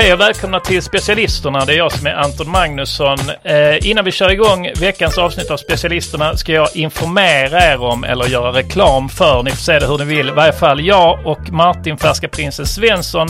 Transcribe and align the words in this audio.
Hej 0.00 0.12
och 0.12 0.20
välkomna 0.20 0.60
till 0.60 0.82
Specialisterna. 0.82 1.64
Det 1.64 1.72
är 1.72 1.76
jag 1.76 1.92
som 1.92 2.06
är 2.06 2.14
Anton 2.14 2.50
Magnusson. 2.50 3.18
Eh, 3.42 3.90
innan 3.90 4.04
vi 4.04 4.10
kör 4.10 4.30
igång 4.30 4.70
veckans 4.80 5.18
avsnitt 5.18 5.50
av 5.50 5.56
Specialisterna 5.56 6.36
ska 6.36 6.52
jag 6.52 6.76
informera 6.76 7.72
er 7.72 7.82
om, 7.82 8.04
eller 8.04 8.24
göra 8.24 8.52
reklam 8.52 9.08
för, 9.08 9.42
ni 9.42 9.50
får 9.50 9.56
se 9.56 9.78
det 9.78 9.86
hur 9.86 9.98
ni 9.98 10.04
vill. 10.04 10.28
I 10.28 10.32
varje 10.32 10.52
fall 10.52 10.80
jag 10.80 11.26
och 11.26 11.50
Martin 11.50 11.96
Färska 11.98 12.28
Prinsen 12.28 12.66
Svensson 12.66 13.28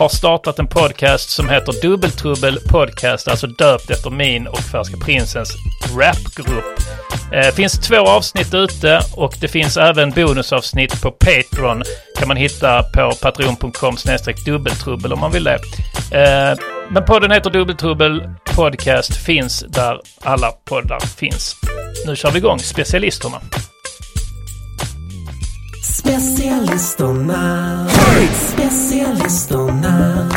har 0.00 0.08
startat 0.08 0.58
en 0.58 0.66
podcast 0.66 1.30
som 1.30 1.48
heter 1.48 1.82
Dubbeltrubbel 1.82 2.58
Podcast, 2.68 3.28
alltså 3.28 3.46
döpt 3.46 3.90
efter 3.90 4.10
min 4.10 4.46
och 4.46 4.58
Färska 4.58 4.96
Prinsens 4.96 5.50
rapgrupp. 5.96 6.80
Det 7.30 7.54
finns 7.54 7.78
två 7.78 7.96
avsnitt 7.96 8.54
ute 8.54 9.00
och 9.12 9.34
det 9.40 9.48
finns 9.48 9.76
även 9.76 10.10
bonusavsnitt 10.10 11.02
på 11.02 11.10
Patreon. 11.10 11.82
Kan 12.18 12.28
man 12.28 12.36
hitta 12.36 12.82
på 12.82 13.12
patreon.com 13.22 13.96
dubbeltrubbel 14.46 15.12
om 15.12 15.20
man 15.20 15.32
vill 15.32 15.44
det. 15.44 15.58
Eh, 16.12 16.58
men 16.90 17.04
podden 17.04 17.30
heter 17.30 17.50
Dubbeltrubbel 17.50 18.22
Podcast, 18.44 19.16
finns 19.16 19.64
där 19.68 20.00
alla 20.22 20.50
poddar 20.50 21.00
finns. 21.00 21.56
Nu 22.06 22.16
kör 22.16 22.30
vi 22.30 22.38
igång 22.38 22.58
specialisterna. 22.58 23.40
Specialisterna, 26.00 27.86
specialisterna. 28.32 30.28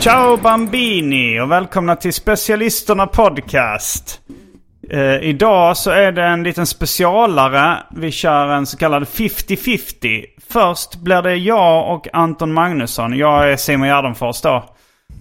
Ciao 0.00 0.36
Bambini 0.36 1.40
och 1.40 1.50
välkomna 1.50 1.96
till 1.96 2.12
Specialisterna 2.12 3.06
Podcast. 3.06 4.20
Eh, 4.90 5.14
idag 5.22 5.76
så 5.76 5.90
är 5.90 6.12
det 6.12 6.24
en 6.24 6.42
liten 6.42 6.66
specialare. 6.66 7.78
Vi 7.96 8.10
kör 8.10 8.48
en 8.48 8.66
så 8.66 8.76
kallad 8.76 9.02
50-50. 9.02 10.24
Först 10.50 10.96
blir 10.96 11.22
det 11.22 11.36
jag 11.36 11.94
och 11.94 12.08
Anton 12.12 12.52
Magnusson. 12.52 13.16
Jag 13.18 13.52
är 13.52 13.56
Simon 13.56 13.88
Gärdenfors 13.88 14.40
då. 14.40 14.64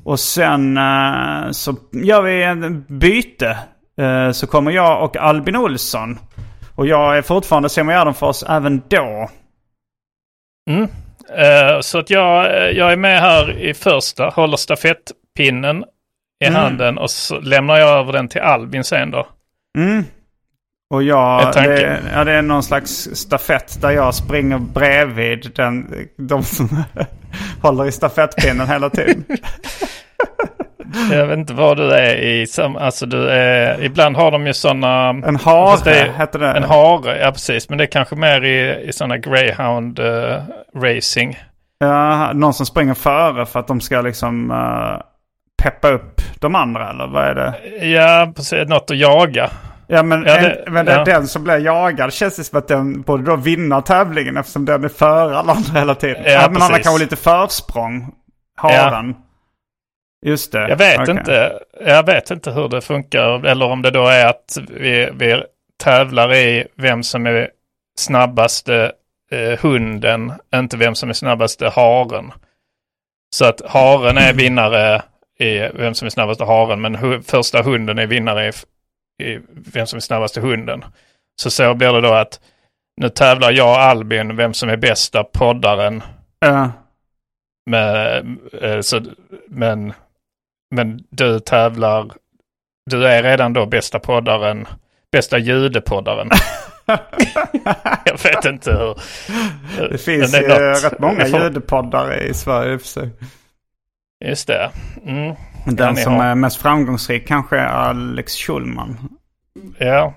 Och 0.03 0.19
sen 0.19 0.77
eh, 0.77 1.51
så 1.51 1.75
gör 1.91 2.21
vi 2.21 2.43
en 2.43 2.85
byte. 2.99 3.57
Eh, 3.99 4.31
så 4.31 4.47
kommer 4.47 4.71
jag 4.71 5.03
och 5.03 5.17
Albin 5.17 5.55
Olsson. 5.55 6.19
Och 6.75 6.87
jag 6.87 7.17
är 7.17 7.21
fortfarande 7.21 7.69
Simon 7.69 7.93
Gärdenfors 7.93 8.43
även 8.43 8.81
då. 8.89 9.29
Mm. 10.69 10.87
Eh, 11.37 11.79
så 11.81 11.99
att 11.99 12.09
jag, 12.09 12.45
eh, 12.45 12.69
jag 12.69 12.91
är 12.91 12.97
med 12.97 13.19
här 13.21 13.59
i 13.59 13.73
första, 13.73 14.29
håller 14.29 14.57
stafettpinnen 14.57 15.83
i 16.43 16.47
Mm. 16.47 16.61
handen 16.61 16.97
och 16.97 17.11
så 17.11 17.39
lämnar 17.39 17.77
jag 17.77 17.89
över 17.89 18.13
den 18.13 18.27
till 18.27 18.41
Albin 18.41 18.83
sen 18.83 19.11
då. 19.11 19.27
Mm. 19.77 20.03
Och 20.89 21.03
jag, 21.03 21.53
det, 21.53 22.01
ja, 22.13 22.23
det 22.23 22.31
är 22.31 22.41
någon 22.41 22.63
slags 22.63 23.09
stafett 23.13 23.81
där 23.81 23.91
jag 23.91 24.15
springer 24.15 24.57
bredvid 24.57 25.51
den, 25.55 25.95
de 26.17 26.43
som 26.43 26.83
håller 27.61 27.85
i 27.85 27.91
stafettpinnen 27.91 28.67
hela 28.67 28.89
tiden. 28.89 29.23
Jag 31.11 31.27
vet 31.27 31.37
inte 31.37 31.53
vad 31.53 31.77
du 31.77 31.91
är 31.91 32.15
i. 32.15 32.45
Alltså 32.79 33.05
du 33.05 33.29
är, 33.29 33.83
ibland 33.83 34.15
har 34.15 34.31
de 34.31 34.47
ju 34.47 34.53
sådana... 34.53 35.09
En 35.09 35.35
hare 35.35 35.77
det 35.83 36.11
heter 36.17 36.39
det. 36.39 36.47
En 36.51 36.63
hare, 36.63 37.19
ja 37.19 37.31
precis. 37.31 37.69
Men 37.69 37.77
det 37.77 37.83
är 37.83 37.91
kanske 37.91 38.15
mer 38.15 38.43
i, 38.43 38.83
i 38.87 38.93
sådana 38.93 39.17
greyhound 39.17 39.99
eh, 39.99 40.41
racing. 40.75 41.39
Ja, 41.79 42.33
någon 42.33 42.53
som 42.53 42.65
springer 42.65 42.93
före 42.93 43.45
för 43.45 43.59
att 43.59 43.67
de 43.67 43.81
ska 43.81 44.01
liksom 44.01 44.51
eh, 44.51 45.01
peppa 45.63 45.87
upp 45.89 46.21
de 46.39 46.55
andra 46.55 46.89
eller 46.89 47.07
vad 47.07 47.23
är 47.23 47.35
det? 47.35 47.85
Ja, 47.87 48.31
precis. 48.35 48.67
Något 48.67 48.91
att 48.91 48.97
jaga. 48.97 49.49
Ja 49.87 50.03
men, 50.03 50.23
Ja, 50.27 50.33
det- 50.41 50.49
en, 50.67 50.73
men 50.73 50.85
det, 50.85 50.91
ja. 50.91 51.03
den 51.03 51.27
som 51.27 51.43
blir 51.43 51.57
jagad 51.57 52.13
känns 52.13 52.35
det 52.35 52.43
som 52.43 52.59
att 52.59 52.67
den 52.67 53.01
borde 53.01 53.23
då 53.23 53.35
vinna 53.35 53.81
tävlingen 53.81 54.37
eftersom 54.37 54.65
den 54.65 54.83
är 54.83 54.89
före 54.89 55.37
alla 55.37 55.53
andra 55.53 55.79
hela 55.79 55.95
tiden. 55.95 56.23
Ja, 56.25 56.31
Ja, 56.31 56.47
men 56.51 56.61
han 56.61 56.71
har 56.71 56.79
kanske 56.79 57.03
lite 57.03 57.15
försprång, 57.15 58.11
haren. 58.57 59.15
Just 60.25 60.51
det. 60.51 60.69
Jag 60.69 60.77
vet, 60.77 60.99
Okej. 60.99 61.11
inte, 61.17 61.59
jag 61.85 62.05
vet 62.05 62.31
inte 62.31 62.51
hur 62.51 62.69
det 62.69 62.81
funkar. 62.81 63.45
Eller 63.45 63.65
om 63.65 63.81
det 63.81 63.91
då 63.91 64.07
är 64.07 64.25
att 64.25 64.57
vi, 64.69 65.09
vi 65.13 65.43
tävlar 65.83 66.33
i 66.33 66.67
vem 66.75 67.03
som 67.03 67.25
är 67.25 67.49
snabbaste 67.99 68.91
eh, 69.31 69.59
hunden, 69.59 70.33
inte 70.55 70.77
vem 70.77 70.95
som 70.95 71.09
är 71.09 71.13
snabbaste 71.13 71.69
haren. 71.69 72.31
Så 73.35 73.45
att 73.45 73.61
haren 73.65 74.17
är 74.17 74.33
vinnare 74.33 75.01
i 75.39 75.59
vem 75.59 75.93
som 75.93 76.05
är 76.05 76.09
snabbaste 76.09 76.43
haren, 76.43 76.81
men 76.81 76.95
hu- 76.95 77.21
första 77.21 77.61
hunden 77.61 77.99
är 77.99 78.07
vinnare 78.07 78.47
i, 78.47 78.51
i 79.23 79.39
vem 79.73 79.87
som 79.87 79.97
är 79.97 80.01
snabbaste 80.01 80.41
hunden. 80.41 80.85
Så 81.41 81.49
så 81.49 81.73
blir 81.73 81.93
det 81.93 82.01
då 82.01 82.13
att 82.13 82.39
nu 83.01 83.09
tävlar 83.09 83.51
jag 83.51 83.69
och 83.69 83.81
Albin 83.81 84.35
vem 84.35 84.53
som 84.53 84.69
är 84.69 84.77
bästa 84.77 85.23
poddaren. 85.23 86.03
Ja. 86.39 86.71
Med, 87.69 88.17
eh, 88.61 88.81
så, 88.81 89.01
men, 89.47 89.93
men 90.71 90.99
du 91.09 91.39
tävlar, 91.39 92.11
du 92.85 93.07
är 93.07 93.23
redan 93.23 93.53
då 93.53 93.65
bästa 93.65 93.99
poddaren, 93.99 94.67
bästa 95.11 95.37
judepoddaren. 95.37 96.29
jag 98.05 98.23
vet 98.23 98.45
inte 98.45 98.71
hur. 98.71 98.99
Det 99.89 99.97
finns 99.97 100.33
är 100.33 100.41
något. 100.47 100.83
rätt 100.83 100.99
många 100.99 101.25
får- 101.25 101.39
ljudpoddar 101.41 102.21
i 102.23 102.33
Sverige 102.33 102.73
i 102.73 102.77
och 102.77 102.81
för 102.81 102.87
sig. 102.87 103.09
Just 104.25 104.47
det. 104.47 104.69
Mm. 105.05 105.35
Den 105.65 105.95
som 105.95 106.13
har. 106.13 106.25
är 106.25 106.35
mest 106.35 106.57
framgångsrik 106.61 107.27
kanske 107.27 107.57
är 107.57 107.65
Alex 107.65 108.33
Schulman. 108.35 109.09
Ja. 109.77 110.13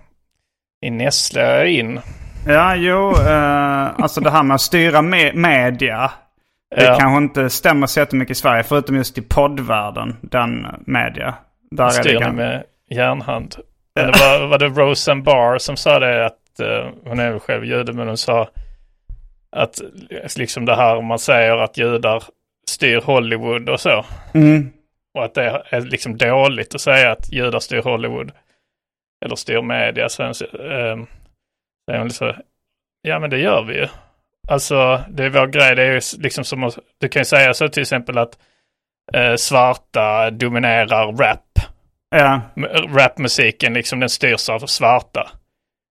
I 0.81 0.91
Nestle 0.91 1.69
in. 1.71 2.01
Ja, 2.47 2.75
jo, 2.77 3.11
eh, 3.11 4.01
alltså 4.03 4.21
det 4.21 4.31
här 4.31 4.43
med 4.43 4.55
att 4.55 4.61
styra 4.61 4.99
me- 5.03 5.35
media. 5.35 6.11
Det 6.77 6.85
Ja. 6.85 6.99
kanske 6.99 7.17
inte 7.23 7.51
stämmer 7.51 7.87
så 7.87 8.01
jättemycket 8.01 8.31
i 8.37 8.41
Sverige, 8.41 8.63
förutom 8.63 8.97
just 8.97 9.19
i 9.19 9.23
poddvärlden, 9.23 10.17
den 10.23 10.67
media. 10.87 11.35
Där 11.71 11.85
är 11.85 11.89
det 11.89 11.93
Styr 11.93 12.19
gan- 12.21 12.33
med 12.33 12.65
järnhand. 12.91 13.57
Eller 14.01 14.13
var, 14.13 14.47
var 14.47 14.59
det 14.59 14.69
Roseanne 14.69 15.23
Barr 15.23 15.59
som 15.59 15.77
sa 15.77 15.99
det 15.99 16.27
att 16.27 16.61
eh, 16.61 16.89
hon 17.05 17.19
är 17.19 17.31
väl 17.31 17.41
själv 17.41 17.65
jude 17.65 17.93
men 17.93 18.09
hon 18.09 18.17
sa 18.17 18.49
att 19.57 19.81
liksom 20.37 20.65
det 20.65 20.77
här 20.77 20.97
om 20.97 21.05
man 21.07 21.19
säger 21.19 21.57
att 21.57 21.79
judar 21.79 22.23
styr 22.71 23.01
Hollywood 23.01 23.69
och 23.69 23.81
så. 23.81 24.05
Mm. 24.35 24.71
Och 25.15 25.25
att 25.25 25.35
det 25.35 25.63
är 25.71 25.81
liksom 25.81 26.17
dåligt 26.17 26.75
att 26.75 26.81
säga 26.81 27.13
att 27.13 27.33
judar 27.33 27.61
styr 27.61 27.83
Hollywood. 27.83 28.33
Eller 29.25 29.37
styr 29.37 29.63
media. 29.63 30.09
Sen 30.09 30.33
ehm, 30.71 31.07
så 32.11 32.15
så, 32.15 32.35
ja 33.03 33.19
men 33.19 33.31
det 33.31 33.39
gör 33.39 33.63
vi 33.63 33.75
ju. 33.75 33.87
Alltså, 34.49 35.03
det 35.09 35.25
är 35.25 35.31
vår 35.31 35.47
grej. 35.47 35.77
Det 35.77 35.83
är 35.83 35.93
ju 35.93 36.01
liksom 36.19 36.45
som 36.45 36.65
att, 36.65 36.79
du 37.01 37.09
kan 37.09 37.21
ju 37.21 37.25
säga 37.25 37.55
så 37.55 37.69
till 37.69 37.83
exempel 37.83 38.19
att 38.19 38.39
eh, 39.15 39.35
svarta 39.37 40.31
dominerar 40.31 41.13
rap. 41.13 41.41
Ja, 42.11 42.41
Rapmusiken 42.95 43.75
liksom, 43.75 44.01
den 44.01 44.09
styrs 44.09 44.49
av 44.49 44.59
svarta. 44.59 45.31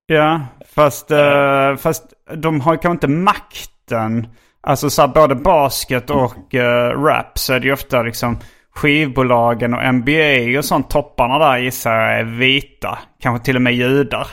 ja 0.08 0.42
fast, 0.76 1.12
eh, 1.12 1.76
fast 1.76 2.04
de 2.36 2.62
har 2.62 2.74
ju 2.74 2.80
kanske 2.80 2.96
inte 2.96 3.08
makten. 3.08 4.28
Alltså 4.62 4.90
så 4.90 5.02
här, 5.02 5.08
både 5.08 5.36
basket 5.36 6.10
och 6.10 6.56
eh, 6.56 7.02
rap 7.04 7.38
så 7.38 7.54
är 7.54 7.60
det 7.60 7.68
ju 7.68 7.74
ofta 7.74 8.04
liksom 8.04 8.38
skivbolagen 8.76 9.74
och 9.74 9.94
NBA 9.94 10.58
och 10.58 10.66
sånt. 10.66 10.90
Topparna 10.90 11.40
där 11.40 11.58
gissar 11.58 11.94
jag 11.94 12.20
är 12.20 12.24
vita. 12.24 13.00
Kanske 13.22 13.46
till 13.46 13.56
och 13.56 13.62
med 13.62 13.74
judar. 13.74 14.28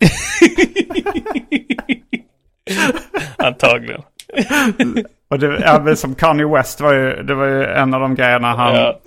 Antagligen. 3.38 4.02
Och 5.30 5.38
det, 5.38 5.60
ja, 5.60 5.96
som 5.96 6.14
Kanye 6.14 6.46
West 6.46 6.80
var 6.80 6.92
ju, 6.94 7.22
det 7.22 7.34
var 7.34 7.46
ju 7.46 7.64
en 7.64 7.94
av 7.94 8.00
de 8.00 8.14
grejerna 8.14 8.54
han 8.54 8.74
Ja. 8.74 8.98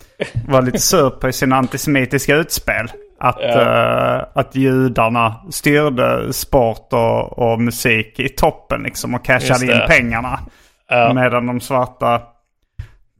var 0.47 0.61
lite 0.61 0.79
sur 0.79 1.09
på 1.09 1.29
i 1.29 1.33
sina 1.33 1.55
antisemitiska 1.55 2.35
utspel. 2.35 2.87
Att, 3.19 3.41
eh, 3.43 4.23
att 4.33 4.55
judarna 4.55 5.35
styrde 5.51 6.33
sport 6.33 6.87
och, 6.93 7.39
och 7.39 7.61
musik 7.61 8.19
i 8.19 8.29
toppen 8.29 8.83
liksom 8.83 9.13
och 9.13 9.25
cashade 9.25 9.65
in 9.65 9.81
pengarna. 9.87 10.39
Ja. 10.89 11.13
Medan 11.13 11.45
de 11.47 11.59
svarta, 11.59 12.21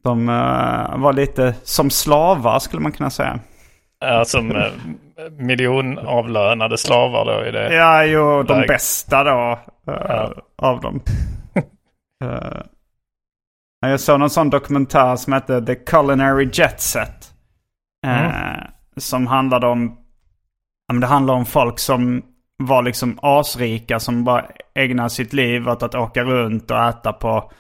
de 0.04 0.30
eh, 0.30 0.98
var 0.98 1.14
lite 1.14 1.56
som 1.64 1.90
slavar 1.90 2.60
skulle 2.60 2.82
man 2.82 2.92
kunna 2.92 3.10
säga. 3.10 3.40
Ja, 4.00 4.26
som 4.26 4.56
eh, 4.56 4.66
miljonavlönade 5.32 6.78
slavar 6.78 7.26
då 7.26 7.46
i 7.46 7.52
det. 7.52 7.74
Ja, 7.76 8.06
jo, 8.06 8.44
de 8.44 8.54
Läge. 8.54 8.68
bästa 8.68 9.24
då 9.24 9.60
eh, 9.92 10.30
av 10.58 10.82
dem. 10.82 11.02
Eh, 12.24 13.90
jag 13.90 14.00
såg 14.00 14.20
någon 14.20 14.30
sån 14.30 14.50
dokumentär 14.50 15.16
som 15.16 15.34
hette 15.34 15.62
The 15.66 15.76
Culinary 15.76 16.50
Jet 16.54 16.82
Set. 16.82 17.32
eh, 18.08 18.64
Som 18.98 19.28
handlade 19.28 19.68
om, 19.68 19.98
ja, 20.88 20.94
men 20.94 21.02
det 21.02 21.08
handlar 21.08 21.34
om 21.34 21.46
folk 21.46 21.80
som 21.80 22.22
var 22.64 22.84
liksom 22.84 23.20
asrika 23.22 24.00
som 24.00 24.24
bara 24.24 24.46
ägnade 24.76 25.10
sitt 25.10 25.34
liv 25.34 25.68
åt 25.70 25.84
att 25.84 25.96
åka 25.96 26.24
runt 26.24 26.72
och 26.72 26.84
äta 26.84 27.14
på 27.14 27.52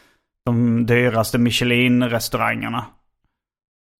de 0.45 0.85
dyraste 0.85 1.37
Michelin-restaurangerna. 1.37 2.85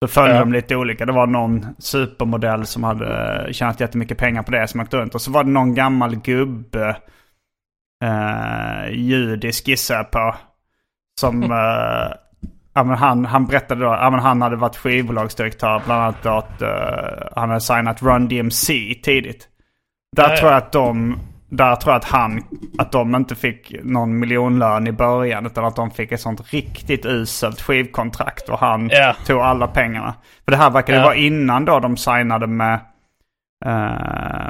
Så 0.02 0.08
följde 0.08 0.36
Ja. 0.36 0.40
de 0.40 0.52
lite 0.54 0.76
olika. 0.76 1.06
Det 1.06 1.12
var 1.12 1.28
någon 1.28 1.66
supermodell 1.80 2.66
som 2.66 2.84
hade 2.84 3.48
tjänat 3.52 3.80
jättemycket 3.80 4.18
pengar 4.18 4.44
på 4.44 4.52
det 4.52 4.68
som 4.68 4.80
åkte 4.80 4.98
runt. 4.98 5.16
Och 5.16 5.22
så 5.22 5.32
var 5.32 5.44
det 5.44 5.50
någon 5.50 5.76
gammal 5.76 6.16
gubbe, 6.16 6.98
eh, 8.04 8.90
judisk 8.92 9.68
gissar 9.68 10.04
på, 10.04 10.36
som... 11.20 11.44
Eh, 11.52 12.14
ja, 12.80 12.84
men 12.84 12.98
han, 12.98 13.26
han 13.26 13.46
berättade 13.46 13.82
då 13.86 13.92
att 13.92 14.22
han 14.24 14.42
hade 14.42 14.56
varit 14.56 14.76
skivbolagsdirektör 14.76 15.82
bland 15.86 16.02
annat 16.02 16.26
att 16.26 16.62
eh, 16.62 17.28
han 17.36 17.50
hade 17.50 17.62
signat 17.62 18.04
Run 18.04 18.28
DMC 18.28 18.74
tidigt. 19.04 19.48
Där 20.16 20.24
Ja, 20.24 20.30
ja. 20.32 20.38
tror 20.38 20.52
jag 20.52 20.58
att 20.58 20.72
de... 20.72 21.20
Där 21.50 21.76
tror 21.76 21.94
jag 21.94 21.98
att 22.00 22.06
han, 22.06 22.44
att 22.78 22.92
de 22.92 23.16
inte 23.16 23.36
fick 23.36 23.76
någon 23.84 24.20
miljonlön 24.20 24.88
i 24.88 24.92
början 24.92 25.46
utan 25.46 25.66
att 25.66 25.76
de 25.76 25.92
fick 25.92 26.12
ett 26.12 26.22
sånt 26.22 26.54
riktigt 26.54 27.06
uselt 27.06 27.62
skivkontrakt 27.62 28.50
och 28.50 28.60
han 28.60 28.90
Ja. 28.94 29.16
tog 29.26 29.40
alla 29.42 29.68
pengarna. 29.68 30.14
För 30.46 30.52
det 30.52 30.58
här 30.58 30.70
verkade 30.70 30.98
Ja. 30.98 31.04
vara 31.04 31.16
innan 31.16 31.66
då 31.66 31.80
de 31.80 31.98
signade 31.98 32.48
med, 32.48 32.80
eh, 33.66 34.48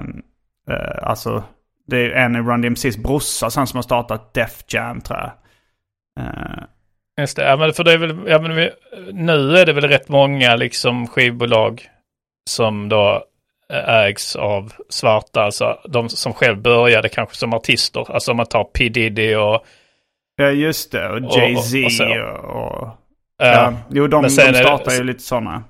eh, 0.69 1.03
alltså 1.03 1.43
det 1.87 1.97
är 1.97 2.09
en 2.11 2.35
i 2.35 2.39
Run 2.39 2.63
DMC's 2.65 3.01
brorsa 3.03 3.49
sen 3.49 3.67
som 3.67 3.77
har 3.77 3.81
startat 3.83 4.33
Def 4.33 4.63
Jam 4.67 5.01
tror 5.01 5.19
jag. 5.19 5.31
Eh, 6.25 6.63
Just 7.19 7.35
det, 7.37 7.43
ja 7.49 7.57
men 7.57 7.73
för 7.73 7.83
det 7.83 7.93
är 7.93 7.97
väl, 7.97 8.19
ja 8.27 8.39
men 8.39 8.69
nu 9.25 9.57
är 9.57 9.65
det 9.65 9.73
väl 9.73 9.87
rätt 9.87 10.09
många 10.09 10.55
liksom 10.55 11.07
skivbolag 11.07 11.81
som 12.49 12.89
då 12.89 13.23
ägs 13.73 14.35
av 14.35 14.73
svarta, 14.89 15.41
alltså 15.43 15.77
de 15.89 16.09
som 16.09 16.33
själv 16.33 16.61
började 16.61 17.09
kanske 17.09 17.35
som 17.35 17.53
artister, 17.53 18.11
alltså 18.11 18.31
om 18.31 18.37
man 18.37 18.45
tar 18.45 18.63
P 18.63 18.89
Diddy 18.89 19.35
och... 19.35 19.65
Ja 20.37 20.49
just 20.49 20.91
det, 20.91 21.09
och 21.09 21.19
Jay-Z 21.37 22.03
och 22.21 22.55
och... 22.55 22.81
och 22.81 22.87
eh, 23.45 23.53
ja. 23.53 23.73
Jo, 23.89 24.07
de, 24.07 24.23
de 24.23 24.29
startar 24.29 24.91
ju 24.91 25.03
lite 25.03 25.23
sådana. 25.23 25.63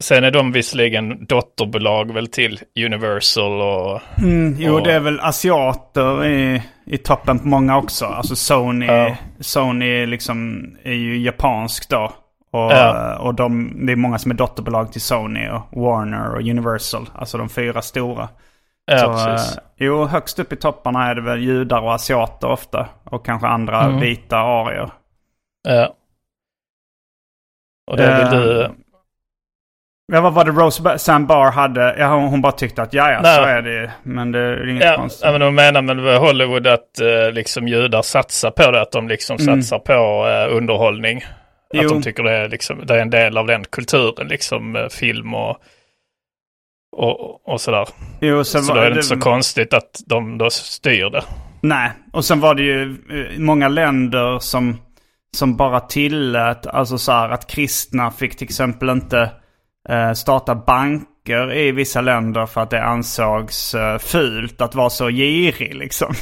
Sen 0.00 0.24
är 0.24 0.30
de 0.30 0.52
visserligen 0.52 1.26
dotterbolag 1.26 2.12
väl 2.14 2.26
till 2.28 2.60
Universal 2.86 3.60
och... 3.60 4.00
Mm, 4.18 4.56
jo, 4.58 4.74
Och- 4.74 4.82
det 4.82 4.92
är 4.92 5.00
väl 5.00 5.20
asiater 5.20 6.26
i, 6.26 6.62
i 6.86 6.98
toppen 6.98 7.38
på 7.38 7.48
många 7.48 7.78
också. 7.78 8.04
Alltså 8.06 8.36
Sony, 8.36 8.86
Ja. 8.86 9.16
Sony 9.40 10.06
liksom 10.06 10.70
är 10.84 10.92
ju 10.92 11.18
japansk 11.18 11.88
då. 11.88 12.12
Och, 12.50 12.72
Ja. 12.72 13.16
och 13.18 13.34
de, 13.34 13.72
det 13.86 13.92
är 13.92 13.96
många 13.96 14.18
som 14.18 14.30
är 14.30 14.34
dotterbolag 14.34 14.92
till 14.92 15.00
Sony 15.00 15.48
och 15.48 15.80
Warner 15.82 16.34
och 16.34 16.40
Universal. 16.40 17.10
Alltså 17.14 17.38
de 17.38 17.48
fyra 17.48 17.82
stora. 17.82 18.28
Ja, 18.86 18.98
Så, 18.98 19.12
precis. 19.12 19.56
eh, 19.56 19.62
jo, 19.76 20.04
högst 20.04 20.38
upp 20.38 20.52
i 20.52 20.56
topparna 20.56 21.06
är 21.10 21.14
det 21.14 21.20
väl 21.22 21.42
judar 21.42 21.80
och 21.80 21.94
asiater 21.94 22.48
ofta. 22.48 22.88
Och 23.04 23.26
kanske 23.26 23.46
andra 23.48 23.80
Mm. 23.82 24.00
vita 24.00 24.38
arier. 24.38 24.90
Ja. 25.68 25.94
Och 27.90 27.96
det 27.96 28.06
väl 28.06 28.22
Eh, 28.24 28.30
du... 28.30 28.70
Ja, 30.12 30.20
vad 30.20 30.32
var 30.34 30.44
det 30.44 30.50
Rose 30.50 30.98
Sam 30.98 31.26
Barr 31.26 31.50
hade? 31.52 31.96
Ja, 31.98 32.06
hon, 32.14 32.28
hon 32.28 32.40
bara 32.42 32.52
tyckte 32.52 32.82
att 32.82 32.94
ja, 32.94 33.10
ja, 33.12 33.20
Nej. 33.22 33.36
så 33.36 33.42
är 33.42 33.62
det. 33.62 33.90
Men 34.02 34.32
det 34.32 34.38
är 34.38 34.68
inget 34.70 34.84
Ja, 34.84 34.96
konstigt. 34.96 35.24
ja, 35.24 35.30
men 35.32 35.40
de 35.40 35.54
menar 35.54 35.82
med 35.82 36.18
Hollywood 36.18 36.66
att 36.66 37.00
eh, 37.00 37.32
liksom 37.32 37.68
judar 37.68 38.02
satsar 38.02 38.50
på 38.50 38.70
det, 38.70 38.80
att 38.82 38.92
de 38.92 39.08
liksom 39.08 39.38
satsar 39.38 39.78
på 39.78 39.92
eh, 40.28 40.56
underhållning. 40.56 41.22
Att. 41.74 41.82
Jo. 41.82 41.88
de 41.88 42.02
tycker 42.02 42.22
det 42.22 42.32
är, 42.32 42.48
liksom, 42.48 42.86
det 42.86 42.94
är 42.94 42.98
en 42.98 43.10
del 43.10 43.36
av 43.36 43.46
den 43.46 43.64
kulturen, 43.64 44.28
liksom 44.28 44.76
eh, 44.76 44.88
film 44.88 45.34
och, 45.34 45.56
och, 46.96 47.48
och 47.48 47.60
sådär. 47.60 47.88
Jo, 48.20 48.44
Så 48.44 48.58
då 48.58 48.80
är 48.80 48.90
det 48.90 48.96
inte 48.96 49.02
så 49.02 49.20
konstigt 49.20 49.74
att 49.74 50.00
de 50.06 50.38
då 50.38 50.50
styr 50.50 51.10
det. 51.10 51.24
Nej, 51.60 51.90
och 52.12 52.24
sen 52.24 52.40
var 52.40 52.54
det 52.54 52.62
ju 52.62 52.82
eh, 53.10 53.38
många 53.38 53.68
länder 53.68 54.38
som, 54.38 54.76
som 55.36 55.56
bara 55.56 55.80
tillät, 55.80 56.66
alltså 56.66 56.98
så 56.98 57.12
här 57.12 57.30
att 57.30 57.46
kristna 57.46 58.10
fick 58.10 58.36
till 58.36 58.44
exempel 58.44 58.88
inte 58.88 59.30
eh, 59.88 60.12
starta 60.12 60.54
banker 60.54 61.54
i 61.56 61.72
vissa 61.72 62.00
länder 62.00 62.46
för 62.46 62.60
att 62.60 62.70
det 62.70 62.84
ansågs 62.84 63.74
eh, 63.74 63.98
fult 63.98 64.60
att 64.60 64.74
vara 64.74 64.90
så 64.90 65.08
girig 65.08 65.74
liksom. 65.74 66.14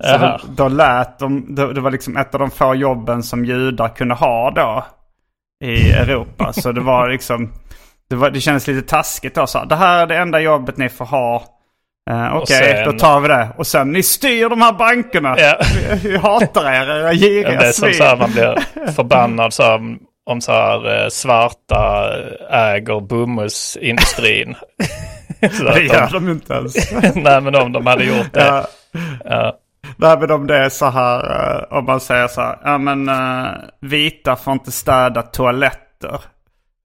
Så 0.00 0.38
då, 0.48 0.68
lät 0.68 1.18
de, 1.18 1.54
det, 1.54 1.80
var 1.80 1.90
liksom 1.90 2.16
ett 2.16 2.34
av 2.34 2.40
de 2.40 2.50
få 2.50 2.74
jobben 2.74 3.22
som 3.22 3.44
judar 3.44 3.88
kunde 3.88 4.14
ha 4.14 4.50
då 4.50 4.84
i 5.64 5.92
Europa. 5.92 6.52
så 6.52 6.72
det 6.72 6.80
var 6.80 7.08
liksom, 7.08 7.52
det, 8.10 8.16
var, 8.16 8.30
det 8.30 8.40
kändes 8.40 8.66
lite 8.66 8.88
taskigt 8.88 9.34
då. 9.34 9.46
Så 9.46 9.64
det 9.64 9.76
här 9.76 10.02
är 10.02 10.06
det 10.06 10.16
enda 10.16 10.40
jobbet 10.40 10.76
ni 10.76 10.88
får 10.88 11.04
ha. 11.04 11.44
Eh, 12.10 12.36
Okej, 12.36 12.56
sen- 12.74 12.84
då 12.84 12.98
tar 12.98 13.20
vi 13.20 13.28
det. 13.28 13.48
Och 13.56 13.66
sen, 13.66 13.92
ni 13.92 14.02
styr 14.02 14.48
de 14.48 14.62
här 14.62 14.72
bankerna. 14.72 15.36
Ja. 15.38 15.60
Vi, 16.02 16.08
vi 16.08 16.16
hatar 16.16 16.72
er, 16.72 16.90
era 16.90 17.12
Ja, 17.12 17.12
giriga 17.12 17.60
det 17.60 17.66
är 17.66 17.72
som 17.72 17.92
så 17.92 18.04
här, 18.04 18.16
man 18.16 18.32
blir 18.32 18.58
förbannad 18.92 19.52
så 19.52 19.62
här, 19.62 19.80
om 20.26 20.40
så 20.40 20.52
här 20.52 21.02
eh, 21.04 21.08
svarta 21.08 22.10
äger 22.50 23.00
bomullsindustrin. 23.00 24.54
så 25.52 25.64
Det 25.64 25.80
gör 25.82 26.08
de, 26.12 26.24
de 26.24 26.28
inte 26.32 26.54
ens. 26.54 26.92
nej 27.14 27.40
men 27.40 27.54
om 27.54 27.72
de 27.72 27.86
hade 27.86 28.04
gjort 28.04 28.32
det. 28.32 28.44
Ja. 28.44 28.66
Ja. 29.24 29.56
Nej 29.96 30.18
men 30.20 30.30
om 30.30 30.46
det 30.46 30.56
är 30.56 30.68
så 30.68 30.86
här, 30.86 31.20
eh, 31.70 31.78
om 31.78 31.84
man 31.84 32.00
säger 32.00 32.28
så 32.28 32.40
här, 32.40 32.58
ja 32.64 32.78
men 32.78 33.08
eh, 33.08 33.46
vita 33.80 34.36
får 34.36 34.52
inte 34.52 34.72
städa 34.72 35.22
toaletter. 35.22 36.20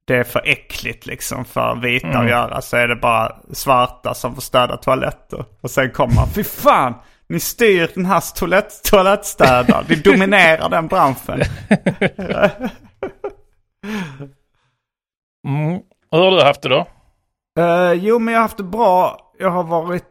Det 0.07 0.15
är 0.15 0.23
för 0.23 0.41
äckligt 0.45 1.05
liksom 1.05 1.45
för 1.45 1.75
vita 1.75 2.07
Mm. 2.07 2.21
att 2.21 2.29
göra. 2.29 2.61
Så 2.61 2.77
är 2.77 2.87
det 2.87 2.95
bara 2.95 3.35
svarta 3.51 4.13
som 4.13 4.33
får 4.35 4.41
städa 4.41 4.77
toaletter. 4.77 5.45
Och 5.61 5.71
sen 5.71 5.91
kommer 5.91 6.15
man, 6.15 6.27
fy 6.35 6.43
fan, 6.43 6.93
ni 7.29 7.39
styr 7.39 7.89
den 7.95 8.05
här 8.05 8.23
toalett, 8.35 8.83
toalettstädaren. 8.83 9.85
Ni 9.89 9.95
dominerar 9.95 10.69
den 10.69 10.87
branschen. 10.87 11.41
Mm. 15.47 15.79
Hur 16.11 16.19
har 16.19 16.31
du 16.31 16.41
haft 16.43 16.61
det 16.61 16.69
då? 16.69 16.87
Eh, 17.59 17.91
jo 17.93 18.19
men 18.19 18.33
jag 18.33 18.39
har 18.41 18.43
haft 18.43 18.57
det 18.57 18.63
bra. 18.63 19.17
Jag 19.39 19.49
har 19.49 19.63
varit 19.63 20.05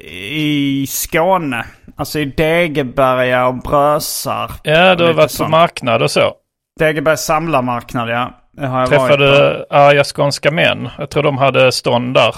i 0.00 0.86
Skåne. 0.88 1.64
Alltså 1.96 2.18
i 2.18 2.24
Degeberga 2.24 3.46
och 3.46 3.58
Brösarp. 3.58 4.60
Ja, 4.62 4.94
du 4.94 5.04
har 5.04 5.12
varit 5.12 5.38
på 5.38 5.48
marknad 5.48 6.02
och 6.02 6.10
så. 6.10 6.34
Degebergs 6.78 7.20
samlarmarknad 7.20 8.10
ja. 8.10 8.40
Det 8.52 8.66
har 8.66 8.80
jag 8.80 8.88
varit 8.88 9.08
Träffade 9.08 9.66
arga 9.70 10.04
skånska 10.04 10.50
män. 10.50 10.88
Jag 10.98 11.10
tror 11.10 11.22
de 11.22 11.38
hade 11.38 11.72
stånd 11.72 12.14
där. 12.14 12.34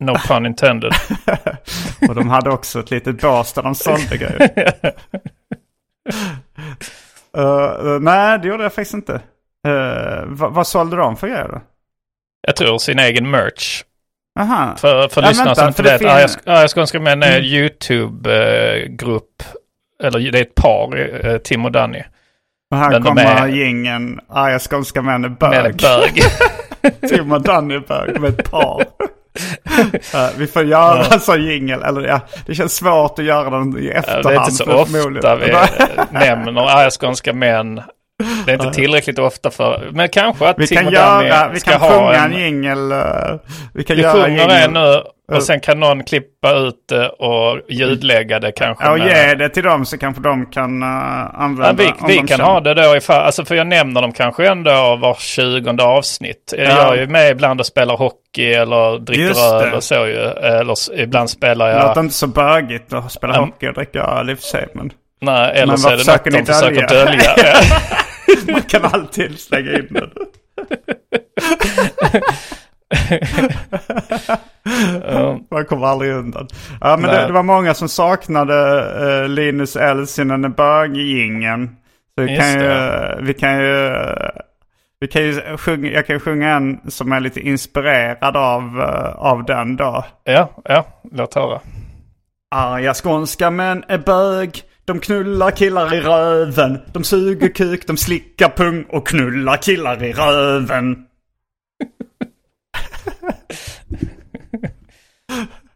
No 0.00 0.14
pun 0.28 0.46
intended. 0.46 0.92
Och 2.08 2.14
de 2.14 2.28
hade 2.28 2.50
också 2.50 2.80
ett 2.80 2.90
litet 2.90 3.20
bås 3.20 3.52
där 3.52 3.62
de 3.62 3.74
sålde 3.74 4.16
grejer. 4.16 4.50
Eh, 7.36 7.42
eh, 7.92 8.00
nej, 8.00 8.38
det 8.38 8.48
gjorde 8.48 8.62
jag 8.62 8.72
faktiskt 8.72 8.94
inte. 8.94 9.20
Uh, 9.68 10.24
vad, 10.26 10.52
vad 10.52 10.66
sålde 10.66 10.96
de 10.96 11.16
för 11.16 11.28
grejer 11.28 11.48
då? 11.48 11.60
Jag 12.46 12.56
tror 12.56 12.78
sin 12.78 12.98
egen 12.98 13.30
merch. 13.30 13.84
Aha. 14.38 14.74
För, 14.76 15.08
för 15.08 15.22
Ja, 15.22 15.28
lyssnarna 15.28 15.48
vänta, 15.48 15.60
som 15.60 15.68
inte 15.68 15.82
vet. 15.82 15.98
fin- 15.98 16.08
Arga, 16.08 16.28
arga 16.46 16.68
skånska 16.68 17.00
män 17.00 17.22
är 17.22 17.38
en 17.38 17.44
YouTube-grupp 17.44 19.42
eller 20.02 20.30
det 20.32 20.38
är 20.38 20.42
ett 20.42 20.54
par, 20.54 21.26
eh, 21.26 21.36
Tim 21.38 21.64
och 21.64 21.72
Danny. 21.72 22.02
Och 22.70 22.76
här 22.76 22.90
Men 22.90 23.02
kommer 23.02 23.24
är- 23.24 23.46
gängen 23.48 24.20
arga 24.28 24.58
skånska 24.58 25.02
män 25.02 25.24
är 25.24 25.28
bög. 25.28 25.76
bög. 25.76 26.22
Tim 27.08 27.32
och 27.32 27.42
Danny 27.42 27.74
är 27.74 27.80
bög 27.80 28.20
med 28.20 28.30
ett 28.40 28.50
par. 28.50 28.84
Ja, 30.12 30.30
vi 30.36 30.46
får 30.46 30.64
göra 30.64 31.04
en 31.12 31.20
sån 31.20 31.42
jingel. 31.44 31.82
Eller 31.82 32.00
ja, 32.08 32.20
det 32.46 32.54
känns 32.54 32.74
svårt 32.76 33.18
att 33.18 33.24
göra 33.24 33.50
den 33.50 33.78
i 33.78 33.86
Ja, 33.86 33.92
efterhand. 33.92 34.24
det 34.24 34.34
är 34.34 34.38
inte 34.40 34.50
så 34.52 34.72
ofta 34.72 35.36
vi 35.36 35.50
eh, 35.50 35.64
nämner 36.10 36.62
arga 36.62 36.90
skånska 36.90 37.32
män. 37.32 37.82
Det 38.46 38.52
är 38.52 38.62
inte 38.64 38.74
tillräckligt 38.74 39.18
ofta 39.18 39.50
för, 39.50 39.88
men 39.92 40.08
kanske 40.08 40.48
att 40.48 40.58
Vi 40.58 40.66
Tim 40.66 40.76
kan 40.76 40.86
och 40.86 40.92
göra, 40.92 41.28
Danny 41.28 41.54
vi 41.54 41.60
kan 41.60 41.80
ha 41.80 41.88
sjunga 41.90 42.24
en, 42.24 42.32
jingel. 42.32 42.92
eh, 42.92 42.98
Vi 43.74 43.84
kan 43.84 43.96
Vi 43.96 44.02
göra 44.02 44.12
en 44.26 44.38
sjunger 44.38 44.64
en 44.64 44.72
nu 44.72 45.02
och 45.36 45.42
sen 45.42 45.60
kan 45.60 45.80
någon 45.80 46.04
klippa 46.04 46.52
ut 46.52 46.74
det 46.88 47.08
och 47.08 47.60
ljudlägga 47.68 48.38
det 48.40 48.52
kanske. 48.52 48.84
Ja, 48.84 48.90
och 48.90 48.98
ge 48.98 49.34
det 49.34 49.48
till 49.48 49.62
dem 49.62 49.86
så 49.86 49.98
kanske 49.98 50.22
de 50.22 50.46
kan 50.46 50.82
uh, 50.82 50.88
använda. 51.40 51.82
Ja, 51.84 51.92
vi 52.08 52.12
vi 52.12 52.18
kan 52.18 52.26
känner. 52.28 52.44
ha 52.44 52.60
det 52.60 52.74
då 52.74 52.96
ifall, 52.96 53.20
alltså 53.22 53.44
för 53.44 53.54
jag 53.54 53.66
nämner 53.66 54.02
dem 54.02 54.12
kanske 54.12 54.48
ändå 54.48 54.70
var 55.00 55.14
tjugonde 55.14 55.82
avsnitt. 55.84 56.54
Jag 56.56 56.66
Ja. 56.66 56.94
är 56.94 56.98
ju 57.00 57.06
med 57.06 57.30
ibland 57.30 57.60
och 57.60 57.66
spelar 57.66 57.96
hockey 57.96 58.52
eller 58.52 58.98
dricker 58.98 59.22
Just 59.22 59.40
det. 59.50 59.66
öl 59.66 59.74
och 59.74 59.84
så 59.84 59.94
ju. 60.06 60.16
Eller 60.30 61.00
ibland 61.00 61.30
spelar 61.30 61.66
Det 61.68 61.72
jag... 61.76 61.86
låter 61.88 62.00
inte 62.00 62.14
så 62.14 62.26
bögigt 62.26 62.92
att 62.92 63.12
spela 63.12 63.34
Ja. 63.34 63.40
hockey 63.40 63.68
och 63.68 63.74
dricka 63.74 64.00
öl 64.02 64.30
i 64.30 64.34
och 64.34 64.38
för 64.38 64.46
sig. 64.46 64.66
Men 64.74 64.90
Nej, 65.20 65.52
eller 65.54 65.66
Men 65.66 65.78
så 65.78 65.88
är 65.88 65.96
det 65.96 66.06
något 66.12 66.24
de 66.46 66.52
försöker 66.52 66.88
dölja? 66.88 67.30
man 68.52 68.62
kan 68.62 68.84
alltid 68.84 69.38
slänga 69.40 69.72
in 69.72 69.86
den. 69.90 70.10
Man 75.50 75.64
kommer 75.64 75.86
aldrig 75.86 76.12
undan. 76.12 76.48
Ja, 76.80 76.96
men 76.96 77.10
det, 77.10 77.26
det 77.26 77.32
var 77.32 77.42
många 77.42 77.74
som 77.74 77.88
saknade 77.88 78.84
uh, 79.22 79.28
Linus 79.28 79.76
Elsinen 79.76 80.44
är 80.44 80.48
bög-jingeln. 80.48 81.76
Så 82.14 82.22
vi 82.22 82.30
Just 82.30 82.42
kan, 82.42 82.52
ju, 82.52 82.58
det. 82.58 83.18
vi 83.22 83.34
kan 83.34 83.60
ju... 83.60 83.92
Vi 85.00 85.08
kan 85.08 85.22
ju 85.22 85.56
sjunga, 85.56 85.90
jag 85.90 86.06
kan 86.06 86.16
ju 86.16 86.20
sjunga 86.20 86.50
en 86.56 86.90
som 86.90 87.12
är 87.12 87.20
lite 87.20 87.40
inspirerad 87.40 88.36
av, 88.36 88.80
eh, 88.80 89.14
av 89.16 89.44
den 89.44 89.76
då. 89.76 90.04
ja, 90.24 90.50
ja, 90.64 90.86
låt 91.12 91.34
höra. 91.34 91.60
Arga 92.50 92.94
skånska 92.94 93.50
män 93.50 93.84
är 93.88 93.98
bög. 93.98 94.62
De 94.88 95.00
knullar 95.00 95.50
killar 95.50 95.94
i 95.94 96.00
röven. 96.00 96.78
De 96.92 97.04
suger 97.04 97.48
kuk, 97.48 97.86
de 97.86 97.96
slickar 97.96 98.48
pung 98.48 98.84
och 98.88 99.06
knullar 99.06 99.56
killar 99.56 100.04
i 100.04 100.12
röven. 100.12 101.06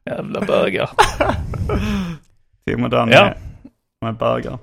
Jävla 0.10 0.40
bögar. 0.40 0.90
Tim 2.66 2.84
och 2.84 2.90
Danny 2.90 3.12
Ja. 3.12 3.34
är 4.06 4.12
bögar. 4.12 4.58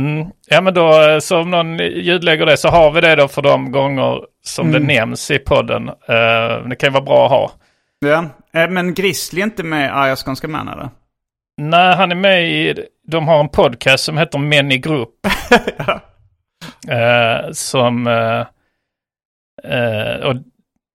Mm. 0.00 0.26
Ja 0.48 0.60
men 0.60 0.74
då, 0.74 1.18
så 1.22 1.38
om 1.40 1.50
någon 1.50 1.78
ljudlägger 1.78 2.46
det 2.46 2.56
så 2.56 2.68
har 2.68 2.90
vi 2.90 3.00
det 3.00 3.16
då 3.16 3.28
för 3.28 3.42
de 3.42 3.72
gånger 3.72 4.20
som 4.44 4.68
Mm. 4.68 4.80
det 4.86 4.94
nämns 4.94 5.30
i 5.30 5.38
podden. 5.38 5.88
Eh, 5.88 6.68
det 6.68 6.76
kan 6.78 6.86
ju 6.88 6.92
vara 6.92 7.04
bra 7.04 7.24
att 7.24 7.30
ha. 7.30 7.50
Ja, 7.98 8.24
eh, 8.60 8.70
men 8.70 8.94
Grizzly 8.94 9.40
är 9.40 9.44
inte 9.44 9.62
med 9.62 9.96
Arga 9.98 10.16
skånska 10.16 10.48
män 10.48 10.68
eller? 10.68 10.88
Nej, 11.56 11.96
han 11.96 12.10
är 12.10 12.16
med 12.16 12.50
i, 12.50 12.86
de 13.08 13.28
har 13.28 13.40
en 13.40 13.48
podcast 13.48 14.04
som 14.04 14.18
heter 14.18 14.38
Män 14.38 14.72
i 14.72 14.78
grupp. 14.78 15.26
eh, 16.88 17.50
som, 17.52 18.06
eh, 18.06 18.40
eh, 19.72 20.20
och 20.20 20.36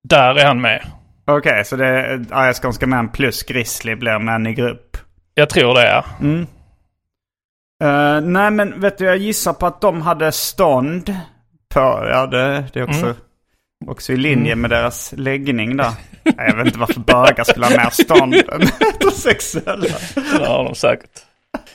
där 0.03 0.35
är 0.35 0.45
han 0.45 0.61
med. 0.61 0.85
Okej, 1.25 1.65
så 1.65 1.75
det 1.75 1.85
är 1.87 2.25
Arga 2.31 2.53
skånska 2.53 2.87
män 2.87 3.09
plus 3.09 3.43
Grizzly 3.43 3.95
blir 3.95 4.19
män 4.19 4.47
i 4.47 4.53
grupp. 4.53 4.97
Jag 5.33 5.49
tror 5.49 5.73
det 5.73 5.81
är. 5.87 6.05
Mm. 6.21 6.47
Eh, 7.83 8.21
nej 8.21 8.51
men 8.51 8.81
vet 8.81 8.97
du, 8.97 9.05
jag 9.05 9.17
gissar 9.17 9.53
på 9.53 9.65
att 9.65 9.81
de 9.81 10.01
hade 10.01 10.31
stånd 10.31 11.15
på, 11.73 11.79
ja 12.09 12.27
det, 12.27 12.65
det 12.73 12.79
är 12.79 12.83
också, 12.83 13.05
Mm. 13.05 13.15
Också 13.87 14.13
i 14.13 14.17
linje 14.17 14.55
med 14.55 14.69
deras 14.69 15.13
läggning 15.17 15.77
där. 15.77 15.91
Jag 16.23 16.55
vet 16.55 16.65
inte 16.65 16.79
varför 16.79 16.99
bögar 16.99 17.43
skulle 17.43 17.65
ha 17.65 17.77
mer 17.77 17.89
stånd 17.89 18.33
än 18.35 18.61
heterosexuella. 18.79 19.95
Det 20.39 20.45
har 20.45 20.63
de 20.63 20.75
säkert. 20.75 21.09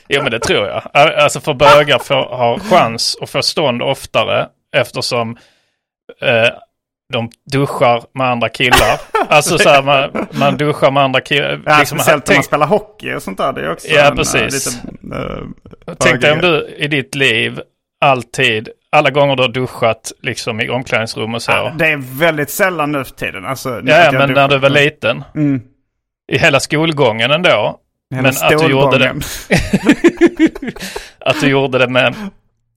Jo 0.09 0.23
men 0.23 0.31
det 0.31 0.39
tror 0.39 0.67
jag. 0.67 0.83
Al- 0.93 1.15
Alltså 1.15 1.41
för 1.41 1.55
bögar 1.55 1.99
får, 1.99 2.15
har 2.37 2.59
chans 2.59 3.17
att 3.21 3.31
få 3.31 3.43
stånd 3.43 3.83
oftare 3.83 4.49
eftersom 4.77 5.37
eh, 6.23 6.49
de 7.13 7.31
duschar 7.53 8.03
med 8.15 8.27
andra 8.31 8.49
killar. 8.49 9.01
Alltså 9.29 9.59
så 9.59 9.69
här, 9.69 9.83
man, 9.83 10.27
man 10.31 10.57
duschar 10.57 10.91
med 10.91 11.03
andra 11.03 11.21
killar. 11.21 11.61
Ja, 11.67 11.79
Liksom, 11.79 11.99
speciellt 11.99 12.29
när 12.29 12.35
man 12.37 12.45
spelar 12.45 12.67
hockey 12.67 13.15
och 13.15 13.23
sånt 13.23 13.39
där. 13.39 13.53
Det 13.53 13.61
är 13.61 13.73
också 13.73 13.89
Ja, 13.89 14.01
en, 14.01 14.07
eh, 14.13 14.15
precis. 14.17 14.67
lite, 14.67 14.79
eh, 15.17 15.95
tänk 15.99 16.21
dig 16.21 16.33
om 16.33 16.39
du 16.39 16.75
i 16.79 16.89
ditt 16.89 17.15
liv 17.15 17.61
alltid, 18.01 18.69
alla 18.97 19.11
gånger 19.11 19.37
du 19.37 19.43
har 19.43 19.49
duschat 19.49 20.13
liksom 20.23 20.61
i 20.61 20.71
omklädningsrum 20.71 21.35
och 21.35 21.43
så. 21.43 21.53
Ja, 21.53 21.73
det 21.79 21.87
är 21.87 22.19
väldigt 22.19 22.51
sällan 22.51 22.93
nu 22.93 23.05
för 23.05 23.15
tiden. 23.15 23.45
Alltså, 23.47 23.81
Ja, 23.85 24.13
men 24.13 24.33
när 24.33 24.49
du 24.49 24.59
var 24.59 24.71
liten. 24.71 25.25
Mm. 25.35 25.61
I 26.33 26.39
hela 26.39 26.61
skolgången 26.61 27.31
ändå. 27.31 27.81
Hela 28.11 28.23
men 28.23 28.33
att 28.43 28.59
du 28.59 28.67
gjorde 28.71 28.99
det, 28.99 29.15
att 31.21 31.41
du 31.41 31.49
gjorde 31.49 31.79
det 31.79 31.89
med, 31.89 32.15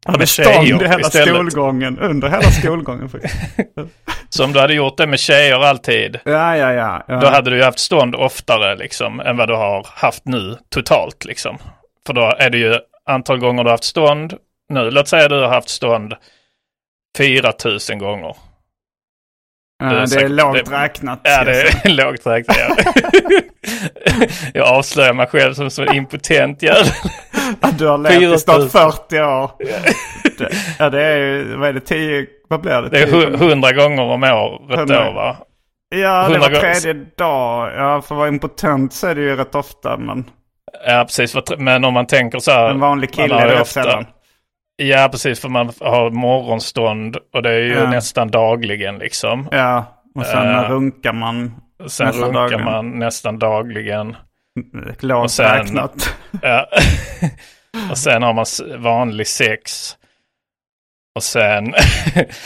Hade 0.06 0.18
med 0.18 0.28
tjejer 0.28 0.80
hela 0.80 1.00
istället. 1.00 1.52
skolgången. 1.52 2.00
Under 2.00 2.30
hela 2.30 2.42
skolgången. 2.52 3.10
faktiskt. 3.10 3.36
Som 4.30 4.54
du 4.54 4.60
hade 4.60 4.74
gjort 4.74 4.98
det 4.98 5.08
med 5.08 5.20
tjejer 5.20 5.60
alltid. 5.60 6.20
ja, 6.24 6.58
ja, 6.58 6.74
ja. 6.74 7.04
ja. 7.08 7.20
Då 7.20 7.28
hade 7.28 7.50
du 7.50 7.58
ju 7.58 7.64
haft 7.64 7.80
stånd 7.80 8.16
oftare 8.16 8.76
liksom 8.76 9.20
än 9.20 9.38
vad 9.38 9.48
du 9.50 9.54
har 9.54 9.88
haft 9.96 10.26
nu 10.26 10.58
totalt 10.70 11.26
liksom. 11.26 11.58
För 12.08 12.14
då 12.14 12.34
är 12.40 12.50
det 12.50 12.58
ju 12.58 12.76
antal 13.06 13.38
gånger 13.40 13.64
du 13.64 13.68
har 13.70 13.74
haft 13.74 13.84
stånd. 13.84 14.34
Nu, 14.70 14.92
låt 14.92 15.08
säga 15.08 15.28
du 15.28 15.36
har 15.42 15.48
haft 15.48 15.70
stånd 15.70 16.14
4000 17.18 18.00
gånger. 18.00 18.36
Ja, 19.84 19.86
det 19.90 20.02
är 20.02 20.06
säkert- 20.06 20.32
lågt 20.32 20.66
det- 20.66 20.84
räknat. 20.84 21.20
Ja, 21.24 21.44
det 21.44 21.62
är 21.86 21.90
lågt 21.90 22.28
räknat. 22.28 22.58
Ja. 22.60 22.76
Jag 24.54 24.68
avslöjar 24.68 25.14
mig 25.14 25.28
själv 25.28 25.54
som 25.54 25.70
så 25.72 25.86
impotent 25.86 26.64
jävel. 26.64 26.86
Att 27.60 27.78
du 27.78 27.88
har 27.88 27.98
levt 27.98 28.36
i 28.36 28.40
snart 28.40 28.56
4000. 28.56 28.92
40 28.92 29.20
år. 29.22 29.52
Det, 30.38 30.50
ja, 30.80 30.90
det 30.90 31.04
är 31.04 31.18
ju, 31.18 31.56
vad 31.58 31.70
är 31.70 31.74
det, 31.74 31.80
10, 31.80 32.26
vad 32.50 32.62
blir 32.62 32.82
det? 32.82 32.90
Det 32.90 33.00
är 33.00 33.06
10 33.06 33.16
hu- 33.16 33.36
100 33.50 33.72
gånger 33.74 34.04
om 34.04 34.24
året 34.24 34.88
då 34.88 35.12
va? 35.12 35.38
Ja, 35.96 36.28
det 36.28 36.36
100 36.36 36.40
var 36.40 36.60
tredje 36.60 36.94
dag. 37.18 37.72
Ja, 37.78 38.02
för 38.02 38.16
att 38.16 38.20
vara 38.20 38.28
impotent 38.28 38.94
så 38.94 39.08
är 39.08 39.16
det 39.16 39.22
ju 39.22 39.36
rätt 39.36 39.56
ofta. 39.56 39.98
Men 39.98 40.26
Ja, 40.88 41.04
precis. 41.08 41.36
Men 41.58 41.84
om 41.86 41.94
man 41.94 42.08
tänker 42.08 42.40
så 42.40 42.52
här. 42.52 42.70
en 42.70 42.80
vanlig 42.80 43.14
kille 43.14 43.36
är 43.36 43.48
det 43.48 43.54
ofta- 43.62 43.66
sällan. 43.84 44.06
Ja, 44.82 45.10
precis. 45.12 45.40
För 45.40 45.50
man 45.50 45.72
har 45.80 46.10
morgonstånd 46.10 47.18
och 47.34 47.44
det 47.44 47.50
är 47.52 47.60
ju 47.60 47.74
Ja. 47.74 47.90
nästan 47.90 48.32
dagligen 48.32 48.98
liksom. 48.98 49.48
Ja, 49.52 49.86
och 50.16 50.26
sen 50.26 50.48
Eh, 50.56 50.70
runkar 50.70 51.14
man 51.14 51.54
Sen 51.88 52.08
nästan 52.08 52.12
runkar 52.14 52.34
dagligen. 52.42 52.66
man 52.66 52.90
nästan 53.00 53.40
dagligen. 53.40 54.18
lågt 55.00 55.24
och 55.24 55.32
sen- 55.32 55.58
räknat. 55.58 56.16
Ja. 56.42 56.66
och 57.92 57.98
sen 57.98 58.24
har 58.24 58.34
man 58.34 58.46
vanlig 58.84 59.28
sex. 59.28 59.96
Och 61.16 61.24
sen, 61.24 61.74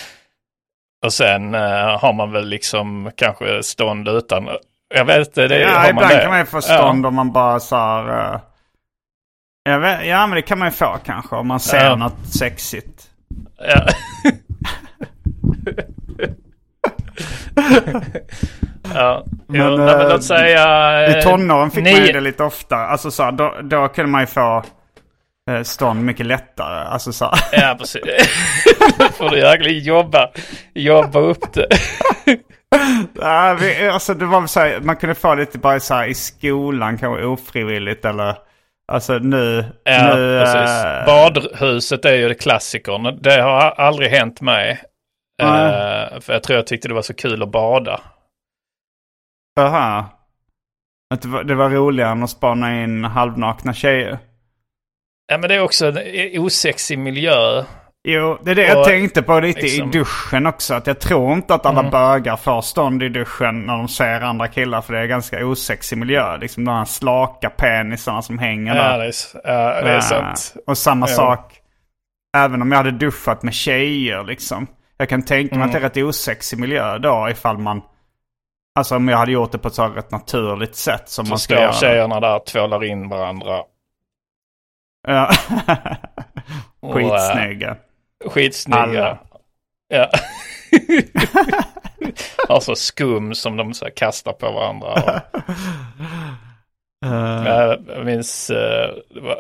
och 1.06 1.14
sen 1.14 1.56
eh, 1.56 2.00
har 2.00 2.14
man 2.14 2.32
väl 2.32 2.48
liksom 2.48 3.12
kanske 3.18 3.64
stånd 3.64 4.08
utan. 4.08 4.50
Jag 4.96 5.06
vet 5.06 5.28
inte, 5.28 5.48
det 5.48 5.60
ja, 5.60 5.70
har 5.70 5.80
man 5.80 5.90
ibland 5.90 6.10
det. 6.14 6.22
kan 6.22 6.30
man 6.30 6.40
ju 6.40 6.46
få 6.46 6.62
stånd 6.62 7.06
om 7.06 7.16
man 7.16 7.32
bara 7.32 7.60
så 7.60 7.76
här... 7.76 8.34
eh, 8.34 8.40
jag 9.64 9.80
vet, 9.80 10.06
ja, 10.08 10.28
men 10.28 10.36
det 10.36 10.42
kan 10.42 10.60
man 10.60 10.68
ju 10.68 10.72
få 10.72 10.98
kanske 11.06 11.36
om 11.36 11.48
man 11.48 11.60
ser 11.60 11.86
Ja. 11.86 11.96
något 11.96 12.28
sexigt. 12.40 13.04
Ja. 13.68 13.86
ja. 18.94 19.26
Men, 19.48 19.62
jo, 19.62 19.78
nej, 19.78 19.78
men 19.78 20.02
eh, 20.02 20.10
låt 20.10 20.24
säga... 20.24 21.08
I 21.10 21.18
eh, 21.18 21.22
tonåren 21.24 21.72
fick 21.72 21.84
man 21.84 21.94
nio- 21.94 22.06
ju 22.06 22.12
det 22.14 22.22
lite 22.22 22.44
ofta. 22.44 22.76
Alltså 22.76 23.12
så 23.12 23.24
här, 23.24 23.32
då, 23.32 23.56
då 23.64 23.88
kunde 23.88 24.12
man 24.12 24.22
ju 24.22 24.28
få 24.28 24.64
eh, 25.52 25.62
stånd 25.64 26.06
mycket 26.06 26.26
lättare. 26.26 26.84
Alltså 26.88 27.14
så. 27.14 27.34
Ja, 27.52 27.76
precis. 27.80 28.02
får 29.18 29.30
du 29.30 29.42
verkligen 29.42 29.84
jobba, 29.84 30.30
jobba 30.74 31.20
upp 31.20 31.54
det. 31.54 31.68
Ja, 33.22 33.58
vi, 33.62 33.88
alltså 33.88 34.14
det 34.14 34.26
var 34.26 34.48
så 34.48 34.60
här, 34.60 34.80
man 34.80 34.96
kunde 34.96 35.16
få 35.16 35.36
lite 35.36 35.58
bara 35.58 35.80
så 35.80 35.94
här 35.94 36.06
i 36.06 36.14
skolan 36.14 36.98
kanske 36.98 37.26
ofrivilligt 37.26 38.06
eller... 38.06 38.36
Alltså 38.94 39.18
nu... 39.18 39.66
Ja, 39.84 40.16
nu 40.16 40.40
precis. 40.40 40.86
eh, 40.86 41.06
Badhuset 41.06 42.06
är 42.06 42.14
ju 42.14 42.28
det 42.28 42.36
klassikern. 42.36 43.20
Det 43.22 43.42
har 43.42 43.62
aldrig 43.62 44.10
hänt 44.10 44.42
mig. 44.42 44.72
Eh, 45.42 46.20
för 46.20 46.34
jag 46.34 46.44
tror 46.44 46.56
jag 46.56 46.68
tyckte 46.68 46.88
det 46.88 46.94
var 46.94 47.02
så 47.02 47.14
kul 47.14 47.44
att 47.44 47.52
bada. 47.52 48.02
Aha. 49.60 50.10
Att 51.14 51.22
det 51.22 51.28
var, 51.28 51.44
det 51.44 51.56
var 51.56 51.70
roligare 51.70 52.12
än 52.12 52.24
att 52.24 52.30
spana 52.30 52.84
in 52.84 53.04
halvnakna 53.04 53.74
tjejer. 53.74 54.18
Ja, 55.28 55.38
men 55.38 55.50
det 55.50 55.56
är 55.56 55.62
också 55.62 55.86
en 55.86 56.40
osexig 56.42 57.00
miljö. 57.00 57.64
Jo, 58.08 58.38
det 58.44 58.52
är 58.52 58.56
det 58.56 58.68
jag 58.68 58.80
Och 58.80 58.86
tänkte 58.86 59.22
på 59.24 59.40
lite 59.40 59.62
liksom- 59.62 59.90
i 59.90 59.92
duschen 59.92 60.46
också. 60.48 60.74
Att 60.74 60.88
jag 60.88 61.00
tror 61.00 61.34
inte 61.34 61.54
att 61.56 61.66
alla 61.66 61.80
Mm. 61.80 61.92
bögar 61.92 62.36
får 62.38 62.62
stånd 62.62 63.04
i 63.04 63.10
duschen 63.10 63.66
när 63.66 63.78
de 63.78 63.88
ser 63.88 64.22
andra 64.22 64.48
killar. 64.48 64.82
För 64.82 64.94
det 64.94 65.00
är 65.00 65.06
ganska 65.06 65.46
osexig 65.46 65.98
miljö. 65.98 66.38
Liksom 66.38 66.66
de 66.66 66.72
här 66.76 66.86
slaka 66.86 67.50
penisarna 67.50 68.22
som 68.22 68.40
hänger 68.40 68.76
Ja, 68.76 68.84
där. 68.84 68.98
det 69.00 69.06
är, 69.06 69.14
ja, 69.76 69.82
det 69.82 69.92
är 69.92 70.00
sant. 70.00 70.54
Och 70.68 70.78
samma 70.78 71.06
Ja. 71.10 71.16
sak, 71.16 71.54
även 72.38 72.62
om 72.62 72.72
jag 72.72 72.78
hade 72.78 72.92
duschat 72.92 73.44
med 73.44 73.54
tjejer 73.54 74.24
liksom. 74.24 74.68
Jag 74.98 75.10
kan 75.10 75.22
tänka 75.26 75.56
mig 75.56 75.66
att 75.66 75.72
det 75.72 75.78
är 75.78 75.82
Mm. 75.82 75.90
rätt 75.90 75.98
osexig 76.10 76.60
miljö 76.60 76.98
då 76.98 77.28
ifall 77.32 77.58
man... 77.58 77.82
Alltså 78.80 78.96
om 78.96 79.08
jag 79.08 79.18
hade 79.18 79.32
gjort 79.32 79.52
det 79.52 79.58
på 79.58 79.68
ett 79.68 79.74
så 79.74 79.88
rätt 79.88 80.12
naturligt 80.12 80.76
sätt 80.76 81.10
som 81.10 81.26
Så 81.26 81.30
man 81.30 81.40
ska 81.40 81.54
står 81.54 81.64
göra. 81.64 81.74
tjejerna 81.74 82.20
där 82.20 82.36
och 82.36 82.46
tvålar 82.46 82.84
in 82.84 83.10
varandra. 83.10 83.60
Ja. 85.08 85.30
Eh, 86.86 86.94
Skitsnygga. 86.94 87.76
Skitsnygga. 88.26 88.82
Alla. 88.84 89.20
Ja. 89.88 90.10
Har 92.48 92.60
så 92.60 92.76
skum 92.76 93.36
som 93.36 93.58
de 93.58 93.74
så 93.74 93.86
kastar 93.96 94.34
på 94.34 94.52
varandra. 94.52 94.88
Och, 94.88 95.42
Eh, 97.06 97.44
jag, 97.46 98.06
minns 98.06 98.52
var 99.10 99.38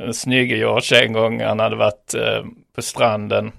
en 0.00 0.14
snygg 0.14 0.52
George 0.52 1.04
en 1.04 1.12
gång. 1.12 1.40
Han 1.42 1.60
hade 1.60 1.76
varit 1.76 2.14
eh, 2.14 2.44
på 2.74 2.82
stranden 2.82 3.52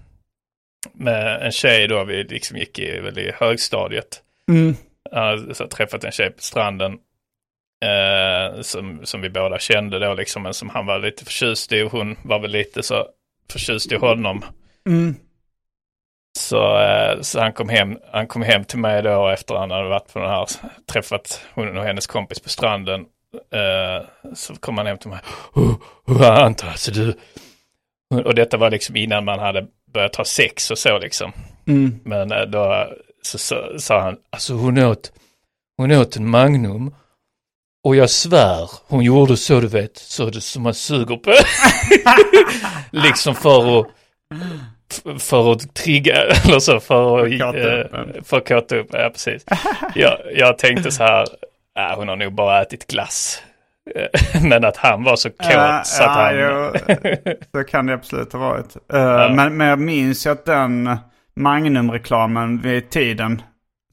med 0.93 1.41
en 1.41 1.51
tjej 1.51 1.87
då. 1.87 2.03
Vi 2.03 2.23
liksom 2.23 2.57
gick 2.57 2.79
i, 2.79 2.99
väl 2.99 3.19
i 3.19 3.31
högstadiet. 3.35 4.21
mm. 4.49 4.75
Han 5.11 5.23
hade 5.23 5.55
så, 5.55 5.67
träffat 5.67 6.03
en 6.03 6.11
tjej 6.11 6.31
på 6.31 6.41
stranden. 6.41 6.97
Eh, 7.85 8.61
som, 8.61 9.05
som 9.05 9.21
vi 9.21 9.29
båda 9.29 9.59
kände 9.59 9.99
då 9.99 10.13
liksom. 10.13 10.43
Men 10.43 10.53
som 10.53 10.69
han 10.69 10.85
var 10.85 10.99
lite 10.99 11.25
förtjust 11.25 11.71
i. 11.71 11.81
Hon 11.81 12.17
var 12.23 12.39
väl 12.39 12.51
lite 12.51 12.83
så 12.83 13.07
förtjust 13.51 13.91
i 13.91 13.95
honom. 13.95 14.45
Mm. 14.87 15.15
Så, 16.39 16.79
eh, 16.79 17.21
så 17.21 17.39
han, 17.39 17.53
kom 17.53 17.69
hem, 17.69 17.97
han 18.11 18.27
kom 18.27 18.41
hem 18.41 18.63
till 18.63 18.79
mig 18.79 19.01
då 19.01 19.29
efter 19.29 19.55
han 19.55 19.71
hade 19.71 19.89
varit 19.89 20.13
på 20.13 20.19
den 20.19 20.29
här, 20.29 20.47
träffat 20.91 21.41
hon 21.53 21.77
och 21.77 21.83
hennes 21.83 22.07
kompis 22.07 22.39
på 22.39 22.49
stranden. 22.49 23.05
Eh, 23.53 24.33
så 24.33 24.55
kom 24.55 24.77
han 24.77 24.87
hem 24.87 24.97
till 24.97 25.09
mig. 25.09 25.19
Anton, 26.21 26.69
alltså 26.69 26.91
du. 26.91 27.13
Och 28.25 28.35
detta 28.35 28.57
var 28.57 28.71
liksom 28.71 28.95
innan 28.95 29.25
man 29.25 29.39
hade 29.39 29.67
börjat 29.93 30.15
ha 30.15 30.25
sex 30.25 30.71
och 30.71 30.77
så 30.77 30.99
liksom. 30.99 31.31
Mm. 31.67 31.99
Men 32.03 32.31
eh, 32.31 32.41
då 32.41 32.87
så, 33.21 33.37
så, 33.37 33.79
sa 33.79 33.99
han, 33.99 34.17
alltså 34.29 34.53
hon 34.53 34.77
åt, 34.77 35.11
hon 35.77 35.91
åt 35.91 36.15
en 36.15 36.29
Magnum. 36.29 36.95
Och 37.83 37.95
jag 37.95 38.09
svär, 38.09 38.69
hon 38.87 39.03
gjorde 39.03 39.37
så 39.37 39.59
du 39.59 39.67
vet, 39.67 39.97
så 39.97 40.29
det 40.29 40.41
som 40.41 40.63
man 40.63 40.73
suger 40.73 41.17
på. 41.17 41.33
liksom 42.97 43.35
för 43.35 43.79
att, 43.79 43.87
för 45.19 45.51
att 45.51 45.73
trigga, 45.75 46.15
eller 46.15 46.59
så, 46.59 46.79
för 46.79 47.25
att, 47.25 47.55
eh, 47.55 48.23
för 48.23 48.37
att 48.37 48.47
kåta 48.47 48.75
upp, 48.75 48.87
ja 48.91 49.09
precis. 49.13 49.45
Jag, 49.95 50.17
jag 50.35 50.57
tänkte 50.57 50.91
så 50.91 51.03
här, 51.03 51.27
äh, 51.79 51.97
hon 51.97 52.07
har 52.07 52.15
nog 52.15 52.33
bara 52.33 52.61
ätit 52.61 52.87
glass. 52.87 53.43
Eh, 53.95 54.41
Men 54.49 54.65
att 54.65 54.77
han 54.77 55.03
var 55.03 55.15
så 55.15 55.29
kåt 55.29 55.87
så 55.87 56.03
att 56.03 56.07
ja, 56.07 56.07
han... 56.07 56.39
jo, 56.39 56.73
så 57.51 57.63
kan 57.63 57.85
det 57.85 57.93
absolut 57.93 58.33
ha 58.33 58.39
varit. 58.39 58.75
Eh, 58.93 59.35
men, 59.35 59.57
men 59.57 59.67
jag 59.67 59.79
minns 59.79 60.25
ju 60.25 60.29
att 60.29 60.45
den 60.45 60.97
Magnum-reklamen 61.35 62.61
vid 62.61 62.89
tiden, 62.89 63.41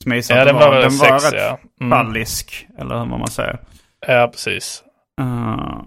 som 0.03 0.13
jag 0.13 0.25
Ja, 0.29 0.45
den 0.45 0.55
var 0.55 0.71
väl 0.71 0.83
den 0.83 0.99
var 0.99 1.19
sex, 1.19 1.33
rätt 1.33 1.43
ja. 1.43 1.59
Mm. 1.81 1.91
ballisk, 1.91 2.67
eller 2.79 2.95
vad 2.95 3.09
man 3.09 3.29
säger. 3.29 3.59
Ja, 4.07 4.29
precis. 4.33 4.83
Eh, 5.21 5.83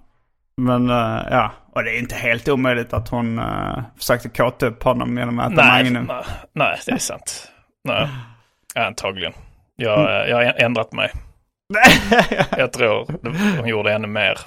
men 0.58 0.90
eh, 0.90 1.28
ja, 1.32 1.52
och 1.74 1.84
det 1.84 1.92
är 1.92 2.00
inte 2.00 2.16
helt 2.16 2.48
omöjligt 2.48 2.94
att 2.94 3.10
hon 3.10 3.40
uh, 3.40 3.82
försökte 3.98 4.30
kåta 4.30 4.66
upp 4.66 4.84
honom 4.84 5.18
genom 5.18 5.40
att 5.40 5.54
äta 5.54 5.66
Nej, 5.66 5.84
Magnum. 5.84 6.06
nej, 6.06 6.24
nej, 6.54 6.80
det 6.86 6.92
är 6.92 6.98
sant. 6.98 7.52
Nej, 7.84 8.08
antagligen. 8.76 9.34
Jag, 9.76 10.00
eh, 10.00 10.30
jag 10.30 10.36
har 10.36 10.44
ändrat 10.44 10.92
mig. 10.94 11.12
Jag 12.58 12.74
tror 12.74 13.20
hon 13.58 13.68
gjorde 13.68 13.94
ännu 13.94 14.08
mer. 14.08 14.40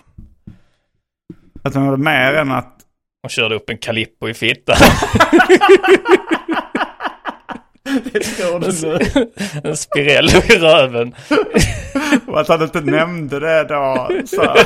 Att 1.62 1.74
hon 1.74 1.84
hade 1.84 1.96
mer 1.96 2.34
än 2.34 2.52
att... 2.52 2.74
Hon 3.22 3.28
körde 3.28 3.54
upp 3.54 3.70
en 3.70 3.78
Calippo 3.78 4.28
i 4.28 4.34
fittan. 4.34 4.76
en 9.64 9.76
spirell 9.76 10.28
i 10.28 10.58
röven. 10.58 11.14
Och 12.26 12.40
att 12.40 12.48
han 12.48 12.62
inte 12.62 12.80
nämnde 12.80 13.40
det 13.40 13.64
då. 13.64 14.10
Så. 14.26 14.56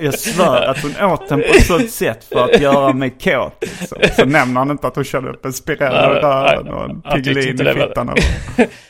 Jag 0.00 0.14
svär 0.18 0.62
att 0.62 0.82
hon 0.82 1.10
åt 1.10 1.28
den 1.28 1.40
på 1.40 1.46
ett 1.46 1.66
sådant 1.66 1.90
sätt 1.90 2.24
för 2.24 2.44
att 2.44 2.60
göra 2.60 2.92
mig 2.92 3.10
kåt. 3.10 3.56
Liksom. 3.60 3.98
Så 4.16 4.24
nämner 4.24 4.60
han 4.60 4.70
inte 4.70 4.86
att 4.86 4.94
hon 4.94 5.04
körde 5.04 5.28
upp 5.30 5.44
en 5.44 5.52
spirell 5.52 5.94
i 5.94 6.20
röven 6.20 6.68
och 6.68 6.90
en 6.90 7.02
pigelin 7.02 7.66
i 7.66 7.72
fittan. 7.74 8.14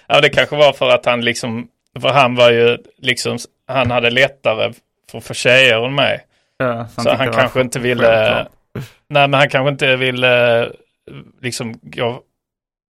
Ja, 0.07 0.21
det 0.21 0.29
kanske 0.29 0.57
var 0.57 0.73
för 0.73 0.89
att 0.89 1.07
han 1.07 1.21
liksom, 1.21 1.69
för 2.01 2.09
han 2.09 2.35
var 2.35 2.51
ju 2.51 2.79
liksom, 2.99 3.39
han 3.67 3.91
hade 3.91 4.11
lättare 4.11 4.73
för 5.11 5.19
att 5.19 5.25
få 5.25 5.35
tjejer 5.35 5.87
än 5.87 5.95
mig. 5.95 6.21
Ja, 6.59 6.87
Så 6.99 7.11
han 7.11 7.33
kanske 7.33 7.61
inte 7.61 7.79
ville, 7.79 8.47
nej 9.09 9.29
men 9.29 9.35
han 9.35 9.49
kanske 9.49 9.69
inte 9.71 9.97
ville 9.97 10.69
liksom 11.43 11.75
gå, 11.83 12.21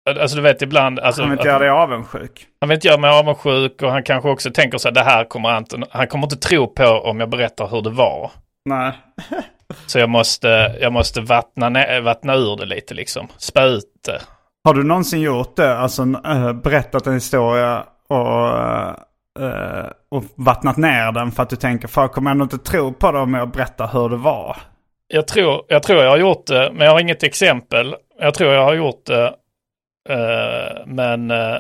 alltså 0.09 0.37
du 0.37 0.43
vet 0.43 0.63
ibland, 0.63 0.99
alltså, 1.01 1.23
Han 1.23 1.31
vill 1.31 1.39
inte 1.39 1.49
göra 1.49 1.59
dig 1.59 1.69
avundsjuk. 1.69 2.47
han 2.61 2.69
vill 2.69 2.77
inte 2.77 2.89
göra 2.89 2.99
mig 2.99 3.11
avundsjuk 3.11 3.83
och 3.83 3.91
han 3.91 4.03
kanske 4.03 4.29
också 4.31 4.51
tänker 4.51 4.79
så 4.79 4.89
här, 4.89 4.95
det 4.95 5.03
här 5.05 5.25
kommer 5.25 5.49
Anton, 5.49 5.85
han 5.91 6.07
kommer 6.07 6.25
inte 6.25 6.37
tro 6.37 6.67
på 6.67 6.85
om 6.85 7.21
jag 7.21 7.31
berättar 7.31 7.67
hur 7.69 7.83
det 7.83 7.91
var. 7.91 8.31
Nej. 8.65 8.93
Så 9.87 9.99
jag 9.99 10.09
måste, 10.09 10.77
jag 10.81 10.93
måste 10.93 11.21
vattna, 11.21 12.01
vattna 12.01 12.35
ur 12.35 12.57
det 12.57 12.67
lite 12.67 12.95
liksom, 12.95 13.29
spä 13.39 13.65
ut 13.65 13.85
det. 14.07 14.21
Har 14.65 14.75
du 14.75 14.85
någonsin 14.85 15.21
gjort 15.21 15.57
det? 15.57 15.79
Alltså 15.79 16.03
äh, 16.03 16.53
berättat 16.53 17.07
en 17.07 17.15
historia 17.15 17.85
och, 18.09 18.59
äh, 19.45 19.87
och 20.11 20.25
vattnat 20.37 20.77
ner 20.77 21.13
den 21.13 21.33
för 21.33 21.43
att 21.43 21.51
du 21.51 21.57
tänker, 21.57 21.89
folk 21.89 22.13
kommer 22.13 22.31
ändå 22.31 22.43
inte 22.43 22.59
tro 22.59 22.93
på 22.93 23.13
det 23.13 23.19
om 23.19 23.35
jag 23.35 23.51
berättar 23.51 23.91
hur 23.93 24.09
det 24.09 24.17
var. 24.17 24.57
Jag 25.09 25.27
tror, 25.29 25.63
jag 25.69 25.83
tror 25.83 26.03
jag 26.03 26.11
har 26.11 26.19
gjort 26.19 26.47
det, 26.47 26.71
men 26.75 26.87
jag 26.87 26.93
har 26.93 27.01
inget 27.01 27.23
exempel. 27.23 27.95
Jag 28.21 28.35
tror 28.35 28.53
jag 28.53 28.65
har 28.65 28.75
gjort 28.75 29.07
det, 29.07 29.35
eh, 30.09 30.87
men, 30.87 31.31
eh, 31.31 31.57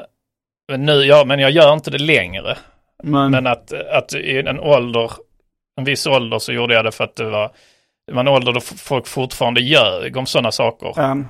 men 0.69 0.87
nu, 0.87 0.93
ja, 0.93 1.25
men 1.25 1.39
jag 1.39 1.51
gör 1.51 1.73
inte 1.73 1.91
det 1.91 1.99
längre. 1.99 2.57
Men, 3.03 3.31
Men 3.31 3.47
att, 3.47 3.73
att 3.73 4.15
i 4.15 4.39
en 4.39 4.61
ålder, 4.61 5.11
en 5.77 5.85
viss 5.85 6.07
ålder 6.07 6.39
så 6.39 6.53
gjorde 6.53 6.75
jag 6.75 6.85
det 6.85 6.93
för 6.93 7.05
att 7.05 7.17
det 7.17 7.31
var, 7.31 7.51
det 8.07 8.13
var 8.13 8.21
en 8.21 8.29
ålder 8.29 8.53
då 8.53 8.61
folk 8.61 9.07
fortfarande 9.07 9.61
ljög 9.61 10.17
om 10.17 10.27
sådana 10.27 10.53
saker. 10.53 11.01
ehm, 11.01 11.27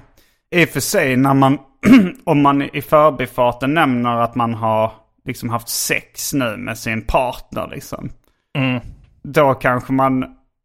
I 0.51 0.65
och 0.65 0.69
för 0.69 0.81
sig, 0.81 1.17
när 1.17 1.35
man, 1.35 1.59
om 2.25 2.43
man 2.43 2.63
i 2.77 2.83
förbifarten 2.83 3.75
nämner 3.75 4.17
att 4.17 4.35
man 4.35 4.55
har 4.55 4.93
liksom 5.25 5.49
haft 5.49 5.69
sex 5.69 6.33
nu 6.33 6.57
med 6.57 6.79
sin 6.79 7.03
partner 7.03 7.69
liksom. 7.71 8.11
Mm. 8.59 8.81
Då 9.23 9.55
kanske 9.55 9.93
man 9.93 10.25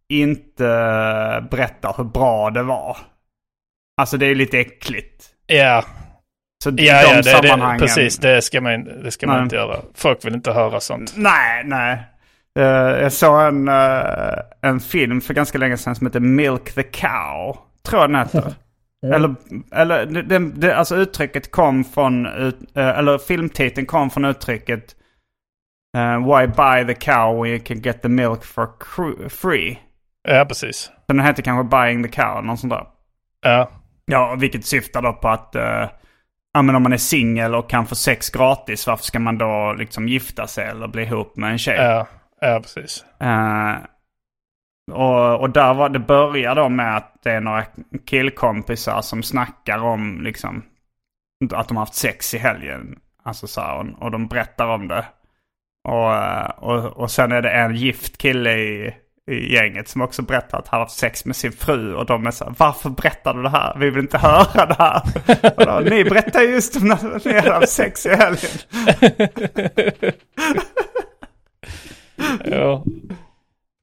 inte 0.10 0.64
berättar 1.52 1.94
hur 1.98 2.04
bra 2.04 2.50
det 2.50 2.64
var. 2.64 2.98
Alltså 3.98 4.18
det 4.18 4.26
är 4.26 4.36
lite 4.36 4.60
äckligt. 4.60 5.26
Ja, 5.48 5.84
Så 6.64 6.70
ja, 6.70 6.76
de 6.76 6.86
ja 6.86 7.10
det, 7.10 7.18
det, 7.18 7.24
sammanhangen. 7.24 7.80
precis. 7.80 8.18
Det 8.18 8.42
ska 8.42 8.62
man, 8.62 8.84
det 9.04 9.12
ska 9.12 9.28
man 9.28 9.36
Nej. 9.36 9.44
inte 9.44 9.56
göra. 9.56 9.80
Folk 9.96 10.26
vill 10.26 10.34
inte 10.34 10.52
höra 10.52 10.80
sånt. 10.80 11.14
Nej, 11.18 11.64
nej. 11.66 12.04
Eh, 12.60 12.66
jag 13.02 13.14
såg 13.14 13.42
en, 13.42 13.68
eh, 13.68 14.34
en 14.62 14.80
film 14.80 15.22
för 15.22 15.34
ganska 15.34 15.58
länge 15.58 15.78
sedan 15.78 15.96
som 15.96 16.08
heter 16.08 16.20
Milk 16.20 16.74
the 16.74 16.84
Cow. 16.84 17.58
Tror 17.86 18.02
jag 18.02 18.10
den 18.10 18.20
heter. 18.20 18.54
Eller, 19.14 19.36
eller 19.72 20.06
det, 20.06 20.40
det, 20.40 20.76
alltså 20.76 20.96
uttrycket 20.96 21.52
kom 21.52 21.84
från, 21.84 22.26
ut, 22.26 22.58
eh, 22.76 22.88
eller 22.88 23.18
filmtiteln 23.18 23.86
kom 23.86 24.10
från 24.10 24.26
uttrycket 24.26 24.96
Why 25.98 26.48
buy 26.48 26.94
the 26.94 26.94
cow 26.94 27.42
when 27.42 27.52
you 27.52 27.60
can 27.60 27.80
get 27.80 28.02
the 28.02 28.10
milk 28.10 28.44
for 28.44 28.70
free? 29.30 29.80
Ja, 30.28 30.46
precis. 30.46 30.78
Så 30.78 31.14
den 31.14 31.20
heter 31.20 31.44
kanske 31.44 31.78
Buying 31.78 32.04
the 32.04 32.10
cow, 32.10 32.44
någon 32.44 32.58
sån 32.58 32.70
där. 32.70 32.84
Ja, 33.42 33.70
Ja, 34.06 34.36
vilket 34.40 34.66
syftar 34.66 35.02
då 35.02 35.14
på 35.14 35.30
att 35.30 35.56
uh, 35.56 35.90
ja, 36.54 36.62
men 36.62 36.76
om 36.76 36.84
man 36.84 36.94
är 36.94 36.98
singel 36.98 37.56
och 37.56 37.70
kan 37.70 37.86
få 37.86 37.96
sex 37.96 38.30
gratis, 38.30 38.88
varför 38.88 39.04
ska 39.04 39.20
man 39.20 39.38
då 39.38 39.74
liksom 39.78 40.08
gifta 40.08 40.48
sig 40.48 40.68
eller 40.68 40.88
bli 40.88 41.04
ihop 41.04 41.38
med 41.38 41.52
en 41.52 41.58
tjej? 41.58 41.76
ja, 41.76 42.08
ja, 42.42 42.60
precis. 42.62 43.06
Eh, 43.20 43.76
och, 44.92 45.40
och 45.40 45.50
där 45.50 45.74
var 45.74 45.90
det 45.90 46.00
börjar 46.00 46.56
då 46.56 46.70
med 46.70 46.98
att 46.98 47.20
det 47.24 47.32
är 47.32 47.42
några 47.42 47.66
killkompisar 48.06 49.02
som 49.02 49.24
snackar 49.24 49.84
om 49.84 50.22
liksom 50.22 50.64
att 51.54 51.68
de 51.68 51.78
har 51.78 51.82
haft 51.82 51.96
sex 51.96 52.34
i 52.34 52.38
helgen. 52.38 53.00
Alltså 53.24 53.48
så 53.48 53.62
här, 53.62 53.78
och, 53.78 54.04
och 54.04 54.12
de 54.12 54.28
berättar 54.28 54.68
om 54.68 54.88
det. 54.88 55.06
Och, 55.88 56.16
eh, 56.16 56.50
och, 56.50 56.86
och 56.86 57.12
sen 57.12 57.32
är 57.32 57.42
det 57.42 57.52
en 57.52 57.76
gift 57.76 58.18
kille 58.18 58.54
i, 58.54 58.96
i 59.32 59.54
gänget 59.54 59.88
som 59.88 60.02
också 60.02 60.22
berättar 60.22 60.58
att 60.60 60.68
han 60.68 60.78
har 60.80 60.86
haft 60.86 60.98
sex 60.98 61.26
med 61.26 61.36
sin 61.36 61.52
fru. 61.52 61.96
Och 61.96 62.06
de 62.06 62.28
är 62.28 62.32
så 62.32 62.44
här, 62.46 62.54
varför 62.58 62.90
berättar 62.90 63.34
du 63.34 63.44
det 63.44 63.50
här? 63.50 63.76
Vi 63.80 63.90
vill 63.90 64.04
inte 64.04 64.18
höra 64.18 64.66
det 64.66 64.76
här. 64.80 65.02
Då, 65.66 65.80
Ni 65.90 66.04
berättar 66.04 66.42
ju 66.42 66.48
just 66.52 66.76
om 66.76 66.92
att 66.92 67.26
ni 67.26 67.34
har 67.34 67.52
haft 67.54 67.70
sex 67.70 68.06
i 68.06 68.10
helgen. 68.10 68.52
Ja. 72.46 72.84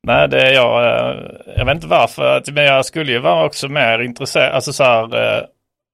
Nej, 0.02 0.28
det 0.28 0.48
är 0.48 0.52
jag. 0.52 0.84
eh, 1.10 1.16
Jag 1.56 1.64
vet 1.66 1.74
inte 1.74 1.86
varför. 1.86 2.42
Men 2.52 2.64
jag 2.64 2.84
skulle 2.86 3.12
ju 3.12 3.18
vara 3.18 3.44
också 3.44 3.68
mer 3.68 3.98
intresserad. 3.98 4.52
Alltså 4.54 4.72
så 4.72 4.84
här. 4.84 5.36
eh, 5.38 5.42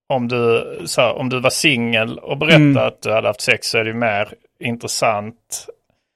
Om 0.09 0.29
du, 0.29 0.65
så 0.87 1.01
här, 1.01 1.15
om 1.19 1.29
du 1.29 1.41
var 1.41 1.51
singel 1.51 2.19
och 2.19 2.39
berättade 2.39 2.65
Mm. 2.65 2.87
att 2.87 3.03
du 3.03 3.13
hade 3.13 3.29
haft 3.29 3.41
sex 3.41 3.67
så 3.67 3.79
är 3.79 3.85
det 3.85 3.91
ju 3.91 3.97
mer 3.97 4.29
intressant. 4.61 5.67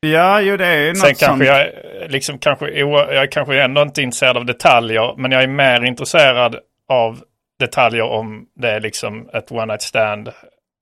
Ja, 0.01 0.41
jo 0.41 0.57
det 0.57 0.67
är 0.67 0.77
ju 0.79 0.95
Sen 0.95 1.09
något 1.09 1.19
kanske 1.19 1.27
sånt. 1.27 1.45
jag 1.45 1.61
är 1.61 2.09
liksom 2.09 2.39
kanske, 2.39 2.71
jag 2.71 3.15
är 3.15 3.27
kanske 3.27 3.63
ändå 3.63 3.83
inte 3.83 4.03
intresserad 4.03 4.37
av 4.37 4.47
detaljer. 4.47 5.15
Men 5.17 5.33
jag 5.33 5.43
är 5.43 5.47
mer 5.47 5.85
intresserad 5.85 6.57
av 6.89 7.21
detaljer 7.61 8.05
om 8.05 8.47
det 8.61 8.71
är 8.71 8.81
liksom 8.81 9.29
ett 9.33 9.53
one 9.53 9.67
night 9.67 9.83
stand. 9.83 10.29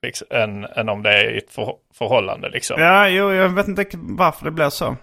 Liksom, 0.06 0.26
än, 0.30 0.64
än 0.64 0.88
om 0.88 1.02
det 1.02 1.10
är 1.10 1.36
ett 1.36 1.50
för, 1.50 1.72
förhållande 1.98 2.48
liksom. 2.48 2.80
Ja, 2.80 3.08
jo, 3.08 3.32
jag 3.32 3.48
vet 3.48 3.68
inte 3.68 3.84
varför 3.92 4.44
det 4.44 4.50
blir 4.50 4.70
så. 4.70 4.96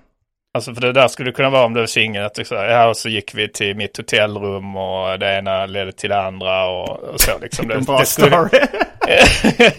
Alltså 0.54 0.74
för 0.74 0.82
det 0.82 0.92
där 0.92 1.08
skulle 1.08 1.32
kunna 1.32 1.50
vara 1.50 1.66
om 1.66 1.74
du 1.74 1.82
är 1.82 1.86
singel. 1.86 2.26
Att 2.26 2.34
du 2.36 2.46
säger, 2.46 2.70
ja 2.72 2.88
och 2.88 2.98
så 2.98 3.10
gick 3.10 3.36
vi 3.36 3.48
till 3.52 3.76
mitt 3.76 3.98
hotellrum 3.98 4.76
och 4.76 5.20
det 5.20 5.38
ena 5.38 5.66
ledde 5.66 5.92
till 5.92 6.10
det 6.10 6.22
andra 6.22 6.66
och, 6.66 7.00
och 7.04 7.22
så 7.22 7.32
liksom. 7.42 7.72
En 7.72 7.80
Det, 7.80 7.86
bra 7.86 8.00
det 8.00 8.06
skulle, 8.06 8.28
story. 8.32 8.60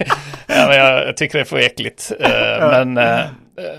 ja, 0.47 0.67
men 0.69 0.77
jag, 0.79 1.09
jag 1.09 1.17
tycker 1.17 1.39
det 1.39 1.43
är 1.43 1.45
för 1.45 1.59
äckligt. 1.59 2.13
Eh, 2.21 2.31
men, 2.71 2.99
eh, 2.99 3.21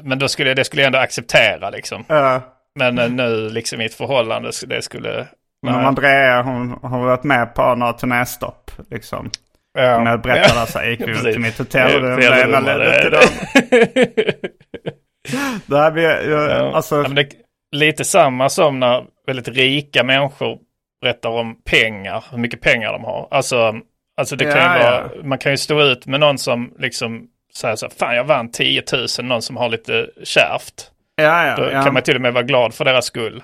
men 0.04 0.20
då 0.20 0.28
skulle, 0.28 0.54
det 0.54 0.64
skulle 0.66 0.82
jag 0.82 0.88
ändå 0.88 1.00
acceptera 1.00 1.70
liksom. 1.70 2.06
Ja. 2.08 2.42
Men 2.80 2.98
eh, 3.00 3.10
nu 3.10 3.50
liksom 3.50 3.82
i 3.82 3.86
ett 3.86 3.94
förhållande, 3.94 4.52
så 4.54 4.66
det 4.66 4.82
skulle... 4.82 5.28
Men 5.66 5.76
om 5.76 5.86
Andrea, 5.86 6.42
hon 6.42 6.72
har 6.84 7.00
varit 7.00 7.24
med 7.24 7.56
på 7.56 7.76
några 7.76 7.94
turnéstopp. 7.94 8.72
Liksom. 8.92 9.30
ja. 9.80 10.00
När 10.04 10.12
jag 10.12 10.22
berättade 10.22 10.72
så 10.72 10.80
här, 10.80 10.90
gick 10.90 11.02
vi 11.02 11.06
Precis. 11.06 11.24
till 11.32 11.40
mitt 11.42 11.58
hotell. 11.58 11.94
Det- 12.02 12.16
blev 12.16 12.32
det- 12.32 12.46
väldigt 12.48 12.66
det- 12.66 13.04
likadant. 13.04 13.32
Det 15.66 15.78
här 15.78 15.92
blir, 15.92 16.04
Ja. 16.32 16.50
ja. 16.50 16.76
alltså, 16.76 16.96
Ja, 17.02 17.08
det 17.10 17.22
är 17.22 17.28
lite 17.76 18.04
samma 18.06 18.50
som 18.50 18.80
när 18.80 19.04
väldigt 19.28 19.48
rika 19.48 20.04
människor 20.04 20.58
berättar 21.02 21.30
om 21.30 21.56
pengar, 21.70 22.26
hur 22.32 22.38
mycket 22.38 22.62
pengar 22.62 22.92
de 22.94 23.04
har. 23.04 23.28
Alltså, 23.32 23.76
alltså 24.18 24.36
det 24.36 24.46
kan 24.46 24.58
Ja, 24.58 24.68
vara, 24.84 25.10
ja. 25.16 25.24
man 25.24 25.38
kan 25.38 25.52
ju 25.52 25.58
stå 25.58 25.82
ut 25.82 26.06
med 26.08 26.20
någon 26.20 26.38
som 26.38 26.74
liksom 26.80 27.28
säger 27.58 27.76
så 27.76 27.86
här, 27.86 27.94
fan 27.94 28.16
jag 28.16 28.24
vann 28.24 28.52
10 28.52 28.84
000, 28.94 29.08
någon 29.28 29.42
som 29.42 29.58
har 29.58 29.70
lite 29.70 30.10
kärvt. 30.24 30.92
ja, 31.16 31.48
ja, 31.48 31.56
Då 31.56 31.72
ja. 31.72 31.84
kan 31.84 31.94
man 31.94 32.04
till 32.04 32.16
och 32.16 32.22
med 32.22 32.34
vara 32.34 32.44
glad 32.44 32.74
för 32.74 32.86
deras 32.86 33.06
skull. 33.06 33.44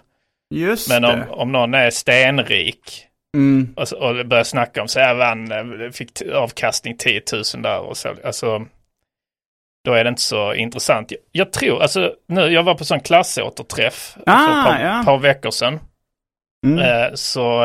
Just 0.55 0.89
Men 0.89 1.05
om, 1.05 1.19
det. 1.19 1.27
om 1.29 1.51
någon 1.51 1.73
är 1.73 1.89
stenrik 1.89 3.07
Mm. 3.37 3.73
och, 3.75 3.87
så- 3.87 3.97
och 3.97 4.25
börjar 4.25 4.43
snacka 4.43 4.81
om 4.81 4.87
så 4.87 4.99
jag 4.99 5.15
vann, 5.15 5.49
fick 5.93 6.21
avkastning 6.21 6.97
10 6.97 7.21
000 7.55 7.61
där 7.63 7.79
och 7.79 7.97
så, 7.97 8.15
alltså 8.23 8.65
då 9.85 9.93
är 9.93 10.03
det 10.03 10.09
inte 10.09 10.21
så 10.21 10.53
intressant. 10.53 11.11
Jag, 11.11 11.19
jag 11.31 11.51
tror, 11.53 11.81
alltså 11.81 12.13
nu, 12.27 12.41
jag 12.41 12.63
var 12.63 12.75
på 12.75 12.85
sån 12.85 12.99
klassåterträff 12.99 14.17
Ah, 14.25 14.37
för 14.45 14.59
ett 14.59 14.65
par, 14.79 14.85
ja. 14.85 15.01
par 15.05 15.17
veckor 15.17 15.51
sedan. 15.51 15.79
Mm. 16.65 16.79
Eh, 16.79 17.13
så 17.13 17.63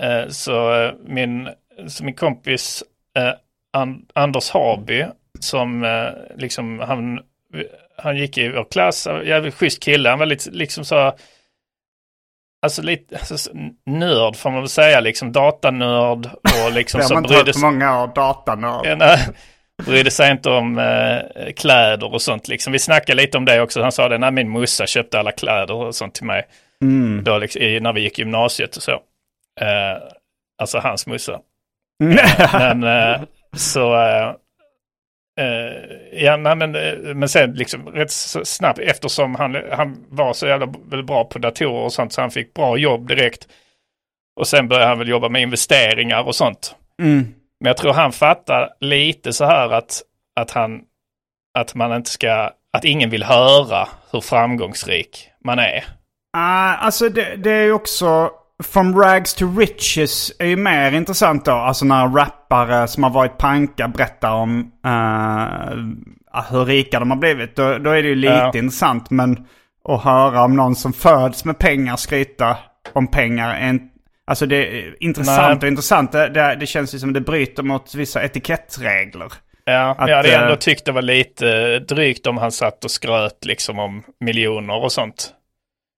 eh, 0.00 0.28
så 0.28 0.90
min, 1.06 1.48
så 1.88 2.04
min 2.04 2.14
kompis 2.14 2.82
eh, 3.18 3.32
An- 3.74 4.06
Anders 4.14 4.50
Harby 4.50 5.04
som 5.40 5.84
eh, 5.84 6.08
liksom 6.36 6.78
han, 6.78 7.20
han 7.96 8.16
gick 8.16 8.38
i 8.38 8.48
vår 8.48 8.66
klass, 8.70 9.08
jävligt 9.24 9.54
schysst 9.54 9.82
kille, 9.82 10.08
han 10.08 10.18
var 10.18 10.26
lite 10.26 10.50
liksom 10.50 10.84
så 10.84 11.14
Alltså 12.64 12.82
lite 12.82 13.16
alltså, 13.16 13.38
så 13.38 13.50
nörd 13.86 14.36
får 14.36 14.50
man 14.50 14.60
väl 14.60 14.68
säga, 14.68 15.00
liksom 15.00 15.32
datanörd 15.32 16.26
och 16.66 16.72
liksom 16.72 17.02
så 17.02 17.20
brydde 17.20 17.52
på 17.52 17.58
många 17.58 18.02
år, 18.02 18.06
datanörd. 18.06 18.86
Ja, 18.86 18.94
nej, 18.94 19.18
brydde 19.86 20.10
sig 20.10 20.30
inte 20.30 20.50
om 20.50 20.78
eh, 20.78 21.52
kläder 21.56 22.14
och 22.14 22.22
sånt 22.22 22.48
liksom. 22.48 22.72
Vi 22.72 22.78
snackade 22.78 23.22
lite 23.22 23.38
om 23.38 23.44
det 23.44 23.60
också. 23.60 23.82
Han 23.82 23.92
sa 23.92 24.08
det 24.08 24.18
när 24.18 24.30
min 24.30 24.48
morsa 24.48 24.86
köpte 24.86 25.18
alla 25.18 25.32
kläder 25.32 25.74
och 25.74 25.94
sånt 25.94 26.14
till 26.14 26.24
mig. 26.26 26.46
Mm. 26.82 27.24
Då 27.24 27.38
liksom, 27.38 27.62
i, 27.62 27.80
när 27.80 27.92
vi 27.92 28.00
gick 28.00 28.18
gymnasiet 28.18 28.76
och 28.76 28.82
så. 28.82 28.92
Eh, 29.60 29.98
alltså 30.62 30.78
hans 30.78 31.06
morsa. 31.06 31.40
Men 32.52 32.84
eh, 32.84 33.20
så... 33.56 33.94
Eh, 35.40 36.24
ja, 36.24 36.36
nej, 36.36 36.56
men, 36.56 36.74
eh, 36.74 37.14
men 37.14 37.28
sen 37.28 37.52
liksom 37.52 37.88
rätt 37.88 38.10
snabbt 38.10 38.78
eftersom 38.78 39.34
han, 39.34 39.56
han 39.72 40.04
var 40.08 40.32
så 40.32 40.46
jävla 40.46 40.66
bra 41.06 41.24
på 41.24 41.38
datorer 41.38 41.84
och 41.84 41.92
sånt 41.92 42.12
så 42.12 42.20
han 42.20 42.30
fick 42.30 42.54
bra 42.54 42.76
jobb 42.76 43.08
direkt. 43.08 43.48
Och 44.40 44.46
sen 44.46 44.68
började 44.68 44.88
han 44.88 44.98
väl 44.98 45.08
jobba 45.08 45.28
med 45.28 45.42
investeringar 45.42 46.22
och 46.22 46.34
sånt. 46.34 46.74
Mm. 47.02 47.34
Men 47.60 47.70
jag 47.70 47.76
tror 47.76 47.92
han 47.92 48.12
fattar 48.12 48.70
lite 48.80 49.32
så 49.32 49.44
här 49.44 49.70
att, 49.70 50.02
att 50.40 50.50
han, 50.50 50.82
att 51.58 51.74
man 51.74 51.96
inte 51.96 52.10
ska, 52.10 52.50
att 52.72 52.84
ingen 52.84 53.10
vill 53.10 53.24
höra 53.24 53.88
hur 54.10 54.20
framgångsrik 54.20 55.28
man 55.44 55.58
är. 55.58 55.84
Ah, 56.36 56.74
alltså 56.74 57.08
det, 57.08 57.36
det 57.36 57.50
är 57.50 57.62
ju 57.62 57.72
också... 57.72 58.30
From 58.62 58.98
rags 59.00 59.34
to 59.34 59.46
riches 59.58 60.32
är 60.38 60.46
ju 60.46 60.56
mer 60.56 60.92
intressant 60.92 61.44
då. 61.44 61.52
Alltså 61.52 61.84
när 61.84 62.08
rappare 62.08 62.88
som 62.88 63.02
har 63.02 63.10
varit 63.10 63.38
panka 63.38 63.88
berättar 63.88 64.32
om 64.32 64.72
eh, 64.84 66.42
hur 66.50 66.64
rika 66.64 66.98
de 67.00 67.10
har 67.10 67.18
blivit. 67.18 67.56
Då, 67.56 67.78
då 67.78 67.90
är 67.90 68.02
det 68.02 68.08
ju 68.08 68.14
lite 68.14 68.32
Ja. 68.34 68.52
intressant. 68.54 69.10
Men 69.10 69.46
att 69.88 70.02
höra 70.04 70.44
om 70.44 70.56
någon 70.56 70.74
som 70.76 70.92
föds 70.92 71.44
med 71.44 71.58
pengar 71.58 71.96
skryta 71.96 72.56
om 72.92 73.06
pengar 73.06 73.54
är 73.54 73.68
en, 73.68 73.80
Alltså 74.26 74.46
det 74.46 74.56
är 74.56 74.96
intressant 75.02 75.48
Nej. 75.48 75.66
och 75.66 75.68
intressant. 75.68 76.12
Det, 76.12 76.28
det, 76.28 76.56
det 76.60 76.66
känns 76.66 76.94
ju 76.94 76.98
som 76.98 77.12
det 77.12 77.20
bryter 77.20 77.62
mot 77.62 77.94
vissa 77.94 78.24
etikettregler. 78.24 79.32
Ja, 79.64 79.96
Att, 79.98 80.08
jag 80.08 80.16
hade 80.16 80.34
ändå 80.36 80.52
eh, 80.52 80.58
tyckt 80.58 80.84
det 80.84 80.92
var 80.92 81.02
lite 81.02 81.78
drygt 81.78 82.26
om 82.26 82.38
han 82.38 82.52
satt 82.52 82.84
och 82.84 82.90
skröt 82.90 83.44
liksom 83.44 83.78
om 83.78 84.02
miljoner 84.20 84.82
och 84.84 84.92
sånt. 84.92 85.30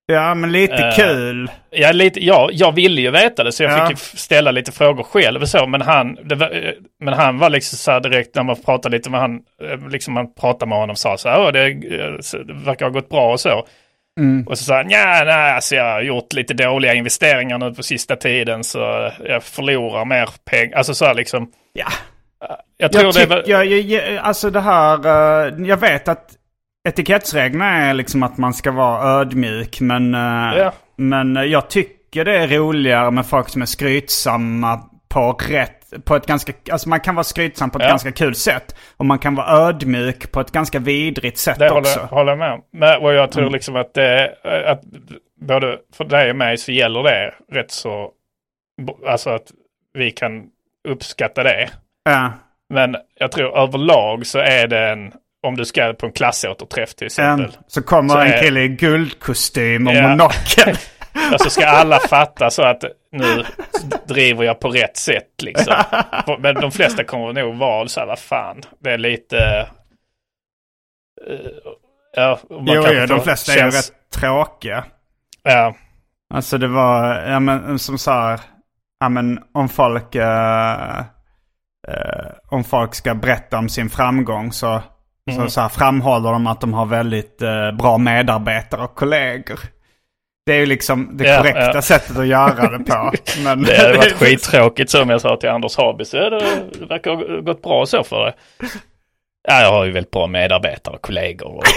Ja, 0.06 0.34
men 0.34 0.52
lite 0.52 0.74
Eh, 0.74 0.94
kul. 0.96 1.50
Jag, 1.70 1.96
lite, 1.96 2.24
ja, 2.24 2.48
jag 2.52 2.72
ville 2.72 3.00
ju 3.00 3.10
veta 3.10 3.44
det 3.44 3.52
så 3.52 3.62
jag 3.62 3.78
Ja. 3.78 3.86
fick 3.88 3.98
ställa 3.98 4.50
lite 4.50 4.72
frågor 4.72 5.02
själv 5.02 5.42
och 5.42 5.48
så. 5.48 5.66
Men 5.66 5.82
han, 5.82 6.18
var, 6.22 6.54
eh, 6.66 6.72
men 7.00 7.14
han 7.14 7.38
var 7.38 7.50
liksom 7.50 7.76
så 7.78 7.90
här 7.90 8.00
direkt 8.00 8.34
när 8.34 8.42
man 8.42 8.56
pratade 8.62 8.96
lite 8.96 9.10
med 9.10 9.20
han, 9.20 9.34
eh, 9.62 9.88
liksom 9.88 10.14
man 10.14 10.34
pratade 10.34 10.68
med 10.68 10.78
honom 10.78 10.90
och 10.94 10.98
sa 10.98 11.16
så 11.16 11.28
här, 11.28 11.40
"Åh, 11.40 11.52
det, 11.52 11.74
det 12.46 12.52
verkar 12.64 12.86
ha 12.86 12.90
gått 12.92 13.08
bra 13.08 13.32
och 13.32 13.40
så. 13.40 13.66
Mm. 14.20 14.46
Och 14.46 14.58
så 14.58 14.64
sa 14.64 14.76
han, 14.76 14.90
ja, 14.90 15.22
nej, 15.24 15.52
alltså 15.52 15.74
jag 15.74 15.84
har 15.92 16.02
gjort 16.02 16.32
lite 16.32 16.54
dåliga 16.54 16.94
investeringar 16.94 17.58
nu 17.58 17.74
på 17.74 17.82
sista 17.82 18.16
tiden 18.16 18.64
så 18.64 19.10
jag 19.24 19.42
förlorar 19.42 20.04
mer 20.04 20.28
pengar. 20.50 20.76
Alltså 20.76 20.94
så 20.94 21.04
här 21.04 21.14
liksom. 21.14 21.50
Ja. 21.72 21.86
Jag 22.76 22.92
tror 22.92 23.04
Jag, 23.04 23.14
det 23.14 23.26
var, 23.26 23.42
jag, 23.46 23.66
jag, 23.66 24.16
alltså 24.16 24.50
det 24.50 24.60
här, 24.60 24.98
jag 25.66 25.76
vet 25.80 26.08
att 26.08 26.24
etikettsreglerna 26.88 27.66
är 27.76 27.94
liksom 27.94 28.22
att 28.22 28.38
man 28.38 28.54
ska 28.54 28.70
vara 28.72 29.20
ödmjuk. 29.20 29.80
Men, 29.80 30.14
eh, 30.14 30.58
Ja. 30.58 30.72
men 30.96 31.34
jag 31.50 31.70
tycker 31.70 32.24
det 32.24 32.36
är 32.38 32.48
roligare 32.48 33.10
med 33.10 33.26
folk 33.26 33.48
som 33.48 33.62
är 33.62 33.66
skrytsamma 33.66 34.80
på 35.08 35.32
rätt, 35.32 36.04
på 36.04 36.16
ett 36.16 36.26
ganska, 36.26 36.52
alltså 36.72 36.88
man 36.88 37.00
kan 37.00 37.14
vara 37.14 37.24
skrytsam 37.24 37.70
på 37.70 37.78
ett 37.78 37.84
Ja. 37.84 37.88
ganska 37.90 38.12
kul 38.12 38.34
sätt. 38.34 38.76
Och 38.96 39.06
man 39.06 39.18
kan 39.18 39.34
vara 39.34 39.68
ödmjuk 39.68 40.32
på 40.32 40.40
ett 40.40 40.52
ganska 40.52 40.78
vidrigt 40.78 41.38
sätt 41.38 41.58
det 41.58 41.70
också. 41.70 41.98
håller, 42.00 42.10
håller 42.10 42.32
jag 42.32 42.38
med 42.38 42.52
om. 42.52 42.60
Men, 42.72 43.00
och 43.02 43.12
jag 43.14 43.32
tror 43.32 43.50
liksom 43.50 43.76
att 43.76 43.94
det, 43.94 44.34
att 44.66 44.80
både 45.40 45.78
för 45.96 46.04
dig 46.04 46.30
och 46.30 46.36
mig 46.36 46.56
så 46.56 46.72
gäller 46.72 47.02
det 47.02 47.34
rätt 47.52 47.70
så, 47.70 48.10
alltså 49.08 49.30
att 49.30 49.46
vi 49.98 50.10
kan 50.10 50.42
uppskatta 50.88 51.42
det. 51.42 51.68
Ja. 52.04 52.32
Men 52.74 52.96
jag 53.14 53.32
tror 53.32 53.58
överlag 53.58 54.26
så 54.26 54.38
är 54.38 54.66
det 54.66 54.88
en, 54.88 55.12
om 55.46 55.56
du 55.56 55.64
ska 55.64 55.92
på 55.92 56.06
en 56.06 56.12
klassåterträff 56.12 56.94
till 56.94 57.06
exempel. 57.06 57.46
En, 57.46 57.52
så 57.66 57.82
kommer 57.82 58.14
Så 58.14 58.20
en 58.20 58.32
är- 58.32 58.40
kille 58.42 58.60
i 58.60 58.68
guldkostym 58.68 59.86
och 59.86 59.94
Ja. 59.94 60.08
monokel. 60.08 60.76
Och 61.32 61.40
så 61.40 61.50
ska 61.50 61.66
alla 61.66 61.98
fatta 61.98 62.50
så 62.50 62.62
att 62.62 62.84
nu 63.12 63.44
driver 64.08 64.44
jag 64.44 64.60
på 64.60 64.68
rätt 64.68 64.96
sätt 64.96 65.42
liksom. 65.42 65.74
Men 66.38 66.54
de 66.54 66.72
flesta 66.72 67.04
kommer 67.04 67.32
nog 67.32 67.56
vara 67.56 67.88
så 67.88 68.00
här, 68.00 68.06
vad 68.06 68.18
fan, 68.18 68.60
det 68.80 68.90
är 68.92 68.98
lite... 68.98 69.38
eh, 71.28 71.36
ja, 72.16 72.38
man 72.50 72.66
jo, 72.66 72.84
jo, 72.92 73.06
de 73.06 73.20
flesta 73.20 73.52
är 73.52 73.56
ju 73.56 73.70
rätt 73.70 73.92
tråkiga. 74.14 74.84
Ja, 75.42 75.74
Alltså 76.34 76.58
det 76.58 76.68
var, 76.68 77.14
ja 77.22 77.40
men 77.40 77.78
som 77.78 77.98
så 77.98 78.10
här, 78.10 78.40
ja 79.00 79.08
men 79.08 79.38
om 79.54 79.68
folk, 79.68 80.14
eh, 80.14 80.98
eh, 81.88 82.26
om 82.48 82.64
folk 82.64 82.94
ska 82.94 83.14
berätta 83.14 83.58
om 83.58 83.68
sin 83.68 83.90
framgång 83.90 84.52
så, 84.52 84.82
Mm. 85.30 85.44
så, 85.44 85.50
så 85.50 85.60
här 85.60 85.68
framhåller 85.68 86.32
de 86.32 86.46
att 86.46 86.60
de 86.60 86.74
har 86.74 86.86
väldigt 86.86 87.42
eh, 87.42 87.72
bra 87.72 87.98
medarbetare 87.98 88.82
och 88.82 88.94
kollegor. 88.94 89.60
Det 90.46 90.52
är 90.52 90.58
ju 90.58 90.66
liksom 90.66 91.16
det 91.16 91.28
Ja, 91.28 91.38
korrekta 91.38 91.70
ja. 91.74 91.82
sättet 91.82 92.18
att 92.18 92.26
göra 92.26 92.78
det 92.78 92.84
på. 92.84 93.12
Men 93.44 93.62
det 93.62 93.76
hade 93.78 93.96
varit 93.96 94.12
skittråkigt 94.18 94.90
som 94.90 95.10
jag 95.10 95.20
sa 95.20 95.36
till 95.36 95.48
Anders 95.48 95.76
Haby. 95.76 96.04
Så 96.04 96.16
ja, 96.16 96.30
det, 96.30 96.86
verkar 96.86 97.10
ha 97.10 97.40
gått 97.40 97.62
bra 97.62 97.86
så 97.86 98.04
för 98.04 98.24
dig. 98.24 98.34
Ja, 99.48 99.60
jag 99.60 99.70
har 99.70 99.84
ju 99.84 99.92
väldigt 99.92 100.10
bra 100.10 100.26
medarbetare 100.26 100.94
och 100.94 101.02
kollegor. 101.02 101.48
Och... 101.48 101.64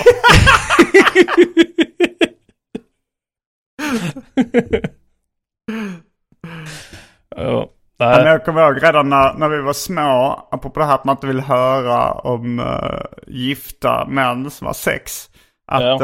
Ja, 7.35 7.69
nej. 7.99 8.17
men 8.17 8.25
jag 8.25 8.45
kommer 8.45 8.62
ihåg 8.62 8.83
redan 8.83 9.09
när, 9.09 9.33
när 9.33 9.49
vi 9.49 9.62
var 9.62 9.73
små, 9.73 10.47
apropå 10.51 10.79
det 10.79 10.85
här 10.85 10.95
att 10.95 11.05
man 11.05 11.15
inte 11.15 11.27
vill 11.27 11.39
höra 11.39 12.12
om 12.12 12.59
uh, 12.59 13.01
gifta 13.27 14.05
män 14.05 14.51
som 14.51 14.67
har 14.67 14.73
sex. 14.73 15.29
Att, 15.71 16.01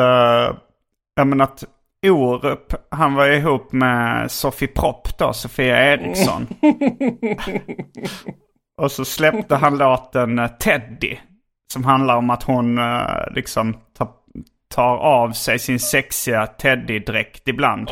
Ja. 1.17 1.25
men 1.25 1.41
att 1.41 1.63
Orup, 2.11 2.73
han 2.91 3.13
var 3.13 3.27
ihop 3.27 3.71
med 3.71 4.31
Sofie 4.31 4.67
Propp 4.67 5.17
då, 5.17 5.33
Sofia 5.33 5.93
Eriksson. 5.93 6.47
och 8.81 8.91
så 8.91 9.05
släppte 9.05 9.55
han 9.55 9.77
låten 9.77 10.39
eh, 10.39 10.47
Teddy. 10.47 11.17
Som 11.73 11.83
handlar 11.83 12.17
om 12.17 12.29
att 12.29 12.43
hon 12.43 12.77
eh, 12.77 13.07
liksom 13.31 13.73
tar, 13.97 14.07
tar 14.75 14.97
av 14.97 15.31
sig 15.31 15.59
sin 15.59 15.79
sexiga 15.79 16.45
Teddy-dräkt 16.45 17.49
ibland. 17.49 17.89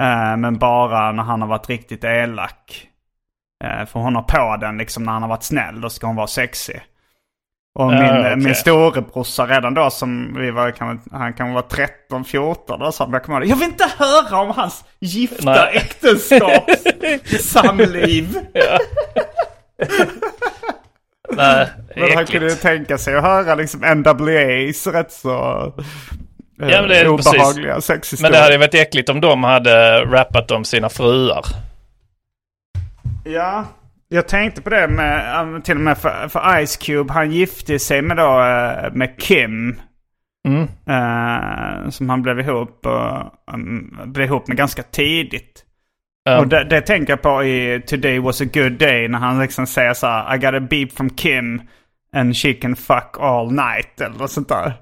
Eh, 0.00 0.36
men 0.36 0.58
bara 0.58 1.12
när 1.12 1.22
han 1.22 1.40
har 1.42 1.48
varit 1.48 1.68
riktigt 1.68 2.04
elak. 2.04 2.87
Eh, 3.64 3.86
för 3.86 4.00
hon 4.00 4.14
har 4.14 4.22
på 4.22 4.56
den 4.60 4.78
liksom 4.78 5.02
när 5.02 5.12
han 5.12 5.22
har 5.22 5.28
varit 5.28 5.42
snäll, 5.42 5.80
då 5.80 5.90
ska 5.90 6.06
hon 6.06 6.16
vara 6.16 6.26
sexig. 6.26 6.80
Och 7.78 7.86
min, 7.92 8.02
okej. 8.02 8.36
min 8.36 8.54
storebrorsa 8.54 9.46
redan 9.46 9.74
då 9.74 9.90
som 9.90 10.34
vi 10.40 10.50
var, 10.50 10.70
kan, 10.70 11.00
han 11.12 11.32
kan 11.32 11.52
vara 11.52 11.64
13-14 12.10 12.78
då, 12.78 12.92
så 12.92 13.04
han 13.04 13.20
kommer 13.20 13.40
jag 13.40 13.56
vill 13.56 13.68
inte 13.68 13.88
höra 13.98 14.40
om 14.40 14.50
hans 14.50 14.84
gifta 14.98 15.52
Nej. 15.52 15.76
äktenskaps 15.76 16.82
samliv. 17.52 18.38
Nej, 21.32 21.68
Men 21.96 22.12
han 22.14 22.26
kunde 22.26 22.48
ju 22.48 22.54
tänka 22.54 22.98
sig 22.98 23.16
att 23.16 23.22
höra 23.22 23.54
liksom 23.54 23.84
NWA's 23.84 24.92
rätt 24.92 25.12
så 25.12 25.64
eh, 26.62 26.68
Ja, 26.68 26.80
men 26.80 26.88
det 26.88 26.98
är 26.98 27.08
obehagliga 27.08 27.74
precis. 27.74 27.86
sexhistorier. 27.86 28.32
Men 28.32 28.40
det 28.40 28.44
hade 28.44 28.58
varit 28.58 28.74
äckligt 28.74 29.08
om 29.08 29.20
de 29.20 29.44
hade 29.44 30.04
rappat 30.04 30.50
om 30.50 30.64
sina 30.64 30.88
fruar. 30.88 31.44
Ja, 33.28 33.64
jag 34.08 34.28
tänkte 34.28 34.62
på 34.62 34.70
det 34.70 34.88
med, 34.88 35.40
um, 35.42 35.62
till 35.62 35.76
och 35.76 35.80
med 35.80 35.98
för, 35.98 36.28
för 36.28 36.66
Ice 36.66 36.76
Cube. 36.76 37.12
Han 37.12 37.30
gifte 37.30 37.78
sig 37.78 38.02
med 38.02 38.16
då, 38.16 38.40
eh, 38.40 38.92
med 38.92 39.20
Kim. 39.20 39.80
Mm. 40.48 40.62
eh, 40.62 41.90
som 41.90 42.10
han 42.10 42.22
blev 42.22 42.40
ihop, 42.40 42.86
och, 42.86 43.54
um, 43.54 44.00
blev 44.04 44.26
ihop 44.26 44.48
med 44.48 44.56
ganska 44.56 44.82
tidigt. 44.82 45.64
Ja. 46.24 46.38
Och 46.38 46.48
det, 46.48 46.64
det 46.64 46.80
tänker 46.80 47.12
jag 47.12 47.22
på 47.22 47.44
i 47.44 47.82
Today 47.86 48.18
was 48.18 48.40
a 48.40 48.44
good 48.52 48.72
day 48.72 49.08
när 49.08 49.18
han 49.18 49.40
liksom 49.40 49.66
säger 49.66 49.94
så 49.94 50.06
här 50.06 50.34
I 50.34 50.38
got 50.38 50.54
a 50.54 50.60
beep 50.60 50.92
from 50.92 51.10
Kim 51.10 51.62
and 52.12 52.36
she 52.36 52.52
can 52.52 52.76
fuck 52.76 53.16
all 53.20 53.52
night 53.52 54.00
eller 54.00 54.18
något 54.18 54.30
sånt 54.30 54.48
där. 54.48 54.72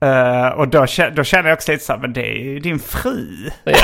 Eh, 0.00 0.48
och 0.48 0.68
då, 0.68 0.86
då 1.12 1.24
känner 1.24 1.48
jag 1.48 1.56
också 1.56 1.72
lite 1.72 1.84
så 1.84 1.92
här, 1.92 2.00
men 2.00 2.12
det 2.12 2.30
är 2.30 2.44
ju 2.44 2.58
din 2.60 2.78
fru. 2.78 3.50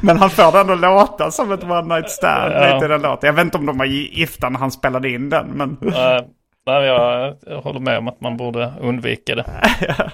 men 0.00 0.18
han 0.18 0.30
får 0.30 0.52
det 0.52 0.60
ändå 0.60 0.74
låta 0.74 1.30
som 1.30 1.52
ett 1.52 1.62
one 1.64 1.94
night 1.94 2.10
stand. 2.10 2.52
Ja. 2.52 2.74
Lite 2.74 2.88
den 2.88 3.02
låten. 3.02 3.26
Jag 3.26 3.32
vet 3.34 3.44
inte 3.44 3.58
om 3.58 3.66
de 3.66 3.78
var 3.78 3.84
gifta 3.86 4.48
när 4.48 4.58
han 4.58 4.70
spelade 4.70 5.10
in 5.10 5.30
den. 5.30 5.46
Men... 5.46 5.76
Nej, 5.80 6.28
nej, 6.66 6.84
jag, 6.86 7.36
jag 7.46 7.60
håller 7.60 7.80
med 7.80 7.98
om 7.98 8.08
att 8.08 8.20
man 8.20 8.36
borde 8.36 8.72
undvika 8.80 9.34
det. 9.34 9.44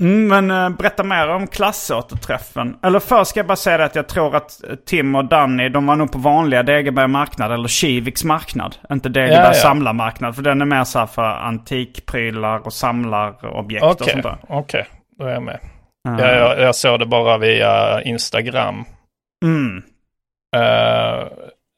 Mm, 0.00 0.28
men 0.28 0.50
eh, 0.64 0.76
berätta 0.76 1.04
mer 1.04 1.28
om 1.28 1.46
klassåterträffen. 1.46 2.76
Eller 2.82 3.00
först 3.00 3.30
ska 3.30 3.40
jag 3.40 3.46
bara 3.46 3.56
säga 3.56 3.78
det 3.78 3.84
att 3.84 3.94
jag 3.94 4.08
tror 4.08 4.36
att 4.36 4.60
Tim 4.86 5.14
och 5.14 5.24
Danny, 5.24 5.68
de 5.68 5.86
var 5.86 5.96
nog 5.96 6.12
på 6.12 6.18
vanliga 6.18 6.62
Degeberg 6.62 7.08
marknad 7.08 7.52
eller 7.52 7.68
Kiviks 7.68 8.24
marknad. 8.24 8.76
Inte 8.92 9.08
Degeberg 9.08 9.38
Ja, 9.38 9.46
ja. 9.46 9.52
samlarmarknad. 9.54 10.34
För 10.34 10.42
den 10.42 10.60
är 10.60 10.64
mer 10.64 10.84
så 10.84 10.98
här 10.98 11.06
för 11.06 11.22
antikprylar 11.22 12.66
och 12.66 12.72
samlarobjekt 12.72 13.84
och 13.84 13.90
Okej, 13.90 14.08
sånt 14.12 14.22
där. 14.22 14.36
okej. 14.48 14.86
Då 15.18 15.24
är 15.24 15.32
jag 15.32 15.42
med. 15.42 15.58
Eh, 16.20 16.38
Jag, 16.38 16.60
jag, 16.60 16.74
såg 16.74 16.98
det 17.00 17.06
bara 17.06 17.38
via 17.38 18.02
Instagram. 18.02 18.84
Mm. 19.44 19.76
Uh, 20.56 21.28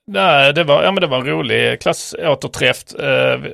nej, 0.06 0.52
det 0.52 0.64
var, 0.64 0.82
ja, 0.82 0.92
men 0.92 1.00
det 1.00 1.06
var 1.06 1.18
en 1.18 1.26
rolig 1.26 1.80
klassåterträff. 1.80 2.82
Uh, 2.98 3.50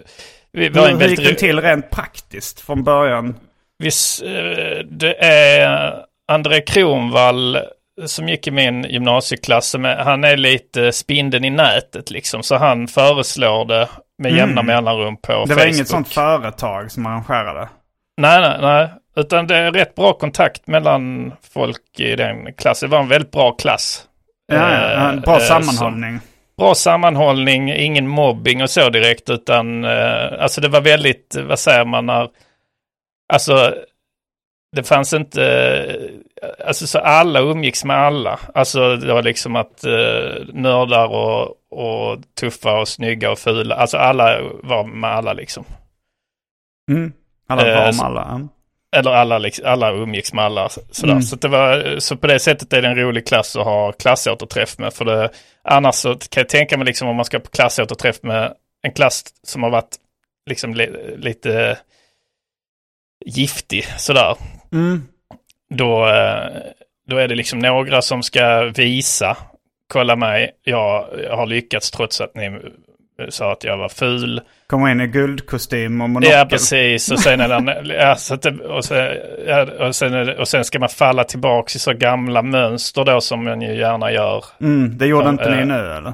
vi, 0.53 0.69
vi 0.69 0.81
Hur 0.81 1.09
gick 1.09 1.25
den 1.25 1.37
till 1.37 1.61
rent 1.61 1.91
praktiskt 1.91 2.61
från 2.61 2.85
början? 2.85 3.35
Viss, 3.79 4.23
eh, 4.23 4.79
det 4.85 5.15
är 5.25 5.95
André 6.33 6.61
Kronvall 6.61 7.59
som 8.07 8.29
gick 8.29 8.47
i 8.47 8.51
min 8.51 8.85
gymnasieklass. 8.85 9.75
Han 9.99 10.25
är 10.25 10.37
lite 10.37 10.93
spindeln 10.93 11.45
i 11.45 11.51
nätet 11.51 12.11
liksom. 12.11 12.43
Så 12.43 12.57
han 12.57 12.89
föreslår 12.89 13.65
det 13.65 13.89
med 14.19 14.33
jämna 14.33 14.63
mellanrum 14.63 15.17
på 15.17 15.33
Mm. 15.33 15.43
Det 15.49 15.55
Facebook. 15.55 15.59
var 15.67 15.75
inget 15.75 15.89
sånt 15.89 16.09
företag 16.09 16.91
som 16.91 17.07
arrangerade? 17.07 17.69
Nej, 18.17 18.41
nej, 18.41 18.59
nej. 18.61 18.91
Utan 19.21 19.47
det 19.47 19.57
är 19.57 19.73
rätt 19.73 19.95
bra 19.95 20.13
kontakt 20.13 20.67
mellan 20.67 21.33
folk 21.55 22.01
i 22.01 22.17
den 22.17 22.53
klassen. 22.55 22.91
Det 22.91 22.97
var 22.97 23.03
en 23.03 23.09
väldigt 23.09 23.31
bra 23.33 23.53
klass. 23.53 24.09
Ja, 24.47 24.57
ja, 24.73 24.91
ja. 24.93 25.13
Eh, 25.13 25.21
Bra 25.21 25.35
eh, 25.35 25.41
sammanhållning. 25.41 26.21
bra 26.59 26.75
sammanhållning, 26.75 27.73
ingen 27.73 28.09
mobbing 28.09 28.63
och 28.63 28.71
så 28.71 28.91
direkt 28.91 29.31
utan 29.31 29.85
eh, 29.85 30.43
alltså 30.43 30.61
det 30.61 30.69
var 30.69 30.81
väldigt, 30.81 31.37
vad 31.49 31.59
säger 31.59 31.85
man 31.85 32.07
när, 32.07 32.29
alltså 33.33 33.75
det 34.77 34.83
fanns 34.83 35.13
inte, 35.13 36.13
alltså 36.67 36.87
så 36.87 36.99
alla 36.99 37.41
umgicks 37.41 37.85
med 37.85 37.97
alla. 37.97 38.39
Alltså 38.55 38.97
det 38.97 39.13
var 39.15 39.23
liksom 39.23 39.57
att 39.57 39.85
eh, 39.85 40.45
nördar 40.53 41.07
och, 41.09 41.43
och 41.71 42.19
tuffa 42.41 42.81
och 42.81 42.89
snygga 42.89 43.31
och 43.31 43.39
fula, 43.39 43.75
alltså 43.75 43.97
alla 43.99 44.43
var 44.63 44.85
med 44.85 45.11
alla 45.11 45.33
liksom. 45.33 45.65
Mm. 46.91 47.13
Alla 47.49 47.65
var 47.65 47.89
om 47.89 48.01
alla. 48.01 48.49
Eller 48.97 49.11
alla, 49.11 49.39
liksom, 49.39 49.65
alla 49.67 49.93
umgicks 49.93 50.33
med 50.33 50.45
alla. 50.45 50.69
Sådär. 50.69 51.13
Mm. 51.13 51.23
Så, 51.23 51.37
det 51.37 51.49
var, 51.49 51.99
så 51.99 52.17
på 52.17 52.27
det 52.27 52.39
sättet 52.39 52.73
är 52.73 52.83
det 52.83 52.89
en 52.89 52.97
rolig 52.97 53.27
klass 53.27 53.57
att 53.57 53.65
ha 53.65 53.93
klassåterträff 53.93 54.79
med. 54.79 54.95
För 54.95 55.05
det, 55.05 55.31
annars 55.63 55.95
så 55.95 56.15
kan 56.15 56.41
jag 56.41 56.49
tänka 56.49 56.77
mig 56.77 56.87
liksom 56.87 57.09
om 57.09 57.17
man 57.17 57.25
ska 57.25 57.39
på 57.39 57.51
klassåterträff 57.51 58.23
med 58.23 58.55
en 58.83 58.93
klass 58.93 59.25
som 59.43 59.63
har 59.63 59.71
varit 59.71 59.97
liksom 60.51 60.75
li, 60.75 61.17
lite 61.17 61.79
giftig 63.27 63.85
sådär. 63.99 64.37
Mm. 64.73 65.03
Då, 65.71 66.09
eh, 66.09 66.49
då 67.09 67.17
är 67.17 67.29
det 67.29 67.35
liksom 67.35 67.59
några 67.59 68.03
som 68.03 68.23
ska 68.23 68.63
visa, 68.63 69.37
kolla 69.93 70.17
mig, 70.17 70.51
jag, 70.63 71.09
jag 71.25 71.37
har 71.37 71.47
lyckats 71.47 71.91
trots 71.91 72.21
att 72.21 72.35
ni 72.35 72.61
sa 73.29 73.53
att 73.53 73.65
jag 73.65 73.77
var 73.77 73.89
ful. 73.89 74.41
Kommer 74.67 74.91
in 74.91 75.01
i 75.01 75.07
guldkostym 75.07 76.01
och 76.01 76.11
monokel. 76.11 76.39
Ja, 76.39 76.47
precis. 76.51 77.11
Och 77.11 77.21
sen, 77.21 77.41
är 77.41 77.49
den, 77.49 77.71
ja, 78.01 78.17
så 78.17 78.37
det, 78.37 78.51
och, 78.51 78.85
så, 78.85 78.95
ja, 79.47 79.87
och, 79.87 79.95
sen 79.95 80.13
det, 80.13 80.39
och 80.39 80.49
sen 80.49 80.65
ska 80.65 80.79
man 80.79 80.89
falla 80.89 81.25
tillbaka 81.25 81.73
i 81.77 81.79
så 81.79 81.93
gamla 81.93 82.43
mönster 82.43 83.05
då 83.05 83.21
som 83.21 83.45
man 83.45 83.61
ju 83.61 83.77
gärna 83.77 84.13
gör. 84.13 84.45
Mm, 84.61 84.99
det 84.99 85.07
gjorde 85.07 85.25
Ja, 85.25 85.31
inte 85.31 85.45
eh. 85.45 85.57
ni 85.57 85.65
nu 85.65 85.93
eller? 85.93 86.13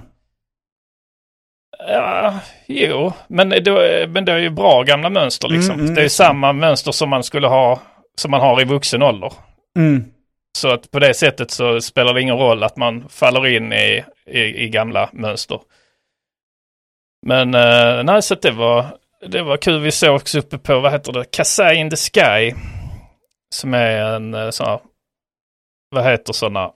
Ja, 1.89 2.35
jo, 2.67 3.13
men 3.29 3.49
det, 3.49 4.09
men 4.11 4.25
det 4.25 4.33
är 4.33 4.39
ju 4.39 4.51
bra 4.51 4.83
gamla 4.83 5.11
mönster 5.11 5.49
liksom. 5.49 5.75
Mm, 5.75 5.85
mm. 5.85 5.95
Det 5.95 6.01
är 6.01 6.03
ju 6.03 6.09
samma 6.09 6.53
mönster 6.53 6.93
som 6.93 7.11
man 7.11 7.23
skulle 7.23 7.47
ha, 7.47 7.81
som 8.17 8.31
man 8.31 8.41
har 8.41 8.61
i 8.61 8.65
vuxen 8.65 9.03
ålder. 9.03 9.33
Mm. 9.79 10.05
Så 10.59 10.69
att 10.69 10.91
på 10.91 10.99
det 10.99 11.15
sättet 11.15 11.51
så 11.51 11.81
spelar 11.81 12.15
det 12.15 12.21
ingen 12.21 12.39
roll 12.39 12.63
att 12.63 12.77
man 12.77 13.09
faller 13.09 13.47
in 13.47 13.73
i, 13.73 14.05
i, 14.27 14.41
i 14.41 14.69
gamla 14.69 15.09
mönster. 15.13 15.61
Men 17.27 17.55
eh, 17.55 18.05
nej, 18.05 18.23
så 18.23 18.35
det 18.35 18.51
var, 18.51 18.87
det 19.27 19.43
var 19.43 19.57
kul. 19.57 19.81
Vi 19.81 19.91
såg 19.91 20.15
också 20.17 20.39
uppe 20.39 20.59
på, 20.59 20.81
vad 20.81 20.93
heter 20.93 21.13
det, 21.13 21.25
Kasai 21.31 21.77
in 21.77 21.91
the 21.91 21.97
Sky. 21.97 22.55
Som 23.55 23.75
är 23.75 23.97
en 24.15 24.35
eh, 24.35 24.51
sån 24.51 24.67
här, 24.67 24.81
vad 25.91 26.05
heter 26.05 26.33
sådana? 26.33 26.71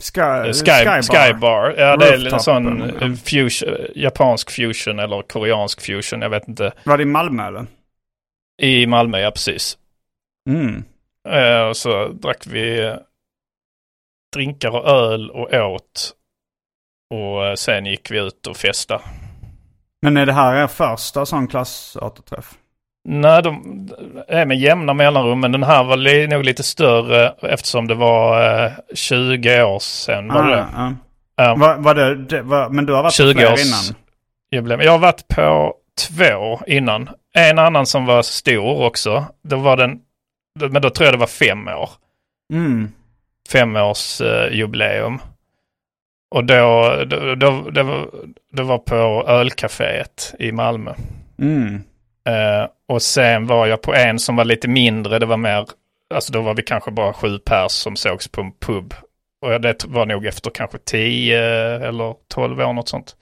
Sky, 0.00 0.20
Eh, 0.20 0.52
Sky, 0.52 0.70
Skybar. 0.70 1.02
Skybar. 1.02 1.74
Ja, 1.78 1.96
det 1.96 2.08
är 2.08 2.34
en 2.34 2.40
sån 2.40 3.16
fusion, 3.16 3.76
japansk 3.94 4.50
fusion 4.50 4.98
eller 4.98 5.22
koreansk 5.22 5.80
fusion, 5.80 6.22
jag 6.22 6.30
vet 6.30 6.48
inte. 6.48 6.72
Var 6.84 6.96
det 6.96 7.02
i 7.02 7.06
Malmö 7.06 7.46
eller? 7.46 7.66
I 8.62 8.86
Malmö, 8.86 9.18
ja 9.20 9.30
precis. 9.30 9.78
Mm. 10.50 10.84
Eh, 11.28 11.60
och 11.68 11.76
så 11.76 12.08
drack 12.08 12.46
vi 12.46 12.84
eh, 12.84 12.94
drinkar 14.34 14.70
och 14.70 14.88
öl 14.88 15.30
och 15.30 15.54
åt. 15.54 16.12
Och 17.14 17.58
sen 17.58 17.86
gick 17.86 18.10
vi 18.10 18.18
ut 18.18 18.46
och 18.46 18.56
festa. 18.56 19.00
Men 20.02 20.16
är 20.16 20.26
det 20.26 20.32
här 20.32 20.54
er 20.56 20.66
första 20.66 21.26
sån 21.26 21.48
klassåterträff? 21.48 22.50
Nej, 23.08 23.42
de 23.42 23.88
är 24.28 24.46
med 24.46 24.58
jämna 24.58 24.94
mellanrum, 24.94 25.40
men 25.40 25.52
den 25.52 25.62
här 25.62 25.84
var 25.84 25.96
li, 25.96 26.26
nog 26.26 26.44
lite 26.44 26.62
större 26.62 27.34
eftersom 27.42 27.86
det 27.88 27.94
var 27.94 28.64
eh, 28.64 28.72
20 28.94 29.62
år 29.62 29.78
sedan. 29.78 30.28
Var 30.28 30.42
det 30.44 30.50
det? 30.56 30.66
ja. 30.76 30.94
Ja, 31.36 31.54
Var, 31.54 31.76
var 31.76 31.94
det, 31.94 32.24
det 32.24 32.42
var, 32.42 32.68
men 32.68 32.86
du 32.86 32.92
har 32.92 33.02
varit 33.02 33.12
20 33.14 33.32
på 33.34 33.38
fler 33.40 33.52
års- 33.52 33.66
innan? 33.66 33.94
jubileum. 34.52 34.80
Jag 34.80 34.92
har 34.92 34.98
varit 34.98 35.28
på 35.28 35.74
två 36.08 36.60
innan. 36.66 37.08
En 37.34 37.58
annan 37.58 37.86
som 37.86 38.06
var 38.06 38.22
stor 38.22 38.84
också. 38.86 39.24
Då 39.44 39.56
var 39.56 39.76
den, 39.76 39.98
men 40.70 40.82
då 40.82 40.90
tror 40.90 41.04
jag 41.06 41.14
det 41.14 41.18
var 41.18 41.26
fem 41.26 41.68
år. 41.68 41.90
Mm. 42.52 42.92
femårs 43.52 44.20
eh, 44.20 44.52
jubileum. 44.52 45.18
Och 46.30 46.44
då, 46.44 46.94
då, 47.06 47.34
då, 47.34 47.70
det, 47.70 47.82
var, 47.82 48.10
det 48.52 48.62
var 48.62 48.78
på 48.78 49.24
ölcaféet 49.28 50.34
i 50.38 50.52
Malmö. 50.52 50.94
Mm. 51.38 51.74
Eh, 52.28 52.68
och 52.88 53.02
sen 53.02 53.46
var 53.46 53.66
jag 53.66 53.82
på 53.82 53.94
en 53.94 54.18
som 54.18 54.36
var 54.36 54.44
lite 54.44 54.68
mindre, 54.68 55.18
det 55.18 55.26
var 55.26 55.36
mer, 55.36 55.66
alltså 56.14 56.32
då 56.32 56.40
var 56.40 56.54
vi 56.54 56.62
kanske 56.62 56.90
bara 56.90 57.12
sju 57.12 57.38
pers 57.38 57.72
som 57.72 57.96
sågs 57.96 58.28
på 58.28 58.40
en 58.40 58.52
pub. 58.52 58.94
Och 59.42 59.60
det 59.60 59.84
var 59.84 60.06
nog 60.06 60.26
efter 60.26 60.50
kanske 60.50 60.78
tio 60.78 61.40
eller 61.88 62.14
tolv 62.28 62.60
år, 62.60 62.72
något 62.72 62.88
sånt. 62.88 63.16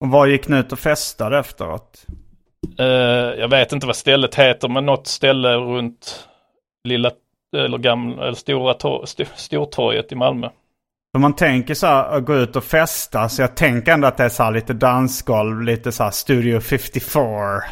Och 0.00 0.08
var 0.08 0.26
gick 0.26 0.48
ni 0.48 0.58
ut 0.58 0.72
och 0.72 0.78
festade 0.78 1.38
efteråt? 1.38 2.06
Eh, 2.78 2.86
jag 3.40 3.48
vet 3.48 3.72
inte 3.72 3.86
vad 3.86 3.96
stället 3.96 4.34
heter, 4.34 4.68
men 4.68 4.86
något 4.86 5.06
ställe 5.06 5.56
runt 5.56 6.28
lilla 6.84 7.10
eller 7.56 7.78
gamla 7.78 8.22
eller 8.22 8.34
stora 8.34 8.74
tor 8.74 9.04
st 9.04 9.26
Stortorget 9.34 10.12
i 10.12 10.14
Malmö. 10.14 10.48
Om 11.16 11.22
man 11.22 11.36
tänker 11.36 11.74
så 11.74 11.86
här 11.86 12.20
gå 12.20 12.34
ut 12.34 12.56
och 12.56 12.64
festa. 12.64 13.28
Så 13.28 13.42
jag 13.42 13.56
tänker 13.56 13.92
ändå 13.92 14.08
att 14.08 14.16
det 14.16 14.24
är 14.24 14.28
så 14.28 14.42
här 14.42 14.52
lite 14.52 14.72
dansgolv, 14.72 15.62
lite 15.62 15.92
så 15.92 16.04
här 16.04 16.10
Studio 16.10 16.60
54. 16.60 17.20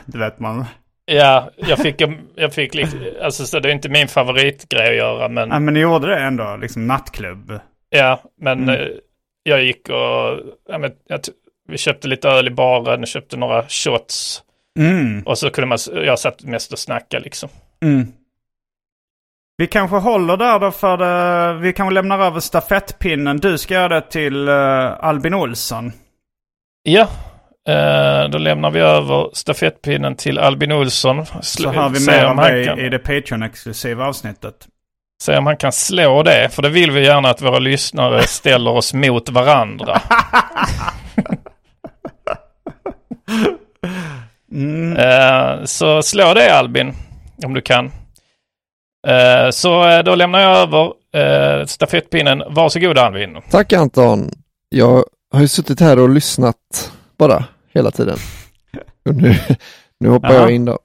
Du 0.06 0.18
vet 0.18 0.40
man. 0.40 0.64
Ja, 1.04 1.50
jag 1.56 1.78
fick, 1.78 2.02
jag 2.34 2.52
fick 2.52 2.74
lite, 2.74 2.96
alltså 3.22 3.46
så 3.46 3.60
det 3.60 3.68
är 3.68 3.72
inte 3.72 3.88
min 3.88 4.08
favoritgrej 4.08 4.88
att 4.88 4.96
göra 4.96 5.28
men... 5.28 5.50
Ja, 5.50 5.58
men 5.58 5.74
ni 5.74 5.80
gjorde 5.80 6.06
det 6.06 6.18
ändå, 6.18 6.56
liksom 6.56 6.86
nattklubb. 6.86 7.60
Ja, 7.90 8.22
men 8.40 8.62
mm. 8.62 8.80
eh, 8.80 8.88
jag 9.42 9.64
gick 9.64 9.88
och, 9.88 10.40
ja, 10.68 10.78
men, 10.78 10.92
jag, 11.08 11.20
vi 11.68 11.78
köpte 11.78 12.08
lite 12.08 12.28
öl 12.28 12.46
i 12.46 12.50
baren, 12.50 13.06
köpte 13.06 13.36
några 13.36 13.62
shots. 13.68 14.42
Mm. 14.78 15.22
Och 15.22 15.38
så 15.38 15.50
kunde 15.50 15.66
man, 15.66 15.78
jag 15.92 16.18
satt 16.18 16.44
mest 16.44 16.72
och 16.72 16.78
snacka 16.78 17.18
liksom. 17.18 17.48
Mm. 17.82 18.12
Vi 19.56 19.66
kanske 19.66 19.96
håller 19.96 20.36
där 20.36 20.58
då 20.58 20.70
för 20.70 20.96
det, 20.96 21.54
vi 21.60 21.72
kanske 21.72 21.94
lämnar 21.94 22.18
över 22.18 22.40
stafettpinnen. 22.40 23.36
Du 23.36 23.58
ska 23.58 23.74
göra 23.74 23.88
det 23.88 24.10
till 24.10 24.48
uh, 24.48 25.04
Albin 25.04 25.34
Olsson. 25.34 25.92
Ja, 26.82 27.08
uh, 27.68 28.30
då 28.30 28.38
lämnar 28.38 28.70
vi 28.70 28.80
över 28.80 29.30
stafettpinnen 29.32 30.16
till 30.16 30.38
Albin 30.38 30.72
Olsson. 30.72 31.26
Så 31.42 31.68
har 31.68 31.88
vi 31.88 32.06
mer 32.06 32.26
om 32.26 32.36
dig 32.36 32.64
kan... 32.64 32.78
i 32.78 32.88
det 32.88 32.98
Patreon-exklusiva 32.98 34.04
avsnittet. 34.04 34.54
Se 35.22 35.36
om 35.36 35.46
han 35.46 35.56
kan 35.56 35.72
slå 35.72 36.22
det, 36.22 36.48
för 36.52 36.62
det 36.62 36.68
vill 36.68 36.90
vi 36.90 37.04
gärna 37.04 37.30
att 37.30 37.42
våra 37.42 37.58
lyssnare 37.58 38.22
ställer 38.26 38.70
oss 38.70 38.94
mot 38.94 39.28
varandra. 39.28 40.00
mm. 44.52 44.96
uh, 44.96 45.64
så 45.64 46.02
slå 46.02 46.34
det 46.34 46.58
Albin, 46.58 46.94
om 47.44 47.54
du 47.54 47.60
kan. 47.60 47.92
Eh, 49.06 49.50
så 49.50 49.88
eh, 49.88 50.02
då 50.04 50.14
lämnar 50.14 50.40
jag 50.40 50.56
över 50.58 50.92
uh, 51.60 51.66
stafettpinnen. 51.66 52.42
Varsågod 52.50 52.98
Alvin. 52.98 53.40
Tack 53.50 53.72
Anton. 53.72 54.30
Jag 54.68 55.04
har 55.32 55.40
ju 55.40 55.48
suttit 55.48 55.80
här 55.80 55.98
och 55.98 56.08
lyssnat 56.08 56.92
bara 57.18 57.44
hela 57.74 57.90
tiden. 57.90 58.18
Och 59.08 59.14
nu, 59.14 59.34
nu 60.00 60.08
hoppar 60.08 60.28
Aha. 60.28 60.38
jag 60.38 60.50
in 60.50 60.64
då. 60.64 60.78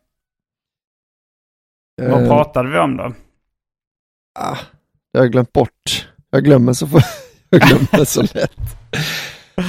Vad 2.01 2.27
pratade 2.27 2.69
vi 2.69 2.79
om 2.79 2.97
då? 2.97 3.13
Ah, 4.39 4.57
jag 5.11 5.21
har 5.21 5.27
glömt 5.27 5.53
bort. 5.53 6.07
Jag 6.31 6.43
glömmer 6.43 6.73
så, 6.73 6.87
jag 7.49 7.61
glömmer 7.61 8.05
så 8.05 8.21
lätt. 8.21 8.51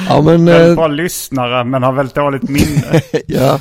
Ja, 0.09 0.23
men, 0.23 0.47
jag 0.47 0.61
är 0.61 0.77
bara 0.77 0.89
lyssnare 0.89 1.65
men 1.65 1.83
har 1.83 1.93
väldigt 1.93 2.15
dåligt 2.15 2.43
minne. 2.43 3.03
ja, 3.27 3.61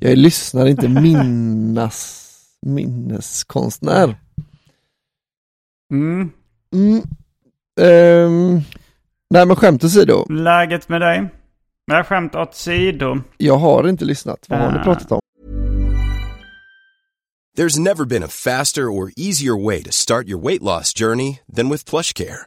jag 0.00 0.12
är 0.12 0.16
lyssnare, 0.16 0.70
inte 0.70 0.88
minnas 0.88 2.25
minneskonstnär. 2.66 4.16
Mm. 5.92 6.30
Mm. 6.72 7.02
Um, 7.80 8.62
nej 9.30 9.46
men 9.46 9.56
skämt 9.56 9.84
åsido. 9.84 10.26
Läget 10.28 10.88
med 10.88 11.00
dig? 11.00 11.28
Nej, 11.86 12.04
skämt 12.04 12.34
åt 12.34 12.54
sido. 12.54 13.20
Jag 13.36 13.56
har 13.56 13.88
inte 13.88 14.04
lyssnat. 14.04 14.46
Vad 14.48 14.58
har 14.58 14.72
ni 14.72 14.78
ah. 14.78 14.84
pratat 14.84 15.12
om? 15.12 15.20
There's 17.56 17.78
never 17.78 18.04
been 18.04 18.22
a 18.22 18.28
faster 18.28 18.82
or 18.82 19.12
easier 19.16 19.64
way 19.64 19.82
to 19.82 19.92
start 19.92 20.28
your 20.28 20.42
weight 20.42 20.62
loss 20.62 20.92
journey 20.92 21.40
than 21.56 21.70
with 21.70 21.90
plush 21.90 22.12
care. 22.12 22.46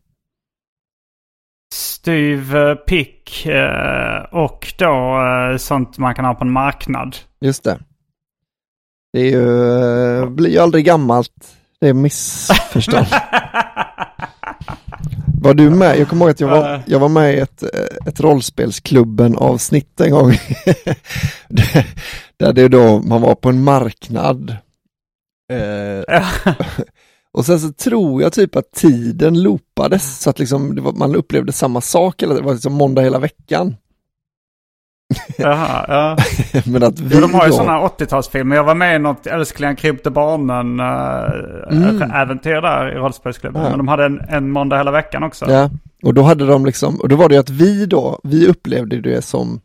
Styv 1.73 2.55
eh, 2.55 2.75
pick 2.75 3.45
eh, 3.45 4.21
och 4.31 4.73
då 4.77 5.21
eh, 5.21 5.57
sånt 5.57 5.97
man 5.97 6.15
kan 6.15 6.25
ha 6.25 6.33
på 6.33 6.43
en 6.43 6.51
marknad. 6.51 7.15
Just 7.41 7.63
det. 7.63 7.79
Det 9.13 9.19
är 9.19 9.31
ju, 9.31 10.29
blir 10.29 10.49
ju 10.49 10.59
aldrig 10.59 10.85
gammalt. 10.85 11.55
Det 11.79 11.87
är 11.87 11.93
missförstånd. 11.93 13.05
var 15.41 15.53
du 15.53 15.69
med? 15.69 15.99
Jag 15.99 16.07
kommer 16.07 16.25
ihåg 16.25 16.31
att 16.31 16.39
jag 16.39 16.47
var, 16.47 16.81
jag 16.85 16.99
var 16.99 17.09
med 17.09 17.33
i 17.33 17.37
ett, 17.39 17.63
ett 18.05 18.19
rollspelsklubben 18.19 19.37
avsnitt 19.37 20.01
en 20.01 20.11
gång. 20.11 20.31
där 22.37 22.53
det 22.53 22.67
då, 22.67 22.99
man 22.99 23.21
var 23.21 23.35
på 23.35 23.49
en 23.49 23.63
marknad. 23.63 24.57
Och 27.33 27.45
sen 27.45 27.59
så 27.59 27.71
tror 27.73 28.21
jag 28.21 28.33
typ 28.33 28.55
att 28.55 28.71
tiden 28.71 29.43
loopades 29.43 30.19
så 30.19 30.29
att 30.29 30.39
liksom 30.39 30.83
var, 30.83 30.93
man 30.93 31.15
upplevde 31.15 31.51
samma 31.51 31.81
sak 31.81 32.21
eller 32.21 32.35
det 32.35 32.41
var 32.41 32.53
liksom 32.53 32.73
måndag 32.73 33.01
hela 33.01 33.19
veckan. 33.19 33.75
Jaha, 35.37 35.85
ja. 35.87 36.17
Men 36.65 36.83
att 36.83 36.99
vi 36.99 37.15
jo, 37.15 37.21
de 37.21 37.33
har 37.33 37.43
ju 37.43 37.49
då... 37.49 37.55
sådana 37.55 37.79
80-talsfilmer. 37.79 38.55
Jag 38.55 38.63
var 38.63 38.75
med 38.75 38.95
i 38.95 38.99
något 38.99 39.27
Älsklingen 39.27 39.75
krympte 39.75 40.09
barnen 40.09 40.79
äh, 40.79 41.89
mm. 41.89 42.11
äventyr 42.11 42.61
där 42.61 42.91
i 42.91 42.95
rollspelsklubben. 42.95 43.61
Ja. 43.61 43.69
Men 43.69 43.77
de 43.77 43.87
hade 43.87 44.05
en, 44.05 44.21
en 44.29 44.51
måndag 44.51 44.77
hela 44.77 44.91
veckan 44.91 45.23
också. 45.23 45.51
Ja, 45.51 45.69
och 46.03 46.13
då 46.13 46.21
hade 46.21 46.45
de 46.45 46.65
liksom, 46.65 47.01
och 47.01 47.09
då 47.09 47.15
var 47.15 47.29
det 47.29 47.35
ju 47.35 47.39
att 47.41 47.49
vi 47.49 47.85
då, 47.85 48.19
vi 48.23 48.47
upplevde 48.47 49.01
det 49.01 49.21
som, 49.21 49.61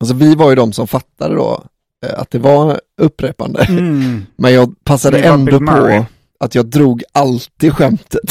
alltså 0.00 0.14
vi 0.16 0.34
var 0.34 0.50
ju 0.50 0.56
de 0.56 0.72
som 0.72 0.86
fattade 0.86 1.34
då 1.34 1.64
eh, 2.06 2.20
att 2.20 2.30
det 2.30 2.38
var 2.38 2.80
upprepande. 3.00 3.64
Mm. 3.68 4.26
Men 4.36 4.52
jag 4.52 4.74
passade 4.84 5.22
ändå 5.22 5.58
på 5.58 6.04
att 6.42 6.54
jag 6.54 6.66
drog 6.66 7.02
alltid 7.12 7.74
skämtet. 7.74 8.30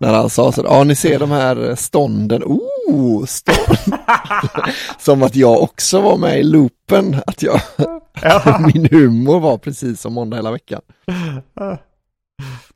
När 0.00 0.12
han 0.12 0.30
sa 0.30 0.52
så, 0.52 0.62
ja 0.64 0.84
ni 0.84 0.94
ser 0.94 1.18
de 1.18 1.30
här 1.30 1.74
stånden, 1.74 2.42
oh, 2.44 3.24
stånd. 3.24 3.98
som 4.98 5.22
att 5.22 5.36
jag 5.36 5.62
också 5.62 6.00
var 6.00 6.16
med 6.16 6.38
i 6.40 6.42
loopen, 6.42 7.16
att 7.26 7.42
jag, 7.42 7.60
min 8.74 8.88
humor 8.90 9.40
var 9.40 9.58
precis 9.58 10.00
som 10.00 10.12
måndag 10.12 10.36
hela 10.36 10.52
veckan. 10.52 10.80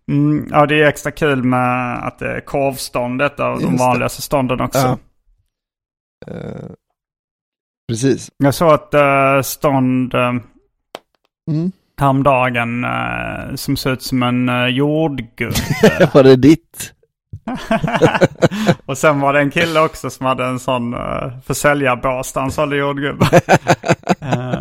Mm, 0.09 0.49
ja, 0.51 0.67
det 0.67 0.83
är 0.83 0.87
extra 0.87 1.13
kul 1.13 1.45
med 1.45 2.07
att 2.07 2.19
det 2.19 2.37
är 2.37 2.41
korvståndet 2.41 3.41
och 3.41 3.61
de 3.63 3.77
vanligaste 3.77 4.23
stånden 4.23 4.61
också. 4.61 4.99
Ja. 6.27 6.35
Uh, 6.35 6.71
precis. 7.89 8.31
Jag 8.37 8.55
såg 8.55 8.73
att 8.73 8.95
uh, 8.95 9.43
stånd 9.43 10.15
uh, 10.15 10.37
mm 11.51 11.73
häromdagen 12.01 12.85
uh, 12.85 13.55
som 13.57 13.77
ser 13.77 13.93
ut 13.93 14.03
som 14.03 14.23
en 14.23 14.49
uh, 14.49 14.67
jordgubbe. 14.69 15.55
var 16.15 16.23
det 16.23 16.37
ditt? 16.37 16.93
och 18.87 18.99
sen 18.99 19.21
var 19.21 19.33
det 19.33 19.41
en 19.41 19.51
kille 19.51 19.81
också 19.81 20.11
som 20.11 20.27
hade 20.27 20.45
en 20.45 20.59
sån 20.59 20.95
uh, 20.95 21.41
försäljarbås 21.47 22.33
där 22.33 22.41
han 22.41 22.53
sålde 22.53 22.77
jordgubbar. 22.77 23.35
uh, 24.23 24.61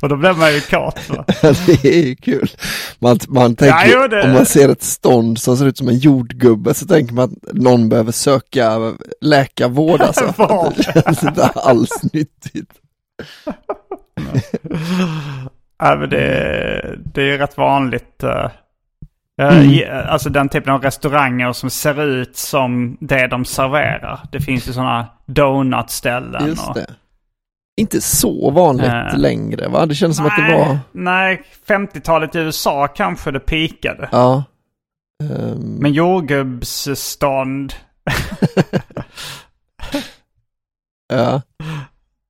Och 0.00 0.08
då 0.08 0.16
blir 0.16 0.32
man 0.32 0.54
ju 0.54 0.60
kåt 0.60 1.00
det 1.66 1.84
är 1.84 2.06
ju 2.06 2.16
kul. 2.16 2.50
Man, 2.98 3.18
man 3.28 3.56
tänker, 3.56 3.86
Ja, 3.86 4.00
jo, 4.02 4.08
det- 4.08 4.22
om 4.22 4.32
man 4.32 4.46
ser 4.46 4.68
ett 4.68 4.82
stånd 4.82 5.38
som 5.38 5.56
ser 5.56 5.66
ut 5.66 5.78
som 5.78 5.88
en 5.88 5.98
jordgubbe 5.98 6.74
så 6.74 6.86
tänker 6.86 7.14
man 7.14 7.24
att 7.24 7.52
någon 7.54 7.88
behöver 7.88 8.12
söka 8.12 8.94
läkarvård 9.20 10.00
alltså. 10.00 10.34
Det 10.76 11.02
känns 11.02 11.22
inte 11.22 11.44
alls 11.44 11.90
nyttigt. 12.12 12.70
Ja, 15.78 15.96
men 15.96 16.10
det, 16.10 16.98
det 17.14 17.22
är 17.22 17.26
ju 17.26 17.38
rätt 17.38 17.56
vanligt. 17.56 18.22
eh, 18.22 18.50
eh, 19.40 19.58
Mm. 19.58 19.82
eh, 19.82 20.12
Alltså 20.12 20.30
den 20.30 20.48
typen 20.48 20.72
av 20.72 20.82
restauranger 20.82 21.52
som 21.52 21.70
ser 21.70 22.02
ut 22.02 22.36
som 22.36 22.96
det 23.00 23.26
de 23.26 23.44
serverar. 23.44 24.20
Det 24.32 24.40
finns 24.40 24.68
ju 24.68 24.72
sådana 24.72 25.06
donutställen. 25.26 26.46
Just 26.46 26.68
och, 26.68 26.74
det. 26.74 26.86
Inte 27.76 28.00
så 28.00 28.50
vanligt 28.50 28.86
Eh. 28.86 29.18
längre 29.18 29.68
va? 29.68 29.86
Det 29.86 29.94
känns 29.94 30.16
som 30.16 30.26
att 30.26 30.36
det 30.36 30.42
Nej, 30.42 30.58
var, 30.58 30.78
Nej, 30.92 31.42
50-talet 31.68 32.34
i 32.34 32.38
USA 32.38 32.88
kanske 32.88 33.30
det 33.30 33.40
pikade. 33.40 34.08
ja. 34.12 34.44
Ehm, 35.22 35.76
Men 35.80 35.92
jordgubbsstånd, 35.92 37.74
ja. 41.08 41.42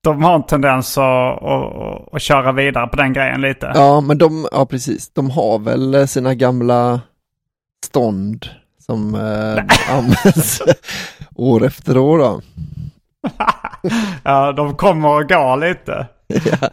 De 0.05 0.23
har 0.23 0.35
en 0.35 0.43
tendens 0.43 0.99
att, 0.99 1.43
att, 1.43 2.15
att 2.15 2.23
köra 2.23 2.53
vidare 2.53 2.87
på 2.87 2.97
den 2.97 3.13
grejen 3.13 3.41
lite. 3.41 3.73
ja, 3.75 4.01
men 4.01 4.19
de, 4.19 4.47
ja 4.53 4.67
precis, 4.67 5.11
de 5.13 5.31
har 5.31 5.59
väl 5.59 6.09
sina 6.09 6.35
gamla 6.35 7.01
stånd 7.85 8.47
som 8.87 9.15
eh, 9.15 9.65
används 9.97 10.63
år 11.37 11.65
efter 11.65 11.99
år 11.99 12.19
då. 12.19 12.41
Ja, 14.25 14.53
de 14.53 14.75
kommer 14.77 15.09
och 15.09 15.29
går 15.29 15.57
lite. 15.57 16.07
ja. 16.27 16.69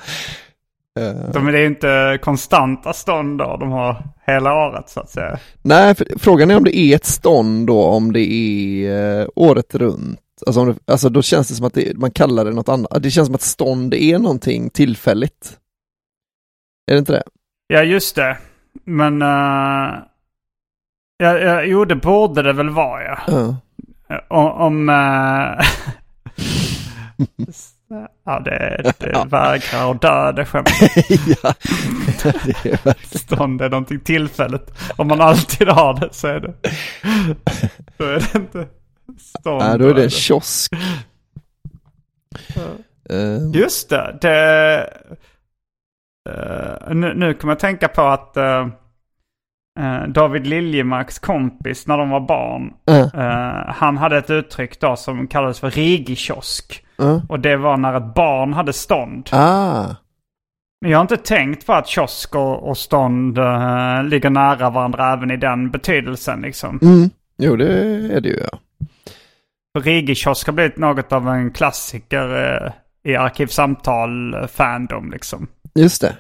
Eh, 1.02 1.32
De 1.34 1.48
är 1.48 1.52
ju 1.58 1.66
inte 1.66 2.20
konstanta 2.22 2.94
stånd 2.94 3.38
då, 3.38 3.58
de 3.60 3.72
har 3.72 4.04
hela 4.28 4.54
året 4.54 4.90
så 4.90 5.00
att 5.00 5.10
säga. 5.10 5.38
Nej, 5.62 5.96
för 5.96 6.08
frågan 6.20 6.52
är 6.52 6.58
om 6.58 6.64
det 6.64 6.78
är 6.78 6.96
ett 6.96 7.06
stånd 7.06 7.68
då, 7.68 7.84
om 7.84 8.14
det 8.14 8.20
är 8.34 9.20
eh, 9.22 9.28
året 9.36 9.76
runt. 9.76 10.20
Alltså, 10.48 10.66
det, 10.66 10.76
alltså 10.86 11.10
då 11.10 11.22
känns 11.22 11.48
det 11.48 11.56
som 11.56 11.66
att 11.66 11.74
det, 11.74 11.98
man 11.98 12.12
kallar 12.12 12.46
det 12.46 12.52
något 12.52 12.70
annat. 12.70 13.04
Det 13.04 13.12
känns 13.12 13.26
som 13.28 13.36
att 13.36 13.42
stånd 13.42 13.94
är 13.94 14.20
någonting 14.20 14.70
tillfälligt. 14.70 15.58
Är 16.92 16.94
det 16.94 17.00
inte 17.00 17.12
det? 17.14 17.24
Ja, 17.68 17.84
just 17.84 18.16
det. 18.16 18.38
Men... 18.84 19.22
Uh, 19.22 20.00
ja, 21.18 21.38
ja, 21.38 21.64
jo, 21.64 21.86
det 21.86 21.96
borde 21.96 22.42
det 22.44 22.54
väl 22.54 22.70
vara 22.70 23.04
ja. 23.04 23.18
Ja. 23.28 23.56
Om... 24.30 24.52
om 24.52 24.90
eh, 24.90 25.66
ja, 28.26 28.40
det, 28.40 28.94
det 29.00 29.10
Ja. 29.14 29.24
vägrar 29.24 29.92
att 29.92 30.02
dö 30.02 30.32
det 30.32 30.46
skämtet. 30.46 30.74
ja, 31.44 31.54
det 32.24 32.70
är 32.70 32.84
verkligen. 32.84 33.20
Stånd 33.20 33.62
är 33.62 33.70
någonting 33.70 34.00
tillfälligt. 34.00 34.72
Om 34.96 35.08
man 35.08 35.22
alltid 35.22 35.68
har 35.68 35.94
det 35.94 36.10
så 36.12 36.28
är 36.28 36.40
det... 36.40 36.54
Då 37.98 38.06
är 38.06 38.14
det 38.34 38.36
inte 38.40 38.68
stånd. 39.20 39.60
Nej, 39.60 39.80
då 39.80 39.88
är 39.88 39.94
det 39.94 40.04
en 40.04 40.10
kiosk. 40.10 40.74
Eh, 43.10 43.50
Just 43.54 43.90
det. 43.90 44.18
det 44.22 44.90
eh, 46.30 46.94
nu, 46.96 47.14
nu 47.14 47.34
kommer 47.34 47.52
jag 47.52 47.60
tänka 47.60 47.88
på 47.88 48.02
att 48.02 48.38
eh, 48.38 48.68
David 50.08 50.48
Liljemarks 50.48 51.20
kompis 51.20 51.88
när 51.88 51.98
de 51.98 52.10
var 52.10 52.20
barn. 52.20 52.74
han 53.68 53.98
hade 53.98 54.18
ett 54.18 54.30
uttryck 54.30 54.80
då 54.80 54.96
som 54.96 55.28
kallades 55.28 55.60
för 55.60 55.70
rigikiosk. 55.70 56.86
Och 57.30 57.40
det 57.40 57.58
var 57.58 57.78
när 57.78 57.98
ett 57.98 58.16
barn 58.16 58.54
hade 58.54 58.74
stånd. 58.74 59.30
Ah, 59.32 59.96
Men 60.82 60.92
jag 60.92 60.98
har 60.98 61.02
inte 61.02 61.18
tänkt 61.18 61.66
på 61.66 61.74
att 61.74 61.88
kiosk 61.88 62.36
och, 62.36 62.70
och 62.70 62.78
stånd 62.78 63.38
ligger 64.10 64.30
nära 64.30 64.70
varandra 64.70 65.14
även 65.14 65.32
i 65.32 65.38
den 65.38 65.72
betydelsen 65.72 66.42
liksom. 66.42 66.80
mm. 66.82 67.10
Jo, 67.38 67.56
det 67.56 67.68
är 68.16 68.22
det 68.22 68.30
ju 68.30 68.40
ja. 68.52 68.60
Rigikiosk 69.82 70.46
har 70.48 70.54
blivit 70.54 70.78
något 70.78 71.12
av 71.12 71.28
en 71.28 71.52
klassiker 71.52 72.56
eh, 72.66 72.72
i 73.12 73.16
Arkivsamtal-fandom 73.16 75.12
liksom. 75.12 75.48
Just 75.76 76.02
det. 76.02 76.18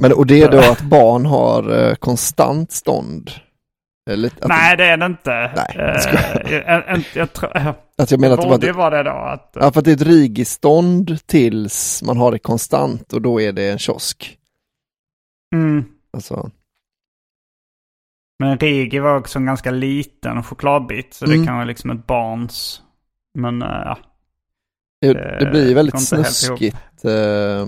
Men 0.00 0.12
och 0.12 0.26
det 0.26 0.42
är 0.42 0.50
då 0.50 0.58
att 0.58 0.80
barn 0.82 1.26
har 1.26 1.88
eh, 1.88 1.94
konstant 1.94 2.72
stånd? 2.72 3.30
Eller, 4.10 4.28
att, 4.40 4.48
Nej, 4.48 4.76
det 4.76 4.84
är 4.84 4.96
det 4.96 5.06
inte. 5.06 5.30
Nej, 5.56 5.76
Eh, 5.78 6.52
jag- 6.52 6.52
jag, 6.66 6.84
jag, 6.88 7.04
jag, 7.14 7.32
tror- 7.32 7.56
eh, 7.56 7.72
att 7.98 8.10
jag 8.10 8.20
menar 8.20 8.34
att 8.34 8.40
det 8.40 8.46
var 8.48 8.54
borde 8.56 8.66
ju 8.66 8.72
vara 8.72 9.02
det 9.02 9.10
då. 9.10 9.16
Att, 9.16 9.50
Ja, 9.60 9.72
för 9.72 9.78
att 9.78 9.84
det 9.84 9.90
är 9.90 9.94
ett 9.96 10.02
rigistånd 10.02 11.18
tills 11.26 12.02
man 12.02 12.16
har 12.16 12.32
det 12.32 12.38
konstant 12.38 13.12
och 13.12 13.22
då 13.22 13.40
är 13.40 13.52
det 13.52 13.70
en 13.70 13.78
kiosk. 13.78 14.36
mm, 15.54 15.84
Alltså, 16.14 16.50
men 18.42 18.58
Rigi 18.58 18.98
var 18.98 19.16
också 19.16 19.38
en 19.38 19.46
ganska 19.46 19.70
liten 19.70 20.42
chokladbit. 20.42 21.14
Så 21.14 21.24
Mm. 21.24 21.40
det 21.40 21.46
kan 21.46 21.54
vara 21.54 21.64
liksom 21.64 21.90
ett 21.90 22.06
barns. 22.06 22.82
Men 23.38 23.62
eh, 23.62 23.68
ja. 23.68 23.98
det, 25.00 25.12
Det 25.12 25.36
det 25.40 25.50
blir 25.50 25.74
väldigt 25.74 26.00
snuskigt. 26.00 26.76
Eh, 27.04 27.66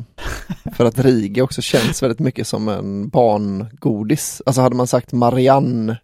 för 0.76 0.84
att 0.84 0.98
Rigi 0.98 1.40
också 1.42 1.62
känns 1.62 2.02
väldigt 2.02 2.18
mycket 2.20 2.46
som 2.46 2.68
en 2.68 3.08
barngodis. 3.08 4.42
Alltså 4.46 4.62
hade 4.62 4.76
man 4.76 4.86
sagt 4.86 5.12
Marianne 5.12 5.96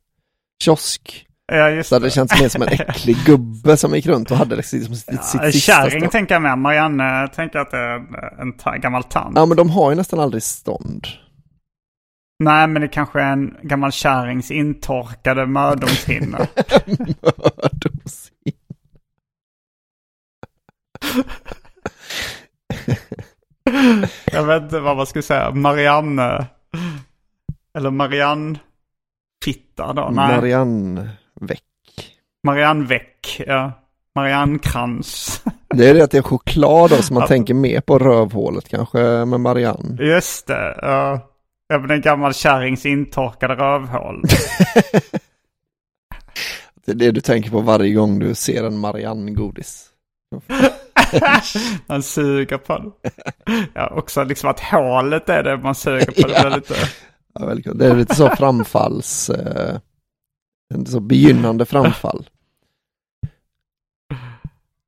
kiosk 0.65 1.27
ja, 1.53 1.71
just 1.71 1.89
så 1.89 1.95
hade 1.95 2.07
det 2.07 2.11
känts 2.11 2.41
mer 2.41 2.49
som 2.49 2.63
en 2.63 2.69
äcklig 2.69 3.17
gubbe 3.27 3.77
som 3.77 3.95
gick 3.95 4.07
runt 4.07 4.31
och 4.31 4.37
hade 4.37 4.57
liksom 4.57 4.81
sitt, 4.81 4.89
sitt, 4.97 5.25
sitt 5.25 5.41
Ja, 5.43 5.53
sista 5.53 5.73
Kärring 5.73 6.09
tänker 6.09 6.35
jag 6.35 6.43
med. 6.43 6.59
Marianne 6.59 7.29
tänker 7.29 7.59
att 7.59 7.71
det 7.71 7.77
är 7.77 7.95
en, 7.97 8.07
en 8.41 8.53
ta- 8.57 8.77
gammal 8.77 9.05
tant. 9.05 9.33
Ja 9.37 9.47
men 9.47 9.57
de 9.57 9.71
har 9.71 9.91
ju 9.91 9.97
nästan 9.97 10.21
aldrig 10.21 10.43
stånd. 10.43 11.07
Nej, 12.43 12.67
men 12.67 12.83
det 12.83 12.89
kanske 12.89 13.21
är 13.21 13.33
en 13.33 13.57
gammal 13.63 13.93
kärrings 13.93 14.51
intorkade 14.51 15.47
mödomshinna. 15.47 16.39
Mördomshinna. 17.23 18.57
jag 24.33 24.45
vet 24.45 24.63
inte 24.63 24.81
vad 24.81 24.97
man 24.97 25.07
ska 25.07 25.23
säga. 25.23 25.51
Marianne. 25.51 26.47
Eller 27.77 27.91
Marianne 27.91 28.59
Fitta 29.45 29.93
då? 29.93 30.09
Nej. 30.13 30.37
Marianne 30.37 31.11
Väck. 31.41 31.63
Marianne 32.47 32.87
Väck, 32.87 33.43
ja. 33.47 33.73
Marianne 34.15 34.59
Krantz. 34.59 35.43
Det 35.75 35.89
är 35.91 35.95
det 35.95 36.05
att 36.05 36.11
det 36.11 36.19
är 36.19 36.23
choklad 36.23 36.91
då 36.91 36.97
som 36.97 37.15
man 37.15 37.21
Ja. 37.21 37.27
tänker 37.27 37.55
mer 37.55 37.81
på 37.81 37.99
rövhålet 37.99 38.69
kanske 38.69 38.99
med 39.25 39.41
Marianne. 39.41 40.03
Just 40.05 40.47
det, 40.47 40.79
ja. 40.83 41.21
Även 41.71 41.91
en 41.91 42.01
gammal 42.01 42.35
kärrings 42.35 42.87
intorkade 42.87 43.55
rövhål. 43.55 44.23
Det 46.85 46.93
är 46.93 46.97
det 46.97 47.11
du 47.11 47.21
tänker 47.21 47.51
på 47.51 47.61
varje 47.61 47.95
gång 47.95 48.19
du 48.19 48.35
ser 48.35 48.65
en 48.65 48.79
Marianne-godis. 48.79 49.87
man 51.87 52.03
suger 52.03 52.59
på 52.59 52.79
det. 52.79 53.11
Ja, 53.75 53.89
också 53.91 54.25
liksom 54.25 54.51
att 54.51 54.61
hålet 54.61 55.29
är 55.29 55.43
det 55.43 55.57
man 55.57 55.75
suger 55.75 56.23
på. 56.23 56.29
Det 56.29 56.35
Ja. 56.43 56.57
lite... 56.57 56.75
Ja, 57.35 57.47
väldigt 57.47 57.67
gott. 57.67 57.79
det 57.79 57.87
är 57.87 57.97
lite 57.97 58.15
så 58.15 58.29
framfalls, 58.29 59.31
eh, 59.31 59.77
en 60.75 60.87
så 60.87 61.01
begynnande 61.01 61.65
framfall. 61.67 62.29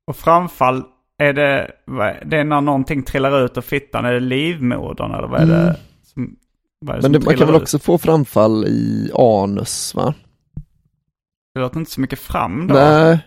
Och 0.07 0.17
framfall, 0.17 0.85
är 1.19 1.33
det, 1.33 1.71
det 2.25 2.37
är 2.37 2.45
när 2.45 2.61
någonting 2.61 3.03
trillar 3.03 3.45
ut 3.45 3.57
ur 3.59 3.63
fittan? 3.63 4.05
Är 4.05 4.13
det 4.13 4.21
livmodern 4.21 5.15
eller 5.15 5.29
vad 5.29 5.41
är 5.41 5.47
det? 5.47 5.63
Mm. 5.63 5.75
Som, 6.03 6.25
det 6.25 6.52
Men 6.83 7.13
det, 7.13 7.25
man 7.25 7.37
kan 7.37 7.47
väl 7.47 7.57
också 7.57 7.79
få 7.79 7.99
framfall 7.99 8.65
i 8.67 9.11
anus 9.15 9.95
va? 9.95 10.15
Det 11.55 11.61
låter 11.61 11.79
inte 11.79 11.91
så 11.91 12.01
mycket 12.01 12.19
fram 12.19 12.67
då. 12.67 12.75
Nej. 12.75 13.19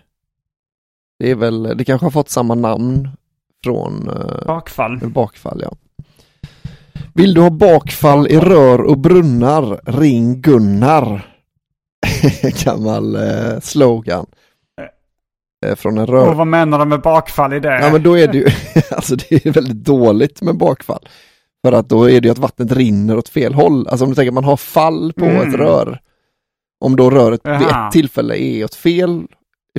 Det 1.18 1.30
är 1.30 1.34
väl, 1.34 1.62
det 1.62 1.84
kanske 1.84 2.06
har 2.06 2.10
fått 2.10 2.28
samma 2.28 2.54
namn 2.54 3.08
från 3.64 4.08
eh, 4.08 4.46
Bakfall. 4.46 4.98
bakfall 4.98 5.62
ja. 5.62 5.72
Vill 7.14 7.34
du 7.34 7.40
ha 7.40 7.50
bakfall 7.50 8.26
i 8.26 8.38
rör 8.40 8.80
och 8.82 8.98
brunnar, 8.98 9.80
ring 9.84 10.40
Gunnar. 10.40 11.34
Gammal 12.64 13.16
eh, 13.16 13.60
slogan. 13.62 14.26
Eh, 15.66 15.74
från 15.76 15.98
en 15.98 16.06
rör. 16.06 16.28
Och 16.28 16.36
vad 16.36 16.46
menar 16.46 16.78
de 16.78 16.88
med 16.88 17.00
bakfall 17.00 17.52
i 17.52 17.60
det? 17.60 17.80
Ja 17.80 17.92
men 17.92 18.02
då 18.02 18.18
är 18.18 18.28
det 18.28 18.38
ju, 18.38 18.46
alltså 18.90 19.16
det 19.16 19.46
är 19.46 19.52
väldigt 19.52 19.84
dåligt 19.84 20.42
med 20.42 20.56
bakfall. 20.56 21.08
För 21.66 21.72
att 21.72 21.88
då 21.88 22.10
är 22.10 22.20
det 22.20 22.28
ju 22.28 22.32
att 22.32 22.38
vattnet 22.38 22.72
rinner 22.72 23.16
åt 23.18 23.28
fel 23.28 23.54
håll. 23.54 23.88
Alltså 23.88 24.04
om 24.04 24.10
du 24.10 24.14
tänker 24.14 24.30
att 24.30 24.34
man 24.34 24.44
har 24.44 24.56
fall 24.56 25.12
på 25.12 25.24
Mm. 25.24 25.48
ett 25.48 25.54
rör. 25.54 26.00
Om 26.80 26.96
då 26.96 27.10
röret 27.10 27.40
vid 27.44 27.52
Jaha. 27.54 27.86
ett 27.86 27.92
tillfälle 27.92 28.36
är 28.36 28.64
åt 28.64 28.74
fel, 28.74 29.22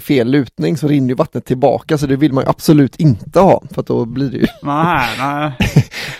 fel 0.02 0.32
lutning 0.32 0.78
så 0.78 0.88
rinner 0.88 1.10
ju 1.10 1.16
vattnet 1.16 1.46
tillbaka 1.46 1.98
så 1.98 2.08
det 2.08 2.16
vill 2.16 2.34
man 2.34 2.44
ju 2.44 2.50
absolut 2.50 2.96
inte 2.96 3.40
ha. 3.40 3.64
För 3.72 3.84
då 3.84 4.06
blir 4.06 4.30
det 4.30 4.38
ju, 4.38 4.46
Nej, 4.64 5.08
nej. 5.20 5.52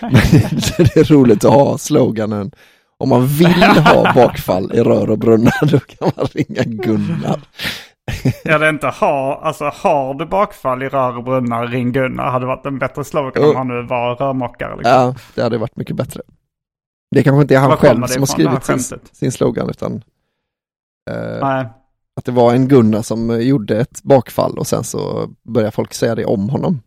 men 0.00 0.12
det 0.78 0.96
är 0.96 1.04
roligt 1.04 1.44
att 1.44 1.52
ha 1.52 1.78
sloganen. 1.78 2.50
Om 2.98 3.08
man 3.08 3.26
vill 3.26 3.62
ha 3.62 4.12
bakfall 4.14 4.70
i 4.74 4.80
rör 4.80 5.10
och 5.10 5.18
brunnar 5.18 5.66
då 5.70 5.78
kan 5.80 6.10
man 6.16 6.26
ringa 6.32 6.62
Gunnar. 6.64 7.40
Är 8.44 8.68
inte 8.68 8.86
har, 8.86 9.40
alltså 9.42 9.64
har 9.64 10.14
du 10.14 10.26
bakfall 10.26 10.82
i 10.82 10.88
rör 10.88 11.16
och 11.16 11.24
brunnar, 11.24 11.66
ring 11.66 11.92
Gunnar. 11.92 12.30
Hade 12.30 12.46
varit 12.46 12.66
en 12.66 12.78
bättre 12.78 13.04
slogan 13.04 13.44
om 13.44 13.50
Oh. 13.50 13.56
han 13.56 13.68
nu 13.68 13.82
var 13.82 14.14
rörmokare. 14.16 14.76
Liksom. 14.76 14.92
Ja, 14.92 15.14
det 15.34 15.42
hade 15.42 15.58
varit 15.58 15.76
mycket 15.76 15.96
bättre. 15.96 16.20
Det 17.10 17.22
kanske 17.22 17.42
inte 17.42 17.54
är 17.54 17.58
han 17.58 17.76
själv 17.76 18.06
som 18.06 18.22
har 18.22 18.26
skrivit 18.26 18.64
sin, 18.64 18.98
sin 19.12 19.32
slogan 19.32 19.70
utan 19.70 20.02
eh, 21.10 21.66
att 22.16 22.24
det 22.24 22.32
var 22.32 22.54
en 22.54 22.68
Gunnar 22.68 23.02
som 23.02 23.42
gjorde 23.42 23.80
ett 23.80 24.02
bakfall 24.02 24.58
och 24.58 24.66
sen 24.66 24.84
så 24.84 25.30
börjar 25.42 25.70
folk 25.70 25.94
säga 25.94 26.14
det 26.14 26.24
om 26.24 26.48
honom. 26.48 26.80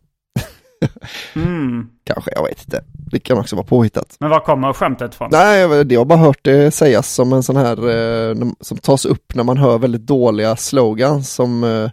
Mm. 1.36 1.86
Kanske, 2.04 2.30
jag 2.34 2.42
vet 2.42 2.64
inte. 2.64 2.84
Det 3.10 3.18
kan 3.20 3.38
också 3.38 3.56
vara 3.56 3.66
påhittat. 3.66 4.16
Men 4.20 4.30
var 4.30 4.40
kommer 4.40 4.72
skämtet 4.72 5.14
ifrån? 5.14 5.28
Nej, 5.32 5.60
jag, 5.60 5.98
har 5.98 6.04
bara 6.04 6.18
hört 6.18 6.38
det 6.42 6.70
sägas 6.70 7.14
som 7.14 7.32
en 7.32 7.42
sån 7.42 7.56
här 7.56 7.88
eh, 8.30 8.36
som 8.60 8.78
tas 8.78 9.04
upp 9.04 9.34
när 9.34 9.44
man 9.44 9.56
hör 9.56 9.78
väldigt 9.78 10.06
dåliga 10.06 10.56
slogans 10.56 11.32
som 11.34 11.64
eh, 11.64 11.90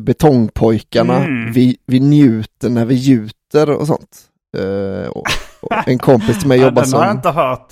Betongpojkarna, 0.00 1.16
Mm. 1.24 1.52
vi, 1.52 1.76
vi 1.86 2.00
njuter 2.00 2.68
när 2.68 2.84
vi 2.84 2.94
gjuter 2.94 3.70
och 3.70 3.86
sånt. 3.86 4.18
Eh, 4.56 5.08
och, 5.08 5.24
och 5.60 5.72
en 5.88 5.98
kompis 5.98 6.38
till 6.38 6.48
mig 6.48 6.60
jobbar 6.60 6.82
den 6.82 6.92
har 6.92 7.00
jag 7.00 7.08
som 7.10 7.16
inte 7.16 7.30
hört. 7.30 7.68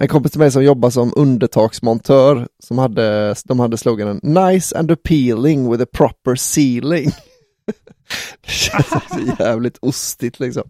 en 0.00 0.08
kompis 0.08 0.32
till 0.32 0.38
mig 0.40 0.50
som 0.50 0.64
jobbar 0.64 0.90
som 0.90 1.12
undertaksmontör 1.16 2.48
som 2.64 2.78
hade, 2.78 3.34
de 3.44 3.60
hade 3.60 3.76
sloganen 3.78 4.20
Nice 4.22 4.78
and 4.78 4.90
appealing 4.90 5.70
with 5.70 5.82
a 5.82 5.86
proper 5.92 6.34
ceiling. 6.36 7.10
det 8.40 8.50
känns 8.50 8.92
också 8.92 9.18
jävligt 9.38 9.78
ostigt 9.82 10.40
liksom. 10.40 10.62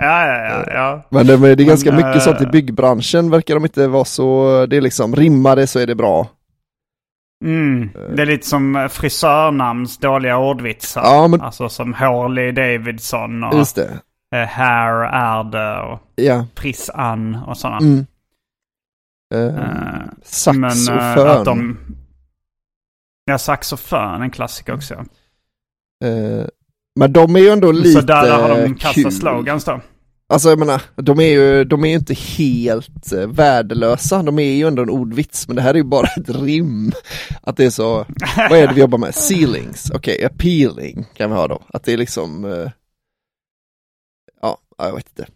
Ja, 0.00 0.26
ja, 0.26 0.44
ja. 0.44 0.64
ja. 0.74 1.02
Men 1.10 1.26
det, 1.26 1.38
men 1.38 1.56
det 1.56 1.62
är 1.62 1.66
ganska 1.66 1.92
Men, 1.92 2.06
mycket 2.06 2.22
sånt 2.22 2.40
i 2.40 2.44
eh, 2.44 2.50
byggbranschen 2.50 3.30
verkar 3.30 3.54
de 3.54 3.64
inte 3.64 3.88
vara 3.88 4.04
så, 4.04 4.66
det 4.66 4.76
är 4.76 4.80
liksom 4.80 5.16
rimmar 5.16 5.56
det 5.56 5.66
så 5.66 5.78
är 5.78 5.86
det 5.86 5.94
bra. 5.94 6.28
Mm. 7.44 7.90
Det 8.16 8.22
är 8.22 8.26
lite 8.26 8.46
som 8.46 8.88
frisörnamns 8.90 9.98
dåliga 9.98 10.36
ordvitsar. 10.38 11.02
Ja, 11.04 11.28
men- 11.28 11.40
Alltså 11.40 11.68
som 11.68 11.94
Harley 11.94 12.52
Davidson 12.52 13.44
och 13.44 13.58
Just 13.58 13.76
det. 13.76 13.98
eh, 14.34 14.46
Hair 14.48 15.04
Erde 15.04 15.78
och 15.80 16.00
Ja. 16.14 16.46
Priss 16.54 16.90
Ann 16.94 17.34
och 17.46 17.56
sådana. 17.58 17.78
Mm. 17.78 18.06
Eh, 19.34 19.40
Eh, 19.40 20.00
sax 20.22 20.56
Men 20.58 20.70
eh, 20.98 21.14
fön. 21.14 21.28
att 21.38 21.44
de... 21.44 21.78
Ja, 23.24 23.38
saxofön, 23.38 24.22
en 24.22 24.30
klassiker 24.30 24.74
också. 24.74 25.04
Eh, 26.04 26.46
men 26.98 27.12
de 27.12 27.36
är 27.36 27.40
ju 27.40 27.48
ändå 27.48 27.72
lite 27.72 28.00
Så 28.00 28.06
där, 28.06 28.38
har 28.38 28.62
de 28.62 28.74
kastat 28.74 29.14
slogans 29.14 29.64
då. 29.64 29.80
Alltså 30.30 30.48
jag 30.48 30.58
menar, 30.58 30.82
de 30.96 31.20
är 31.20 31.28
ju, 31.28 31.64
de 31.64 31.84
är 31.84 31.88
ju 31.88 31.94
inte 31.94 32.14
helt 32.14 33.12
eh, 33.12 33.26
värdelösa, 33.26 34.22
de 34.22 34.38
är 34.38 34.52
ju 34.52 34.66
ändå 34.66 34.82
en 34.82 34.90
ordvits, 34.90 35.48
men 35.48 35.56
det 35.56 35.62
här 35.62 35.70
är 35.70 35.78
ju 35.78 35.84
bara 35.84 36.06
ett 36.16 36.28
rim. 36.28 36.92
Att 37.42 37.56
det 37.56 37.64
är 37.64 37.70
så, 37.70 38.06
vad 38.36 38.58
är 38.58 38.66
det 38.66 38.74
vi 38.74 38.80
jobbar 38.80 38.98
med? 38.98 39.14
Ceilings, 39.14 39.90
okej, 39.94 40.24
appealing 40.24 41.06
kan 41.14 41.30
vi 41.30 41.36
ha 41.36 41.46
då. 41.48 41.62
Att 41.68 41.84
det 41.84 41.92
är 41.92 41.96
liksom, 41.96 42.44
eh, 42.44 42.70
ja, 44.42 44.58
jag 44.78 44.94
vet 44.94 45.08
inte. 45.08 45.26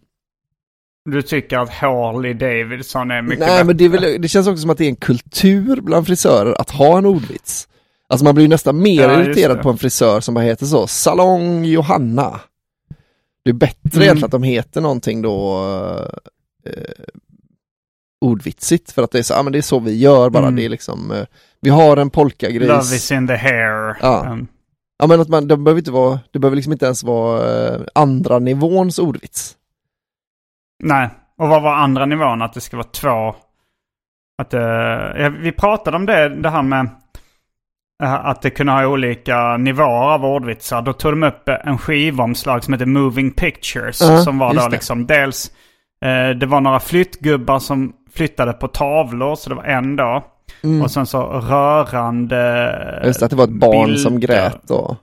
Du 1.09 1.21
tycker 1.21 1.57
att 1.57 1.69
Harley 1.69 2.33
Davidson 2.33 3.11
är 3.11 3.21
mycket 3.21 3.39
Nej 3.39 3.49
bättre? 3.49 3.63
men 3.63 3.77
det, 3.77 3.85
är 3.85 3.89
väl, 3.89 4.21
det 4.21 4.27
känns 4.27 4.47
också 4.47 4.61
som 4.61 4.69
att 4.69 4.77
det 4.77 4.85
är 4.85 4.89
en 4.89 4.95
kultur 4.95 5.81
bland 5.81 6.07
frisörer 6.07 6.61
att 6.61 6.69
ha 6.69 6.97
en 6.97 7.05
ordvits. 7.05 7.67
Alltså 8.13 8.23
man 8.25 8.35
blir 8.35 8.45
ju 8.45 8.49
nästan 8.49 8.81
mer 8.81 9.09
Ja, 9.09 9.21
irriterad 9.21 9.61
på 9.61 9.69
en 9.69 9.77
frisör 9.77 10.19
som 10.19 10.33
bara 10.33 10.43
heter 10.45 10.65
så, 10.65 10.87
Salong 10.87 11.65
Johanna. 11.65 12.39
Det 13.45 13.49
är 13.49 13.53
bättre 13.53 13.79
Mm. 13.93 14.01
egentligen 14.03 14.25
att 14.25 14.31
de 14.31 14.43
heter 14.43 14.81
någonting 14.81 15.21
då 15.21 15.57
eh, 16.65 17.05
ordvitsigt 18.21 18.91
för 18.91 19.03
att 19.03 19.11
det 19.11 19.19
är 19.19 19.23
så, 19.23 19.33
ja 19.33 19.43
men 19.43 19.53
det 19.53 19.59
är 19.59 19.61
så 19.61 19.79
vi 19.79 19.97
gör 19.97 20.29
bara, 20.29 20.43
Mm. 20.43 20.55
det 20.55 20.65
är 20.65 20.69
liksom, 20.69 21.11
eh, 21.11 21.25
vi 21.61 21.69
har 21.69 21.97
en 21.97 22.09
polkagris. 22.09 22.67
Love 22.67 22.81
is 22.95 23.11
in 23.11 23.27
the 23.27 23.35
hair. 23.35 23.97
Ja. 24.01 24.25
Um, 24.31 24.47
Ja 24.97 25.07
men 25.07 25.21
att 25.21 25.27
man, 25.29 25.47
det 25.47 25.57
behöver 25.57 25.79
inte 25.81 25.91
vara, 25.91 26.19
det 26.31 26.39
behöver 26.39 26.55
liksom 26.55 26.73
inte 26.73 26.85
ens 26.85 27.03
vara 27.03 27.67
eh, 27.73 27.81
andra 27.95 28.39
nivåns 28.39 28.99
ordvits. 28.99 29.55
nej, 30.83 31.09
och 31.37 31.47
vad 31.47 31.61
var 31.63 31.73
andra 31.75 32.05
nivån? 32.05 32.41
Att 32.41 32.53
det 32.53 32.61
ska 32.61 32.77
vara 32.77 32.87
två... 32.87 33.35
Att, 34.37 34.53
eh, 34.53 35.29
vi 35.29 35.51
pratade 35.51 35.97
om 35.97 36.05
det, 36.05 36.29
det 36.41 36.49
här 36.49 36.63
med 36.63 36.79
eh, 36.85 36.91
att 37.99 38.41
det 38.41 38.49
kunde 38.49 38.71
ha 38.71 38.87
olika 38.87 39.57
nivåer 39.57 40.13
av 40.13 40.25
ordvitsar. 40.25 40.81
Då 40.81 40.93
tog 40.93 41.11
de 41.11 41.23
upp 41.23 41.49
en 41.49 41.77
skivomslag 41.77 42.63
som 42.63 42.73
heter 42.73 42.85
Moving 42.85 43.31
Pictures. 43.31 44.01
Ja, 44.01 44.17
som 44.17 44.39
var 44.39 44.53
då 44.53 44.61
det. 44.61 44.69
liksom 44.69 45.05
dels... 45.07 45.51
Eh, 46.05 46.29
det 46.29 46.45
var 46.45 46.61
några 46.61 46.79
flyttgubbar 46.79 47.59
som 47.59 47.93
flyttade 48.13 48.53
på 48.53 48.67
tavlor, 48.67 49.35
så 49.35 49.49
det 49.49 49.55
var 49.55 49.63
en 49.63 49.95
då. 49.95 50.23
Och 50.83 50.91
sen 50.91 51.05
så 51.05 51.23
rörande... 51.23 52.71
Mm. 52.71 53.07
Just 53.07 53.19
det, 53.19 53.25
att 53.25 53.29
det 53.29 53.35
var 53.35 53.43
ett 53.43 53.49
barn 53.49 53.97
som 53.97 54.15
bilder. 54.15 54.27
grät 54.27 54.61
då. 54.67 54.97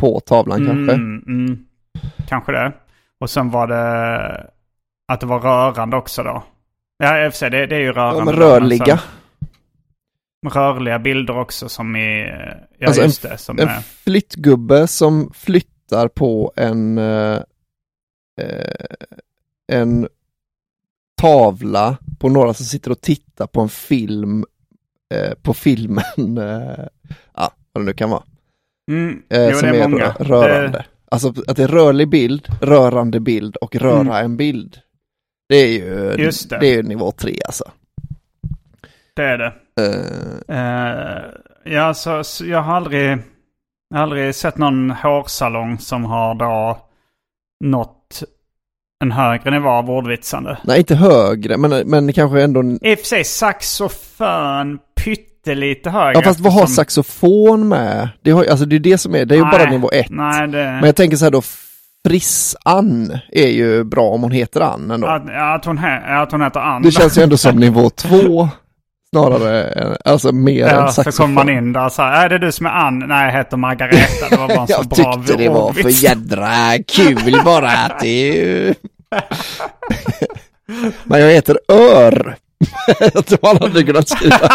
På 0.00 0.20
tavlan 0.20 0.66
kanske. 0.66 0.94
Mm, 0.94 1.22
mm. 1.26 1.58
Kanske 2.28 2.52
det. 2.52 2.72
Och 3.20 3.30
sen 3.30 3.50
var 3.50 3.66
det 3.66 4.46
att 5.12 5.20
det 5.20 5.26
var 5.26 5.40
rörande 5.40 5.96
också 5.96 6.22
då. 6.22 6.42
Ja, 6.98 7.24
i 7.24 7.28
och 7.28 7.32
för 7.32 7.38
sig, 7.38 7.50
det, 7.50 7.66
det 7.66 7.76
är 7.76 7.80
ju 7.80 7.92
rörande. 7.92 8.18
Ja, 8.18 8.24
men 8.24 8.78
då, 8.78 8.96
rörliga. 10.50 10.98
bilder 10.98 11.38
också 11.38 11.68
som 11.68 11.96
i... 11.96 12.26
Ja, 12.78 12.86
Alltså, 12.86 13.02
just 13.02 13.22
det. 13.22 13.38
Som 13.38 13.58
En 13.58 13.68
är, 13.68 13.80
flyttgubbe 13.80 14.86
som 14.86 15.32
flyttar 15.34 16.08
på 16.08 16.52
en, 16.56 16.98
eh, 16.98 17.40
eh, 18.40 18.96
en 19.72 20.08
tavla 21.20 21.96
på 22.18 22.28
några 22.28 22.54
som 22.54 22.66
sitter 22.66 22.90
och 22.90 23.00
tittar 23.00 23.46
på 23.46 23.60
en 23.60 23.68
film 23.68 24.44
eh, 25.14 25.34
på 25.42 25.54
filmen, 25.54 26.04
eh, 26.38 26.86
ja 27.34 27.52
vad 27.72 27.82
det 27.82 27.86
nu 27.86 27.92
kan 27.92 28.10
vara, 28.10 28.22
mm, 28.90 29.22
eh, 29.28 29.48
jo, 29.48 29.56
som 29.58 29.68
det 29.68 29.78
är, 29.78 29.98
är 30.00 30.24
rörande. 30.24 30.84
Alltså 31.10 31.34
att 31.46 31.56
det 31.56 31.62
är 31.62 31.68
rörlig 31.68 32.08
bild, 32.08 32.48
rörande 32.62 33.20
bild 33.20 33.56
och 33.56 33.76
röra 33.76 34.00
Mm. 34.00 34.24
en 34.24 34.36
bild. 34.36 34.78
Det 35.48 35.56
är 35.56 35.68
ju, 35.68 36.14
Just 36.24 36.50
det. 36.50 36.58
det 36.58 36.66
är 36.66 36.76
ju 36.76 36.82
nivå 36.82 37.12
tre 37.12 37.38
alltså. 37.46 37.64
Det, 39.16 39.24
är 39.24 39.38
det. 39.38 39.52
Eh, 39.80 40.56
Eh, 40.58 41.22
ja, 41.64 41.94
så, 41.94 42.24
så 42.24 42.46
jag 42.46 42.62
har 42.62 42.76
aldrig... 42.76 43.18
Aldrig 43.94 44.34
sett 44.34 44.58
någon 44.58 44.90
hårsalong 44.90 45.78
som 45.78 46.04
har 46.04 46.34
då 46.34 46.78
nått 47.64 48.22
en 49.04 49.12
högre 49.12 49.50
nivå 49.50 49.68
av 49.68 49.90
ordvitsande. 49.90 50.58
nej, 50.64 50.78
inte 50.78 50.94
högre, 50.94 51.56
men, 51.56 51.70
men 51.90 52.12
kanske 52.12 52.42
ändå 52.42 52.62
I 52.62 52.94
och 52.94 52.98
för 52.98 53.06
sig 53.06 53.24
saxofön 53.24 54.78
pyttelite 55.04 55.90
högre. 55.90 56.12
Ja 56.18 56.22
fast 56.22 56.40
vad 56.40 56.52
har 56.52 56.60
eftersom- 56.60 56.74
saxofon 56.76 57.68
med? 57.68 58.08
Det, 58.22 58.30
har, 58.30 58.44
alltså 58.44 58.64
det 58.66 58.76
är 58.76 58.80
det 58.80 58.98
som 58.98 59.14
är, 59.14 59.24
det 59.24 59.34
är 59.34 59.36
ju 59.36 59.42
bara 59.44 59.70
nivå 59.70 59.90
ett. 59.92 60.06
Nej, 60.10 60.48
det... 60.48 60.64
Men 60.64 60.84
jag 60.84 60.96
tänker 60.96 61.16
så 61.16 61.24
här 61.24 61.30
då, 61.32 61.42
Friss-Ann 62.08 63.18
är 63.32 63.48
ju 63.48 63.84
bra 63.84 64.08
om 64.08 64.22
hon 64.22 64.32
heter 64.32 64.60
Ann 64.60 64.90
ändå. 64.90 65.06
Att, 65.06 65.30
att, 65.30 65.64
hon, 65.64 65.78
he- 65.78 66.22
att 66.22 66.32
hon 66.32 66.42
heter 66.42 66.60
Ann. 66.60 66.82
Det 66.82 66.90
känns 66.90 67.18
ju 67.18 67.22
ändå 67.22 67.36
som 67.36 67.56
nivå 67.60 67.90
två 67.90 68.48
snarare, 69.24 69.62
än, 69.64 69.96
alltså 70.04 70.32
mer 70.32 70.60
ja, 70.60 70.68
än 70.86 70.88
så 70.88 70.92
saxofon. 71.02 71.26
kommer 71.26 71.44
man 71.44 71.48
in 71.58 71.72
där 71.72 71.88
så 71.88 72.02
här, 72.02 72.24
är 72.24 72.28
det 72.28 72.38
du 72.46 72.52
som 72.52 72.66
är 72.66 72.70
Ann? 72.70 72.98
Nej, 72.98 73.26
jag 73.26 73.32
heter 73.32 73.56
Margareta. 73.56 74.28
Det 74.30 74.36
var 74.36 74.48
bara 74.48 74.60
en 74.60 74.66
så 74.66 74.72
jag 74.72 74.86
bra 74.88 75.14
tyckte 75.16 75.36
det 75.36 75.48
var 75.48 75.72
för 75.72 76.04
jädra 76.04 76.48
kul 76.88 77.40
bara 77.44 77.68
att 77.70 78.00
det 78.00 78.08
är 78.08 78.34
ju... 78.34 78.74
Men 81.04 81.20
jag 81.20 81.30
heter 81.32 81.58
Ör. 81.68 82.36
Jag 83.14 83.26
man 83.42 83.56
hade 83.56 83.82
kunnat 83.82 84.08
skriva, 84.08 84.50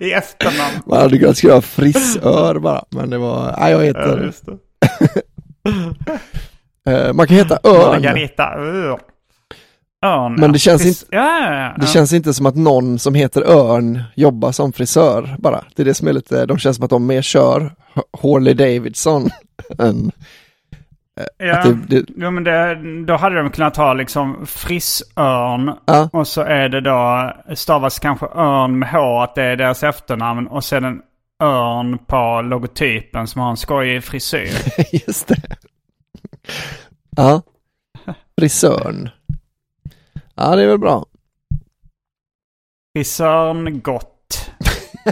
I 0.00 0.12
efternamn. 0.12 0.82
man 0.86 0.98
hade 1.00 1.18
kunnat 1.18 1.36
skriva 1.36 1.60
Frissör 1.60 2.58
bara. 2.58 2.84
Men 2.90 3.10
det 3.10 3.18
var, 3.18 3.54
nej 3.60 3.72
jag 3.72 3.80
Ja, 3.80 3.84
heter, 3.84 4.32
det. 6.84 6.90
eh, 6.90 7.12
man 7.12 7.26
kan 7.26 7.36
heta 7.36 7.58
Örn. 7.64 7.88
Margareta 7.88 8.54
Ör. 8.56 8.98
Örn, 10.04 10.32
Men 10.32 10.42
ja. 10.42 10.48
det 10.48 10.58
känns 10.58 10.82
Precis. 10.82 11.06
Ja, 11.10 11.40
ja, 11.40 11.54
ja. 11.54 11.74
Det 11.78 11.86
känns 11.86 12.12
inte 12.12 12.34
som 12.34 12.46
att 12.46 12.56
någon 12.56 12.98
som 12.98 13.14
heter 13.14 13.42
Örn 13.42 14.02
jobbar 14.14 14.52
som 14.52 14.72
frisör 14.72 15.36
bara. 15.38 15.64
Det 15.74 15.82
är 15.82 15.86
det 15.86 15.94
som 15.94 16.08
är 16.08 16.12
lite, 16.12 16.46
de 16.46 16.58
känns 16.58 16.76
som 16.76 16.84
att 16.84 16.90
de 16.90 17.06
mer 17.06 17.22
kör 17.22 17.72
Harley 18.22 18.54
Davidson 18.54 19.30
än 19.78 20.12
Ja, 21.38 21.58
att 21.58 21.64
det, 21.64 22.00
det, 22.00 22.12
jo, 22.16 22.30
men 22.30 22.44
det, 22.44 22.74
då 23.06 23.16
hade 23.16 23.36
de 23.36 23.50
kunnat 23.50 23.76
ha 23.76 23.94
liksom 23.94 24.46
frissörn. 24.46 25.72
Ja. 25.84 26.08
Och 26.12 26.28
så 26.28 26.42
är 26.42 26.68
det 26.68 26.80
då, 26.80 27.32
stavas 27.54 27.98
kanske 27.98 28.26
örn 28.26 28.78
med 28.78 28.90
H, 28.90 29.22
att 29.22 29.34
det 29.34 29.42
är 29.42 29.56
deras 29.56 29.82
efternamn. 29.82 30.46
Och 30.46 30.64
sen 30.64 30.84
en 30.84 31.02
örn 31.42 31.98
på 31.98 32.42
logotypen 32.42 33.26
som 33.26 33.40
har 33.40 33.50
en 33.50 33.56
skojig 33.56 34.04
frisyr. 34.04 34.48
just 35.06 35.28
det. 35.28 35.42
Ja, 37.16 37.42
frisörn. 38.38 39.10
Ja, 40.36 40.56
det 40.56 40.62
är 40.62 40.66
väl 40.66 40.78
bra. 40.78 41.06
Frisörn 42.96 43.80
gott. 43.80 44.12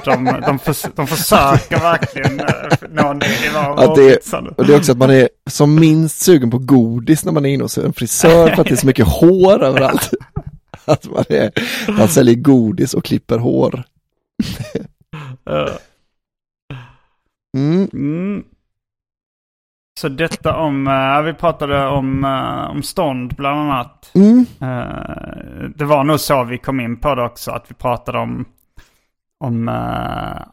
De, 0.04 0.24
de, 0.46 0.58
förs 0.58 0.84
de 0.96 1.06
försöker 1.06 1.80
verkligen 1.80 2.40
eh, 2.40 2.46
nå 2.90 3.08
en 3.10 3.20
Ja, 3.54 3.74
det, 3.76 3.86
ordvitsande. 3.88 4.50
och 4.50 4.66
det 4.66 4.72
är 4.72 4.76
också 4.78 4.92
att 4.92 4.98
man 4.98 5.10
är 5.10 5.28
som 5.50 5.74
minst 5.74 6.22
sugen 6.22 6.50
på 6.50 6.58
godis 6.58 7.24
när 7.24 7.32
man 7.32 7.46
är 7.46 7.50
inne 7.50 7.64
hos 7.64 7.78
en 7.78 7.92
frisör 7.92 8.48
för 8.48 8.60
att 8.62 8.68
det 8.68 8.74
är 8.74 8.76
så 8.76 8.86
mycket 8.86 9.06
hår 9.08 9.62
överallt. 9.62 10.10
Att 10.84 11.10
man, 11.10 11.24
är, 11.28 11.52
man 11.98 12.08
säljer 12.08 12.34
godis 12.34 12.94
och 12.94 13.04
klipper 13.04 13.38
hår. 13.38 13.84
Eh, 15.50 15.74
Mm. 17.56 18.44
Så 19.98 20.08
detta 20.08 20.56
om, 20.56 20.88
uh, 20.88 21.22
vi 21.22 21.34
pratade 21.34 21.86
om, 21.86 22.24
uh, 22.24 22.70
om 22.70 22.82
stånd 22.82 23.34
bland 23.34 23.60
annat. 23.60 24.10
Mm. 24.14 24.46
Uh, 24.62 25.68
det 25.76 25.84
var 25.84 26.04
nog 26.04 26.20
så 26.20 26.44
vi 26.44 26.58
kom 26.58 26.80
in 26.80 26.96
på 26.96 27.14
det 27.14 27.22
också, 27.22 27.50
att 27.50 27.70
vi 27.70 27.74
pratade 27.74 28.18
om, 28.18 28.44
om 29.44 29.68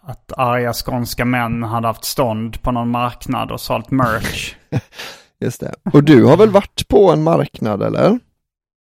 att 0.04 0.32
arga 0.38 0.74
skånska 0.74 1.26
män 1.26 1.64
hade 1.64 1.88
haft 1.88 2.06
stånd 2.06 2.62
på 2.62 2.72
någon 2.72 2.90
marknad 2.90 3.52
och 3.52 3.62
sålt 3.62 3.92
merch. 3.92 4.56
Just 5.40 5.62
det. 5.62 5.74
Och 5.94 6.04
du 6.04 6.24
har 6.24 6.38
väl 6.38 6.50
varit 6.50 6.88
på 6.88 7.12
en 7.12 7.24
marknad 7.24 7.84
eller? 7.84 8.20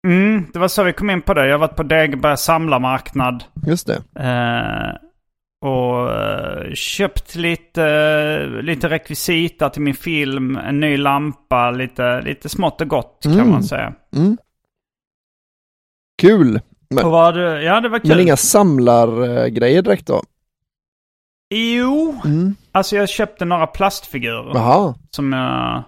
Mm, 0.08 0.46
det 0.54 0.60
var 0.60 0.68
så 0.68 0.84
vi 0.84 0.94
kom 0.94 1.10
in 1.10 1.22
på 1.22 1.34
det. 1.34 1.46
Jag 1.46 1.54
har 1.54 1.60
varit 1.60 1.76
på 1.76 1.84
Degebergs 1.84 2.42
samlarmarknad. 2.42 3.44
Just 3.68 3.88
det. 3.88 4.02
Och 5.64 6.12
eh, 6.12 6.74
köpt 6.74 7.36
lite, 7.36 8.46
lite 8.62 8.90
rekvisita 8.90 9.70
till 9.70 9.82
min 9.82 9.94
film, 9.94 10.58
en 10.58 10.80
ny 10.80 10.98
lampa, 10.98 11.72
lite, 11.72 12.22
lite 12.22 12.50
smått 12.50 12.82
och 12.82 12.88
gott 12.88 13.20
kan 13.24 13.32
Mm. 13.34 13.50
man 13.50 13.64
säga. 13.64 13.94
Mm. 14.16 14.38
Kul. 16.22 16.60
Men, 16.90 17.10
vad, 17.10 17.36
det- 17.36 17.64
ja, 17.64 17.82
det 17.82 17.90
var 17.90 18.00
kul. 18.00 18.10
men 18.10 18.20
inga 18.20 18.38
samlargrejer 18.38 19.82
direkt 19.82 20.08
då? 20.08 20.22
Jo, 21.56 22.22
Mm. 22.26 22.56
alltså 22.72 22.96
jag 22.96 23.10
köpte 23.10 23.46
några 23.46 23.68
plastfigurer. 23.68 24.52
Jaha. 24.54 24.96
Som 25.10 25.34
jag... 25.34 25.84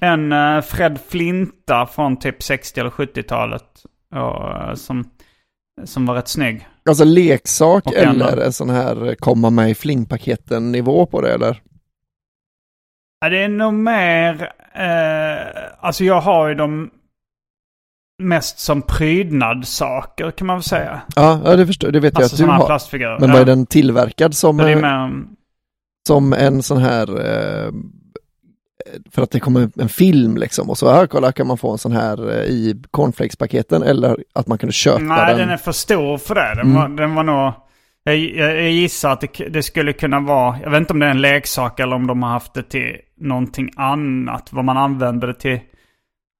En 0.00 0.32
eh, 0.32 0.60
Fred 0.60 0.98
Flinta 1.08 1.86
från 1.86 2.16
typ 2.16 2.42
60 2.42 2.80
eller 2.80 2.90
70-talet. 2.90 3.82
Och, 4.14 4.50
eh, 4.68 4.74
som, 4.74 5.10
som 5.84 6.06
var 6.06 6.14
rätt 6.14 6.28
snygg. 6.28 6.68
Alltså 6.88 7.04
leksak 7.04 7.86
Och 7.86 7.94
eller 7.94 8.36
en 8.36 8.52
sån 8.52 8.70
här 8.70 9.14
komma 9.14 9.50
med 9.50 9.70
i 9.70 9.74
flingpaketen 9.74 10.72
nivå 10.72 11.06
på 11.06 11.20
det 11.20 11.34
eller? 11.34 11.62
Ja, 13.20 13.28
det 13.28 13.38
är 13.38 13.48
nog 13.48 13.74
mer... 13.74 14.52
Eh, 14.74 15.62
alltså 15.80 16.04
jag 16.04 16.20
har 16.20 16.48
ju 16.48 16.54
dem 16.54 16.90
mest 18.22 18.58
som 18.58 18.82
prydnadssaker 18.82 20.30
kan 20.30 20.46
man 20.46 20.56
väl 20.56 20.62
säga. 20.62 21.00
Ja, 21.16 21.40
ja 21.44 21.56
det 21.56 21.66
förstår 21.66 21.90
det 21.90 22.00
vet 22.00 22.16
Alltså 22.16 22.42
jag 22.42 22.50
att 22.50 22.56
du 22.56 22.60
har. 22.60 22.66
plastfigurer. 22.66 23.18
Men 23.20 23.28
ja. 23.28 23.32
vad 23.32 23.42
är 23.42 23.46
den 23.46 23.66
tillverkad 23.66 24.34
som, 24.34 24.60
eh, 24.60 25.08
som 26.08 26.32
en 26.32 26.62
sån 26.62 26.78
här 26.78 27.20
eh, 27.26 27.72
för 29.10 29.22
att 29.22 29.30
det 29.30 29.40
kommer 29.40 29.70
en 29.80 29.88
film 29.88 30.36
liksom 30.36 30.70
och 30.70 30.78
så 30.78 30.90
här 30.90 31.06
kolla 31.06 31.32
kan 31.32 31.46
man 31.46 31.58
få 31.58 31.72
en 31.72 31.78
sån 31.78 31.92
här 31.92 32.30
eh, 32.30 32.44
i 32.44 32.82
cornflakespaketen 32.90 33.82
eller 33.82 34.16
att 34.34 34.46
man 34.46 34.58
kunde 34.58 34.72
köpa 34.72 35.02
nej, 35.02 35.26
den. 35.26 35.38
den 35.38 35.50
är 35.50 35.56
för 35.56 35.72
stor 35.72 36.18
för 36.18 36.34
det. 36.34 36.54
Den, 36.56 36.66
Mm. 36.70 36.74
var, 36.74 36.88
den 36.88 37.14
var 37.14 37.22
nog... 37.22 37.52
Jag, 38.02 38.16
jag, 38.16 38.56
jag 38.56 38.70
gissar 38.70 39.10
att 39.10 39.20
det, 39.20 39.48
det 39.48 39.62
skulle 39.62 39.92
kunna 39.92 40.20
vara... 40.20 40.58
Jag 40.62 40.70
vet 40.70 40.80
inte 40.80 40.92
om 40.92 40.98
det 40.98 41.06
är 41.06 41.10
en 41.10 41.20
leksak 41.20 41.80
eller 41.80 41.96
om 41.96 42.06
de 42.06 42.22
har 42.22 42.30
haft 42.30 42.54
det 42.54 42.62
till 42.62 42.96
någonting 43.20 43.70
annat. 43.76 44.52
Vad 44.52 44.64
man 44.64 44.76
använder 44.76 45.26
det 45.28 45.34
till. 45.34 45.60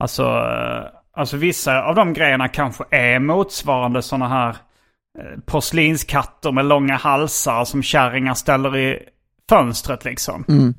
Alltså, 0.02 0.22
eh, 0.22 0.84
alltså 1.16 1.36
vissa 1.36 1.82
av 1.82 1.94
de 1.94 2.12
grejerna 2.12 2.48
kanske 2.48 2.84
är 2.90 3.18
motsvarande 3.18 4.02
sådana 4.02 4.28
här 4.28 4.48
eh, 5.18 5.40
porslinskatter 5.46 6.52
med 6.52 6.64
långa 6.64 6.96
halsar 6.96 7.64
som 7.64 7.82
kärringar 7.82 8.34
ställer 8.34 8.76
i 8.76 8.98
fönstret 9.48 10.04
liksom. 10.04 10.44
Mm. 10.48 10.74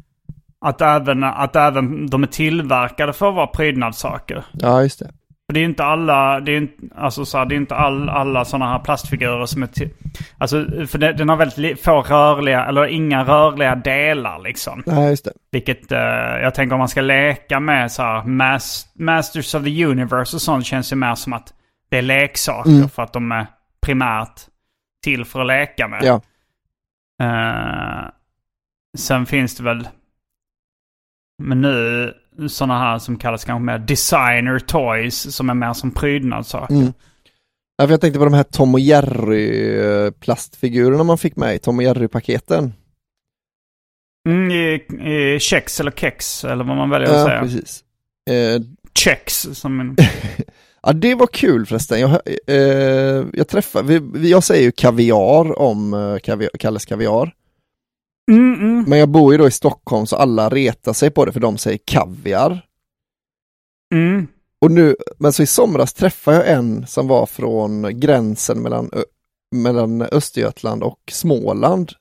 Att 0.66 0.82
även, 0.82 1.24
att 1.24 1.56
även 1.56 2.08
de 2.08 2.24
är 2.24 2.28
tillverkade 2.28 3.14
för 3.14 3.30
att 3.30 3.36
vara 3.36 3.48
prydnadssaker. 3.48 4.46
Ja, 4.52 4.82
just 4.82 5.00
det. 5.00 5.12
För 5.46 5.54
det 5.54 5.60
är 5.60 5.66
inte 5.66 5.84
alla, 5.84 6.40
det 6.40 6.52
är 6.52 6.58
inte, 6.58 6.96
alltså 6.96 7.26
så 7.26 7.38
här, 7.38 7.46
det 7.46 7.56
är 7.56 7.58
inte 7.58 7.76
all, 7.76 8.10
alla 8.10 8.46
sådana 8.46 8.72
här 8.72 8.80
plastfigurer 8.80 9.46
som 9.46 9.64
är 9.64 9.68
till, 9.68 9.90
Alltså, 10.38 10.66
för 10.88 10.98
det, 10.98 11.14
den 11.14 11.30
har 11.30 11.36
väldigt 11.36 11.84
få 11.84 12.02
rörliga, 12.02 12.66
eller 12.66 12.86
inga 12.86 13.24
rörliga 13.24 13.76
delar 13.76 14.40
liksom. 14.40 14.84
Nej, 14.86 15.10
just 15.10 15.26
det. 15.26 15.32
Vilket 15.52 15.92
eh, 15.92 16.00
jag 16.42 16.56
tänker 16.56 16.74
om 16.74 16.80
man 16.80 16.88
ska 16.90 17.02
leka 17.02 17.60
med 17.60 17.92
så 17.92 18.02
här 18.04 18.24
mas, 18.24 18.88
Masters 18.94 19.56
of 19.56 19.64
the 19.64 19.86
Universe 19.86 20.36
och 20.36 20.42
sånt 20.42 20.66
känns 20.66 20.92
ju 20.92 20.96
mer 20.96 21.16
som 21.16 21.34
att 21.34 21.54
det 21.90 21.98
är 21.98 22.02
leksaker 22.02 22.70
Mm. 22.72 22.90
för 22.90 23.04
att 23.04 23.14
de 23.14 23.32
är 23.32 23.48
primärt 23.86 24.42
till 25.04 25.26
för 25.26 25.42
att 25.42 25.48
leka 25.48 25.88
med. 25.88 26.04
Ja. 26.04 26.22
Eh, 27.24 28.10
sen 28.98 29.26
finns 29.26 29.56
det 29.58 29.64
väl, 29.64 29.88
men 31.42 31.62
nu 31.62 32.14
sådana 32.50 32.80
här 32.80 33.00
som 33.00 33.18
kallas 33.18 33.46
kanske 33.46 33.64
mer 33.66 33.80
designer 33.80 34.60
toys 34.60 35.36
som 35.36 35.50
är 35.50 35.54
mer 35.54 35.74
som 35.74 35.92
prydnadssaker. 35.92 36.76
Mm. 36.76 36.94
Ja, 37.78 37.88
jag 37.90 38.02
tänkte 38.02 38.20
på 38.20 38.26
de 38.26 38.34
här 38.34 38.44
Tom 38.44 38.74
och 38.74 38.80
Jerry 38.80 40.12
plastfigurerna 40.12 41.04
man 41.04 41.18
fick 41.18 41.36
med 41.36 41.56
i 41.56 41.60
Tom 41.60 41.78
och 41.78 41.84
Jerry-paketen. 41.84 42.74
Mm, 44.30 44.52
i, 44.52 44.74
i 45.36 45.40
kex 45.40 45.80
eller 45.80 45.92
kex 45.92 46.44
eller 46.44 46.64
vad 46.64 46.78
man 46.78 46.90
väljer 46.90 47.10
att 47.10 47.16
Ja, 47.18 47.26
säga. 47.26 47.42
precis. 47.42 47.84
Eh, 48.30 48.62
Kex 48.94 49.48
som 49.54 49.80
en... 49.80 49.96
ja, 50.84 50.94
det 50.94 51.16
var 51.16 51.28
kul 51.28 51.66
förresten. 51.66 52.00
Jag, 52.00 52.12
eh, 52.48 53.26
jag 53.34 53.48
träffade, 53.48 54.00
vi, 54.00 54.30
jag 54.30 54.44
säger 54.44 54.64
ju 54.64 54.72
kaviar 54.72 55.60
om 55.60 55.94
eh, 55.94 56.36
Kalles 56.60 56.86
kaviar. 56.86 57.34
Mm, 58.32 58.54
mm. 58.54 58.86
Men 58.88 59.00
jag 59.00 59.10
bor 59.10 59.32
ju 59.32 59.38
då 59.38 59.48
i 59.48 59.52
Stockholm 59.52 60.06
så 60.06 60.16
alla 60.16 60.50
retar 60.50 60.94
sig 60.94 61.12
på 61.12 61.26
det 61.26 61.32
för 61.32 61.40
de 61.40 61.58
säger 61.58 61.80
kaviar. 61.86 62.62
Mm. 63.94 64.28
Och 64.62 64.72
nu, 64.72 64.96
men 65.18 65.34
så 65.34 65.44
i 65.44 65.48
somras 65.48 65.94
träffade 65.94 66.38
jag 66.38 66.50
en 66.50 66.88
som 66.88 67.08
var 67.08 67.26
från 67.26 68.00
gränsen 68.00 68.62
mellan, 68.62 68.90
mellan 69.56 70.02
Östergötland 70.02 70.84
och 70.84 71.00
Småland. 71.12 71.92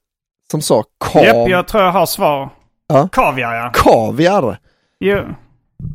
Som 0.50 0.62
sa 0.62 0.84
kav, 0.98 1.24
Japp, 1.24 1.48
jag 1.48 1.68
tror 1.68 1.82
jag 1.82 1.92
har 1.92 2.06
svar. 2.06 2.50
Ja. 2.86 3.08
Kaviar 3.12 3.54
ja. 3.54 3.70
kaviar. 3.74 4.58
Jo. 5.00 5.18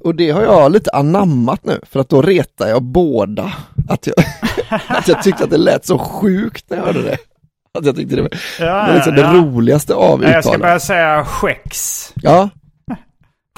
Och 0.04 0.16
det 0.16 0.32
har 0.32 0.42
jag 0.42 0.72
lite 0.72 0.92
anammat 0.92 1.66
nu, 1.66 1.80
för 1.84 2.00
att 2.00 2.10
då 2.10 2.22
retar 2.22 2.68
jag 2.68 2.84
båda. 2.84 3.54
Att 3.90 4.08
jag, 4.08 4.16
att 4.88 5.08
jag 5.08 5.24
tyckte 5.24 5.44
att 5.44 5.50
det 5.50 5.58
lät 5.58 5.86
så 5.86 6.00
sjukt 6.00 6.70
när 6.70 6.78
jag 6.78 6.86
hörde 6.86 7.02
det. 7.02 7.18
Jag 7.84 7.96
tyckte 7.96 8.16
det 8.16 8.22
var, 8.22 8.32
Ja, 8.60 8.66
det 8.66 8.72
var 8.88 8.94
liksom 8.94 9.16
ja. 9.18 9.24
det 9.24 9.34
roligaste 9.38 9.94
av 9.94 10.20
Nej, 10.20 10.32
Jag 10.32 10.44
ska 10.44 10.50
uttalen. 10.50 10.62
börja 10.62 10.80
säga 10.80 11.26
skex. 11.26 12.12
Ja, 12.16 12.50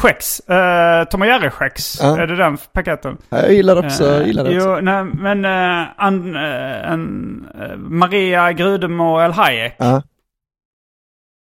Skex. 0.01 0.41
Uh, 0.49 1.03
Tom 1.09 1.22
och 1.22 1.28
Jerry-skex. 1.28 1.97
Ja. 2.01 2.18
Är 2.20 2.28
det 2.28 2.36
den 2.36 2.57
paketen? 2.74 3.18
jag 3.30 3.53
gillar 3.53 3.86
också, 3.86 4.03
Eh, 4.03 4.09
jag 4.13 4.28
gillar 4.28 4.43
det 4.43 4.57
också. 4.57 4.70
Jo, 4.70 4.80
nej, 4.82 5.03
men 5.03 5.45
uh, 5.45 5.86
an, 5.97 6.36
eh, 6.36 6.91
en, 6.91 7.45
eh, 7.61 7.78
Maria 7.78 8.51
Grudemo 8.53 9.20
El 9.22 9.32
Hayek. 9.32 9.76
Ja. 9.78 10.01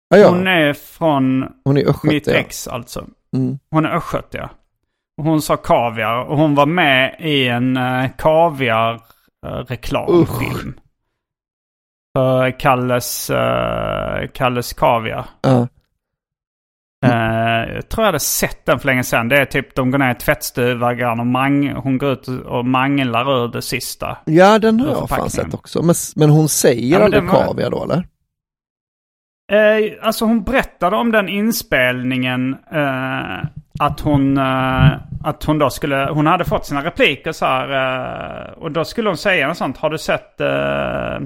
Ja, 0.09 0.17
ja. 0.17 0.29
Hon 0.29 0.47
är 0.47 0.73
från 0.73 1.45
hon 1.65 1.77
är 1.77 1.81
östgöte. 1.89 2.07
mitt 2.07 2.27
ja. 2.27 2.33
ex 2.33 2.67
alltså. 2.67 3.05
Mm. 3.35 3.59
Hon 3.71 3.85
är 3.85 3.89
östgöte 3.89 4.37
ja. 4.37 4.49
Hon 5.21 5.41
sa 5.41 5.57
kaviar 5.57 6.23
och 6.23 6.37
hon 6.37 6.55
var 6.55 6.65
med 6.65 7.15
i 7.19 7.47
en 7.47 7.77
uh, 7.77 8.09
kaviar-reklamfilm. 8.17 10.73
För 12.17 12.59
Kalles, 12.59 13.29
eh, 13.29 14.27
Kalles 14.33 14.73
kaviar. 14.73 15.25
Ja. 15.41 15.67
Eh, 17.05 17.73
jag 17.75 17.89
tror 17.89 18.03
jag 18.03 18.05
hade 18.05 18.19
sett 18.19 18.65
den 18.65 18.79
för 18.79 18.85
länge 18.87 19.03
sedan. 19.03 19.29
Det 19.29 19.37
är 19.41 19.45
typ 19.45 19.75
de 19.75 19.91
går 19.91 19.97
ner 19.97 20.11
i 20.11 20.15
tvättstugan 20.15 21.19
och 21.19 21.27
mang, 21.27 21.71
hon 21.75 21.97
går 21.97 22.11
ut 22.11 22.27
och 22.27 22.65
manglar 22.65 23.43
ur 23.43 23.47
det 23.47 23.61
sista. 23.61 24.17
ja, 24.25 24.59
den 24.59 24.79
har 24.79 24.87
jag 24.87 25.09
fan 25.09 25.29
sett 25.29 25.53
också. 25.53 25.81
Men, 25.83 25.95
men 26.15 26.29
hon 26.29 26.49
säger 26.49 26.97
Ja, 26.99 27.03
aldrig 27.05 27.23
var- 27.23 27.45
kaviar 27.45 27.69
då 27.69 27.83
eller? 27.83 28.07
Eh, 29.51 29.91
alltså 30.01 30.25
hon 30.25 30.43
berättade 30.43 30.95
om 30.95 31.11
den 31.11 31.29
inspelningen. 31.29 32.55
Eh, 32.71 33.43
att 33.79 33.99
hon, 33.99 34.37
eh, 34.37 34.91
att 35.23 35.43
hon 35.43 35.59
då 35.59 35.69
skulle, 35.69 36.09
hon 36.11 36.27
hade 36.27 36.45
fått 36.45 36.65
sina 36.65 36.83
repliker 36.83 37.31
så 37.31 37.45
här. 37.45 37.69
Eh, 38.47 38.51
och 38.51 38.71
då 38.71 38.85
skulle 38.85 39.09
hon 39.09 39.17
säga 39.17 39.47
något 39.47 39.57
sånt. 39.57 39.77
Har 39.77 39.89
du 39.89 39.97
sett, 39.97 40.41
eh, 40.41 41.19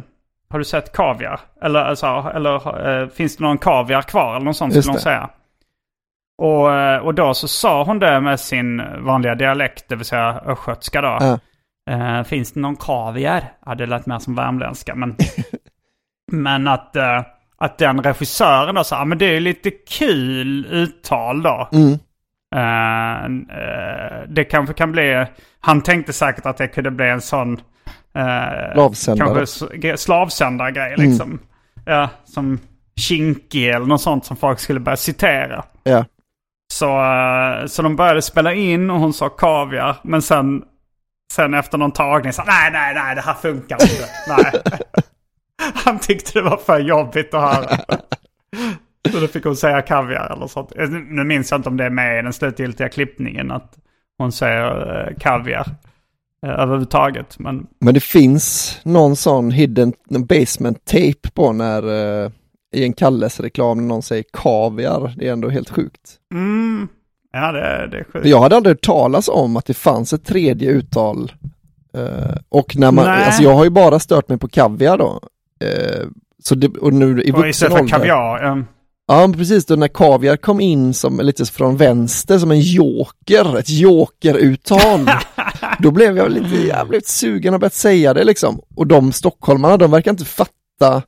har 0.49 0.59
du 0.59 0.65
sett 0.65 0.91
kaviar? 0.93 1.39
Eller, 1.61 1.79
alltså, 1.79 2.31
eller 2.35 2.87
eh, 3.01 3.07
finns 3.09 3.37
det 3.37 3.43
någon 3.43 3.57
kaviar 3.57 4.01
kvar? 4.01 4.35
Eller 4.35 4.45
något 4.45 4.57
sånt 4.57 4.73
skulle 4.73 4.91
hon 4.91 4.99
säga. 4.99 5.29
Och, 6.37 6.73
eh, 6.73 6.97
och 6.97 7.13
då 7.13 7.33
så 7.33 7.47
sa 7.47 7.83
hon 7.83 7.99
det 7.99 8.19
med 8.21 8.39
sin 8.39 8.81
vanliga 9.05 9.35
dialekt, 9.35 9.85
det 9.89 9.95
vill 9.95 10.05
säga 10.05 10.41
östgötska 10.45 11.01
då. 11.01 11.17
Ja. 11.19 11.39
Eh, 11.89 12.23
finns 12.23 12.53
det 12.53 12.59
någon 12.59 12.75
kaviar? 12.75 13.43
Ja, 13.65 13.75
det 13.75 13.85
lät 13.85 14.05
mer 14.05 14.19
som 14.19 14.35
värmländska. 14.35 14.95
Men, 14.95 15.15
men 16.31 16.67
att, 16.67 16.95
eh, 16.95 17.21
att 17.57 17.77
den 17.77 18.03
regissören 18.03 18.75
då 18.75 18.83
sa, 18.83 18.95
"Ja, 18.97 19.05
men 19.05 19.17
det 19.17 19.25
är 19.35 19.39
lite 19.39 19.71
kul 19.71 20.65
uttal 20.65 21.43
då. 21.43 21.69
Mm. 21.71 21.99
Eh, 22.55 23.25
eh, 23.59 24.23
det 24.27 24.43
kanske 24.43 24.73
kan 24.73 24.91
bli, 24.91 25.25
han 25.59 25.81
tänkte 25.81 26.13
säkert 26.13 26.45
att 26.45 26.57
det 26.57 26.67
kunde 26.67 26.91
bli 26.91 27.09
en 27.09 27.21
sån 27.21 27.59
uh, 28.17 28.73
Slavsändare. 28.73 29.45
kanske 29.45 29.97
slavsändargrej 29.97 30.95
liksom. 30.97 31.39
Ja, 31.85 32.09
som 32.25 32.59
Kinky 32.99 33.67
eller 33.67 33.85
något 33.85 34.01
sånt 34.01 34.25
som 34.25 34.37
folk 34.37 34.59
skulle 34.59 34.79
börja 34.79 34.97
citera. 34.97 35.63
Ja. 35.83 36.05
Så, 36.73 36.85
eh, 36.85 37.65
så 37.65 37.81
de 37.81 37.95
började 37.95 38.21
spela 38.21 38.53
in 38.53 38.89
och 38.89 38.99
hon 38.99 39.13
sa 39.13 39.29
kaviar. 39.29 39.95
Men 40.03 40.21
sen, 40.21 40.63
sen 41.33 41.53
efter 41.53 41.77
någon 41.77 41.91
tagning 41.91 42.33
sa 42.33 42.43
nej, 42.47 42.71
nej, 42.71 42.93
nej, 42.93 43.15
det 43.15 43.21
här 43.21 43.33
funkar 43.33 43.81
inte. 43.81 44.09
nej. 44.27 44.61
Han 45.75 45.99
tyckte 45.99 46.39
det 46.39 46.49
var 46.49 46.57
för 46.57 46.79
jobbigt 46.79 47.33
att 47.33 47.55
höra. 47.55 47.77
Så 49.11 49.19
då 49.19 49.27
fick 49.27 49.43
hon 49.43 49.55
säga 49.55 49.81
kaviar 49.81 50.33
eller 50.35 50.47
sånt. 50.47 50.71
Nu 51.09 51.23
minns 51.23 51.51
jag 51.51 51.57
inte 51.57 51.69
om 51.69 51.77
det 51.77 51.85
är 51.85 51.89
med 51.89 52.19
i 52.19 52.21
den 52.21 52.33
slutgiltiga 52.33 52.89
klippningen 52.89 53.51
att 53.51 53.77
hon 54.17 54.31
säger 54.31 55.07
eh, 55.07 55.17
kaviar 55.19 55.65
eh, 55.67 55.73
överhuvudtaget. 56.45 57.39
Men... 57.39 57.67
men 57.79 57.93
det 57.93 57.99
finns 57.99 58.79
någon 58.83 59.15
sån 59.15 59.51
hidden 59.51 59.93
basement 60.09 60.85
tape 60.85 61.31
på 61.33 61.51
när 61.53 61.83
eh, 62.23 62.31
i 62.75 62.83
en 62.83 62.93
Kalles 62.93 63.39
reklam 63.39 63.77
när 63.77 63.87
någon 63.87 64.01
säger 64.01 64.23
kaviar. 64.33 65.13
Det 65.17 65.27
är 65.27 65.33
ändå 65.33 65.49
helt 65.49 65.69
sjukt. 65.69 66.01
Mm. 66.33 66.87
Ja, 67.33 67.51
det, 67.51 67.87
det 67.91 67.97
är 67.97 68.03
sjukt. 68.13 68.25
Jag 68.25 68.39
hade 68.41 68.55
aldrig 68.55 68.75
hört 68.75 68.81
talas 68.85 69.29
om 69.29 69.57
att 69.57 69.65
det 69.65 69.73
fanns 69.73 70.13
ett 70.13 70.25
tredje 70.25 70.69
uttal. 70.69 71.31
Eh, 71.93 72.35
och 72.49 72.75
när 72.75 72.91
man, 72.91 73.05
Nej. 73.05 73.25
alltså 73.25 73.43
jag 73.43 73.55
har 73.55 73.63
ju 73.63 73.69
bara 73.69 73.99
stört 73.99 74.29
mig 74.29 74.37
på 74.37 74.47
kaviar 74.47 74.97
då. 74.97 75.21
Eh, 75.67 76.05
så 76.43 76.55
det, 76.55 76.77
och 76.77 76.93
nu 76.93 77.23
i 77.23 77.31
Och 77.31 77.37
vuxen 77.37 77.71
ålder. 77.71 77.87
kaviar. 77.87 78.43
ja. 78.43 78.57
Ja, 79.07 79.33
precis 79.37 79.65
då 79.65 79.75
när 79.75 79.87
kaviar 79.87 80.37
kom 80.37 80.59
in 80.59 80.93
som 80.93 81.19
lite 81.19 81.45
från 81.45 81.77
vänster 81.77 82.39
som 82.39 82.51
en 82.51 82.61
joker, 82.61 83.57
ett 83.57 83.69
jokeruttal. 83.69 85.09
då 85.79 85.91
blev 85.91 86.17
jag 86.17 86.31
lite, 86.31 86.85
lite 86.91 87.11
sugen 87.11 87.53
och 87.53 87.59
börjat 87.59 87.73
säga 87.73 88.13
det 88.13 88.23
liksom. 88.23 88.61
Och 88.75 88.87
de 88.87 89.11
stockholmarna, 89.11 89.77
de 89.77 89.91
verkar 89.91 90.11
inte 90.11 90.25
fatta 90.25 91.03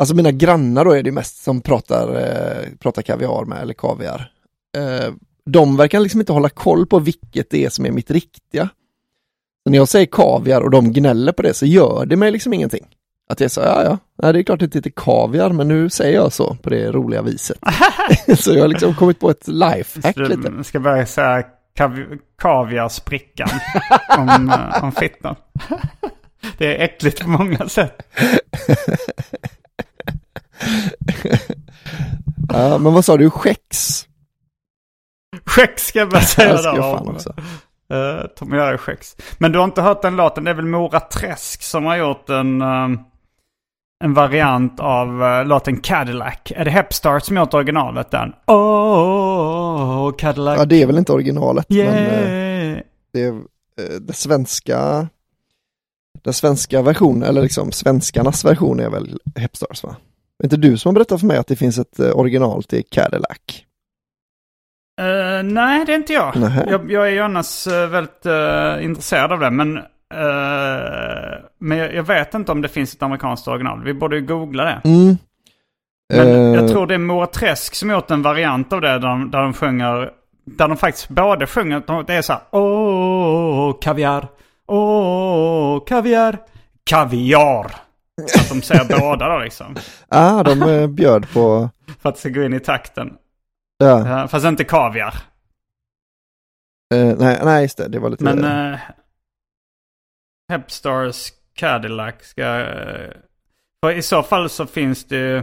Alltså 0.00 0.14
mina 0.14 0.32
grannar 0.32 0.84
då 0.84 0.90
är 0.90 1.02
det 1.02 1.12
mest 1.12 1.42
som 1.42 1.60
pratar, 1.60 2.16
eh, 2.16 2.68
pratar 2.78 3.02
kaviar 3.02 3.44
med 3.44 3.62
eller 3.62 3.74
kaviar. 3.74 4.32
Eh, 4.76 5.14
de 5.46 5.76
verkar 5.76 6.00
liksom 6.00 6.20
inte 6.20 6.32
hålla 6.32 6.48
koll 6.48 6.86
på 6.86 6.98
vilket 6.98 7.50
det 7.50 7.64
är 7.64 7.70
som 7.70 7.86
är 7.86 7.90
mitt 7.90 8.10
riktiga. 8.10 8.68
Så 9.62 9.70
när 9.70 9.78
jag 9.78 9.88
säger 9.88 10.06
kaviar 10.06 10.60
och 10.60 10.70
de 10.70 10.92
gnäller 10.92 11.32
på 11.32 11.42
det 11.42 11.54
så 11.54 11.66
gör 11.66 12.06
det 12.06 12.16
mig 12.16 12.30
liksom 12.30 12.52
ingenting. 12.52 12.86
Att 13.30 13.40
är 13.40 13.48
så, 13.48 13.60
ja 13.60 13.82
ja, 13.82 13.98
nej, 14.22 14.32
det 14.32 14.38
är 14.38 14.42
klart 14.42 14.54
att 14.54 14.58
det 14.58 14.64
inte 14.64 14.78
heter 14.78 15.02
kaviar 15.04 15.50
men 15.50 15.68
nu 15.68 15.90
säger 15.90 16.14
jag 16.14 16.32
så 16.32 16.54
på 16.54 16.70
det 16.70 16.92
roliga 16.92 17.22
viset. 17.22 17.58
så 18.38 18.54
jag 18.54 18.60
har 18.60 18.68
liksom 18.68 18.94
kommit 18.94 19.20
på 19.20 19.30
ett 19.30 19.48
lifehack 19.48 20.16
lite. 20.16 20.50
Du 20.50 20.64
ska 20.64 20.80
börja 20.80 21.06
säga 21.06 21.42
kav 21.76 22.04
kaviarsprickan 22.38 23.48
om, 24.18 24.48
eh, 24.48 24.84
om 24.84 24.92
fittan. 24.92 25.36
Det 26.58 26.76
är 26.76 26.84
äckligt 26.84 27.22
på 27.22 27.28
många 27.28 27.68
sätt. 27.68 28.02
Ja, 32.52 32.78
men 32.78 32.92
vad 32.94 33.04
sa 33.04 33.16
du, 33.16 33.30
skäx? 33.30 34.04
Skäck 35.46 35.78
ska 35.78 35.98
jag 35.98 36.10
börja 36.10 36.24
säga 36.24 36.60
jag 36.62 36.76
då. 36.76 36.82
fan 36.82 37.08
också. 37.08 37.34
Uh, 37.92 38.26
Tommy 38.36 38.56
Göra 38.56 38.78
skäcks. 38.78 39.16
Men 39.38 39.52
du 39.52 39.58
har 39.58 39.64
inte 39.64 39.82
hört 39.82 40.02
den 40.02 40.16
låten? 40.16 40.44
Det 40.44 40.50
är 40.50 40.54
väl 40.54 40.66
Mora 40.66 41.00
Träsk 41.00 41.62
som 41.62 41.84
har 41.84 41.96
gjort 41.96 42.28
en, 42.28 42.62
eh, 42.62 42.88
en 44.04 44.14
variant 44.14 44.80
av 44.80 45.22
uh, 45.22 45.44
låten 45.44 45.76
Cadillac. 45.76 46.38
Är 46.44 46.64
det 46.64 46.70
Hepstart 46.70 47.24
som 47.24 47.36
gjort 47.36 47.54
originalet 47.54 48.10
den? 48.10 48.32
Oh, 48.46 50.12
Cadillac. 50.18 50.58
Ja, 50.58 50.64
det 50.64 50.82
är 50.82 50.86
väl 50.86 50.98
inte 50.98 51.12
originalet, 51.12 51.66
yeah. 51.68 51.94
men 51.94 52.04
eh, 52.04 52.82
det 53.12 53.22
är 53.22 53.28
eh, 53.28 54.00
det 54.00 54.12
svenska 54.12 55.08
den 56.22 56.32
svenska 56.32 56.82
versionen, 56.82 57.22
eller 57.22 57.42
liksom 57.42 57.72
svenskarnas 57.72 58.44
version 58.44 58.80
är 58.80 58.90
väl 58.90 59.18
Hepstars 59.36 59.82
va? 59.82 59.96
Är 60.38 60.44
inte 60.44 60.56
du 60.56 60.78
som 60.78 60.88
har 60.88 60.94
berättat 60.94 61.20
för 61.20 61.26
mig 61.26 61.36
att 61.36 61.46
det 61.46 61.56
finns 61.56 61.78
ett 61.78 61.98
eh, 61.98 62.18
original 62.18 62.62
till 62.62 62.84
Cadillac? 62.90 63.64
Eh, 65.00 65.42
nej, 65.42 65.84
det 65.84 65.92
är 65.92 65.96
inte 65.96 66.12
jag. 66.12 66.36
Nähä. 66.36 66.66
Jag, 66.70 66.90
jag 66.90 67.06
är 67.06 67.12
ju 67.12 67.20
annars 67.20 67.66
uh, 67.66 67.86
väldigt 67.86 68.26
eh, 68.26 68.84
intresserad 68.84 69.32
av 69.32 69.40
det. 69.40 69.50
Men, 69.50 69.78
eh, 70.14 71.38
men 71.58 71.78
jag, 71.78 71.94
jag 71.94 72.02
vet 72.02 72.34
inte 72.34 72.52
om 72.52 72.62
det 72.62 72.68
finns 72.68 72.94
ett 72.94 73.02
amerikanskt 73.02 73.48
original. 73.48 73.82
Vi 73.84 73.94
borde 73.94 74.16
ju 74.16 74.22
googla 74.26 74.64
det. 74.64 74.80
Mm. 74.84 75.16
Men 76.12 76.28
Eh, 76.28 76.60
jag 76.60 76.68
tror 76.70 76.86
det 76.86 76.94
är 76.94 76.98
Mora 76.98 77.26
Träsk 77.26 77.74
som 77.74 77.90
gjort 77.90 78.10
en 78.10 78.22
variant 78.22 78.72
av 78.72 78.80
det 78.80 78.88
där 78.88 78.98
de, 78.98 79.30
där 79.30 79.42
de 79.42 79.52
sjunger, 79.54 80.10
där 80.44 80.68
de 80.68 80.76
faktiskt 80.76 81.08
både 81.08 81.46
sjunger, 81.46 81.82
de- 81.86 82.04
det 82.06 82.14
är 82.14 82.22
så 82.22 82.32
här, 82.32 82.42
åh, 82.50 83.78
kaviar, 83.80 84.28
åh, 84.66 85.84
kaviar, 85.84 86.38
kaviar. 86.84 87.70
Så 88.26 88.40
att 88.40 88.48
de 88.48 88.62
säger 88.62 88.84
båda 89.00 89.28
då 89.28 89.38
liksom. 89.38 89.76
Ah, 90.08 90.42
de 90.42 90.62
eh, 90.62 90.86
bjöd 90.86 91.32
på, 91.32 91.70
För 92.02 92.08
att 92.08 92.14
det 92.14 92.20
ska 92.20 92.28
gå 92.28 92.42
in 92.42 92.54
i 92.54 92.60
takten. 92.60 93.12
ja, 93.78 94.28
fast 94.28 94.46
inte 94.46 94.64
kaviar. 94.64 95.14
eh, 96.94 97.14
nej, 97.18 97.40
nej 97.44 97.62
just 97.62 97.78
det, 97.78 97.88
det 97.88 97.98
var 97.98 98.10
lite, 98.10 98.24
Men 98.24 98.44
uh, 98.44 98.78
Hepstars 100.50 101.32
Cadillac 101.54 102.14
ska... 102.20 102.60
eh, 102.60 103.10
för 103.84 103.92
i 103.92 104.02
så 104.02 104.22
fall 104.22 104.50
så 104.50 104.66
finns 104.66 105.04
det 105.04 105.16
ju... 105.16 105.42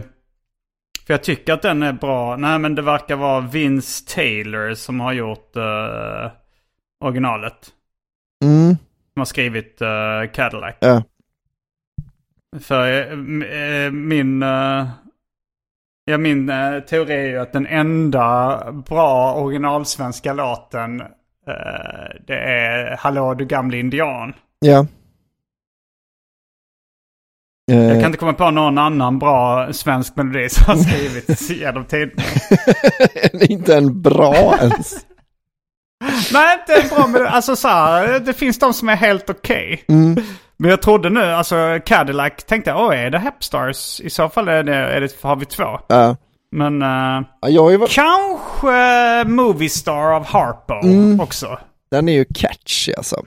För 1.06 1.14
jag 1.14 1.22
tycker 1.22 1.52
att 1.52 1.62
den 1.62 1.82
är 1.82 1.92
bra. 1.92 2.36
Nej 2.36 2.58
men 2.58 2.74
det 2.74 2.82
verkar 2.82 3.16
vara 3.16 3.40
Vince 3.40 4.14
Taylor 4.14 4.74
som 4.74 5.00
har 5.00 5.12
gjort 5.12 5.56
eh, 5.56 6.30
originalet. 7.04 7.72
mm, 8.44 8.76
Som 9.14 9.20
har 9.20 9.24
skrivit 9.24 9.80
eh, 9.80 10.32
Cadillac. 10.32 10.74
ja, 10.80 11.02
För 12.60 13.12
eh, 13.52 13.90
min... 13.90 14.42
ja, 16.04 16.18
min 16.18 16.48
eh, 16.50 16.80
teori 16.80 17.12
är 17.14 17.26
ju 17.26 17.38
att 17.38 17.52
den 17.52 17.66
enda 17.66 18.62
bra 18.72 19.34
originalsvenska 19.34 20.32
låten 20.32 21.00
eh, 21.00 21.06
det 22.26 22.38
är 22.38 22.96
Hallå 22.96 23.34
du 23.34 23.44
gamle 23.46 23.78
indian. 23.78 24.32
Ja. 24.60 24.86
Jag 27.70 27.90
Eh, 27.90 28.00
kan 28.00 28.04
inte 28.06 28.18
komma 28.18 28.32
på 28.32 28.50
någon 28.50 28.78
annan 28.78 29.18
bra 29.18 29.72
svensk 29.72 30.16
melodi 30.16 30.48
som 30.48 30.64
har 30.66 30.76
skrivits 30.84 31.50
genom 31.50 31.84
tiden. 31.84 32.16
inte 33.40 33.76
en 33.76 34.02
bra 34.02 34.56
ens. 34.60 34.94
Nej, 36.32 36.58
inte 36.60 36.82
en 36.82 36.88
bra 36.88 37.06
melodi. 37.06 37.28
Alltså 37.30 37.56
så 37.56 37.68
här, 37.68 38.18
det 38.20 38.32
finns 38.32 38.58
de 38.58 38.74
som 38.74 38.88
är 38.88 38.96
helt 38.96 39.30
okej. 39.30 39.84
Mm. 39.88 40.22
Men 40.56 40.70
jag 40.70 40.82
trodde 40.82 41.10
nu, 41.10 41.22
alltså 41.24 41.80
Cadillac, 41.86 42.32
tänkte 42.46 42.70
jag, 42.70 42.80
åh 42.86 42.98
är 43.00 43.10
det 43.10 43.18
Hepstars? 43.18 44.00
I 44.00 44.10
så 44.10 44.28
fall 44.28 44.48
är 44.48 44.62
det, 44.62 44.74
är 44.74 45.00
det, 45.00 45.22
har 45.22 45.36
vi 45.36 45.46
två. 45.46 45.80
Ja. 45.88 46.16
Men 46.52 46.82
uh, 46.82 47.22
Ja, 47.40 47.62
varit, 47.62 47.90
kanske 47.90 49.24
Movie 49.30 49.68
Star 49.70 50.12
av 50.12 50.26
Harpo 50.26 50.74
Mm. 50.82 51.20
också. 51.20 51.58
den 51.90 52.08
är 52.08 52.12
ju 52.12 52.24
catchy 52.34 52.92
alltså. 52.96 53.24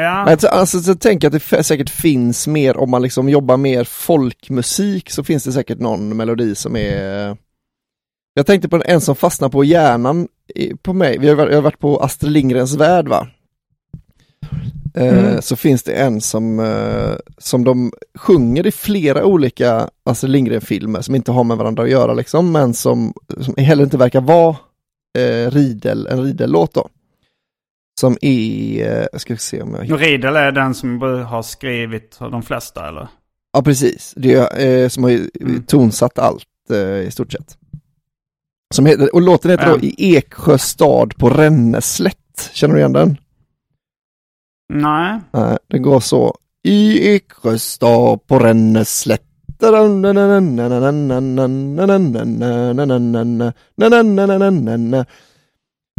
Ja. 0.00 0.24
Men 0.24 0.38
alltså, 0.50 0.80
så 0.80 0.90
jag 0.90 1.00
tänker 1.00 1.26
att 1.26 1.50
det 1.50 1.62
säkert 1.62 1.90
finns 1.90 2.46
mer, 2.46 2.76
om 2.76 2.90
man 2.90 3.02
liksom 3.02 3.28
jobbar 3.28 3.56
mer 3.56 3.84
folkmusik 3.84 5.10
så 5.10 5.24
finns 5.24 5.44
det 5.44 5.52
säkert 5.52 5.78
någon 5.78 6.16
melodi 6.16 6.54
som 6.54 6.76
är 6.76 7.36
Jag 8.34 8.46
tänkte 8.46 8.68
på 8.68 8.82
en 8.84 9.00
som 9.00 9.16
fastnar 9.16 9.48
på 9.48 9.64
hjärnan 9.64 10.28
på 10.82 10.92
mig, 10.92 11.18
vi 11.18 11.28
har, 11.28 11.48
jag 11.48 11.54
har 11.54 11.62
varit 11.62 11.78
på 11.78 11.98
Astrid 11.98 12.32
Lindgrens 12.32 12.74
värld 12.74 13.08
va? 13.08 13.28
Eh, 14.94 15.40
Så 15.40 15.56
finns 15.56 15.82
det 15.82 15.92
en 15.92 16.20
som, 16.20 16.60
eh, 16.60 17.16
som 17.38 17.64
de 17.64 17.92
sjunger 18.14 18.66
i 18.66 18.70
flera 18.70 19.24
olika 19.24 19.90
Astrid 20.04 20.32
Lindgren-filmer 20.32 21.00
som 21.00 21.14
inte 21.14 21.32
har 21.32 21.44
med 21.44 21.56
varandra 21.56 21.82
att 21.82 21.90
göra 21.90 22.14
liksom, 22.14 22.52
men 22.52 22.74
som, 22.74 23.12
som 23.40 23.54
heller 23.56 23.84
inte 23.84 23.96
verkar 23.96 24.20
vara 24.20 24.56
eh, 25.18 25.50
Riedel, 25.50 26.06
en 26.06 26.22
Riedel-låt 26.22 26.74
då. 26.74 26.88
Som 27.98 28.16
är, 28.20 28.80
eh, 29.00 29.06
jag 29.12 29.20
ska 29.20 29.36
se 29.36 29.62
om 29.62 29.74
jag 29.88 30.00
Riedel 30.02 30.36
är 30.36 30.52
den 30.52 30.74
som 30.74 31.00
har 31.02 31.42
skrivit 31.42 32.16
de 32.18 32.42
flesta 32.42 32.88
eller? 32.88 33.08
Ja 33.52 33.62
precis, 33.62 34.14
det 34.16 34.34
är 34.34 34.66
eh, 34.82 34.88
som 34.88 35.02
har 35.04 35.10
Mm. 35.40 35.62
tonsatt 35.66 36.18
allt 36.18 36.44
eh, 36.70 36.78
i 36.78 37.10
stort 37.10 37.32
sett. 37.32 37.58
Som 38.74 38.86
heter, 38.86 39.14
och 39.14 39.22
låten 39.22 39.50
heter 39.50 39.66
Ja. 39.66 39.76
då 39.76 39.86
I 39.86 40.16
Eksjö 40.16 40.58
stad 40.58 41.16
på 41.16 41.30
Ränneslätt. 41.30 42.50
Känner 42.52 42.74
du 42.74 42.80
igen 42.80 42.92
den? 42.92 43.16
Nej. 44.74 45.20
Nej, 45.32 45.58
den 45.66 45.82
går 45.82 46.00
så. 46.00 46.36
I 46.64 47.14
Eksjö 47.14 47.58
stad 47.58 48.26
på 48.26 48.38
Ränneslätt. 48.38 49.22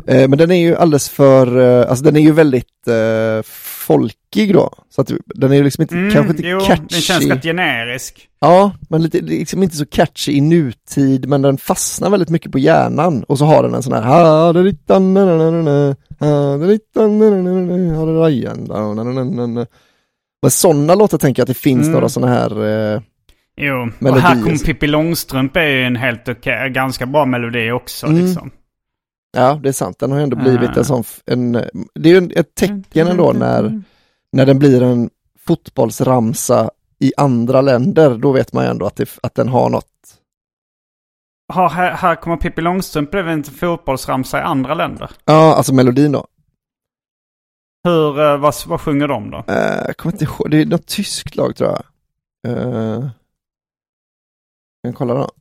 Eh, 0.10 0.28
Men 0.28 0.38
den 0.38 0.52
är 0.52 0.56
ju 0.62 0.76
alldeles 0.76 1.10
för, 1.10 1.60
eh, 1.60 1.90
alltså 1.90 2.06
den 2.06 2.16
är 2.16 2.20
ju 2.20 2.32
väldigt 2.32 2.88
eh, 2.88 3.42
folkig 3.88 4.54
då. 4.54 4.74
Så 4.90 5.02
att 5.02 5.12
den 5.26 5.52
är 5.52 5.56
ju 5.56 5.64
liksom 5.64 5.82
inte, 5.82 5.96
Mm, 5.96 6.12
kanske 6.14 6.32
inte 6.32 6.48
jo, 6.48 6.60
catchy. 6.60 6.86
den 6.90 7.02
känns 7.02 7.26
rätt 7.26 7.44
generisk. 7.44 8.28
Ja, 8.42 8.72
men 8.90 9.04
lite, 9.04 9.22
liksom 9.22 9.64
inte 9.64 9.76
så 9.76 9.86
catchy 9.86 10.32
i 10.32 10.42
nutid, 10.42 11.30
men 11.30 11.42
den 11.42 11.58
fastnar 11.58 12.10
väldigt 12.10 12.30
mycket 12.30 12.52
på 12.52 12.60
hjärnan. 12.60 13.24
Och 13.24 13.38
så 13.38 13.46
har 13.46 13.64
den 13.64 13.74
en 13.74 13.84
sån 13.84 13.94
här 13.94 14.02
Men 20.42 20.52
sådana 20.52 20.96
låtar 20.96 21.18
tänker 21.18 21.40
jag 21.40 21.44
att 21.44 21.48
det 21.48 21.54
finns 21.54 21.82
Mm. 21.82 21.92
några 21.92 22.10
sådana 22.10 22.34
här 22.34 22.52
eh, 22.96 23.02
Jo, 23.62 23.74
och 23.76 23.90
Melodier. 24.04 24.22
här 24.28 24.44
kom 24.44 24.58
Pippi 24.60 24.88
Långstrump 24.88 25.56
är 25.56 25.62
ju 25.68 25.84
en 25.84 25.96
helt 25.96 26.30
okej, 26.30 26.70
ganska 26.70 27.06
bra 27.06 27.26
melodi 27.26 27.72
också 27.72 28.08
Mm. 28.08 28.26
liksom. 28.26 28.52
Ja, 29.32 29.60
det 29.64 29.70
är 29.70 29.74
sant. 29.74 30.00
Den 30.00 30.12
har 30.12 30.18
ju 30.18 30.24
ändå 30.24 30.36
blivit 30.38 30.70
Ah. 30.70 30.80
en 30.80 30.86
sån, 30.86 31.04
en, 31.26 31.52
det 31.96 32.10
är 32.10 32.14
ju 32.14 32.18
en- 32.18 32.32
ett 32.36 32.56
tecken 32.56 33.08
ändå 33.08 33.32
när, 33.34 33.84
när 34.32 34.46
den 34.46 34.60
blir 34.60 34.84
en 34.84 35.10
fotbollsramsa 35.40 36.72
i 37.00 37.14
andra 37.18 37.62
länder, 37.62 38.18
då 38.18 38.32
vet 38.32 38.54
man 38.54 38.64
ju 38.64 38.70
ändå 38.70 38.86
att, 38.86 38.96
det, 38.96 39.18
att 39.24 39.36
den 39.36 39.48
har 39.50 39.70
något, 39.70 39.86
har, 41.54 41.70
här, 41.70 41.92
här 41.92 42.16
kommer 42.16 42.38
Pippi 42.38 42.62
Långstrump 42.62 43.12
blev 43.12 43.30
inte 43.30 43.52
fotbollsramsa 43.52 44.38
i 44.40 44.42
andra 44.42 44.74
länder. 44.74 45.12
Ja, 45.26 45.56
alltså 45.56 45.74
melodin 45.74 46.12
då. 46.12 46.28
Hur, 47.84 48.20
eh, 48.20 48.38
vad, 48.38 48.54
vad 48.68 48.82
sjunger 48.82 49.08
de 49.08 49.32
då? 49.32 49.38
Uh, 49.38 49.44
jag 49.86 49.98
kommer 49.98 50.14
inte 50.14 50.26
ihåg, 50.26 50.52
det 50.52 50.62
är 50.62 50.66
något 50.66 50.88
tyskt 50.88 51.36
lag 51.36 51.56
tror 51.56 51.70
jag. 51.70 51.84
Uh, 52.58 53.10
jag 54.82 54.84
kan 54.84 54.94
kolla 54.94 55.14
då. 55.14 55.32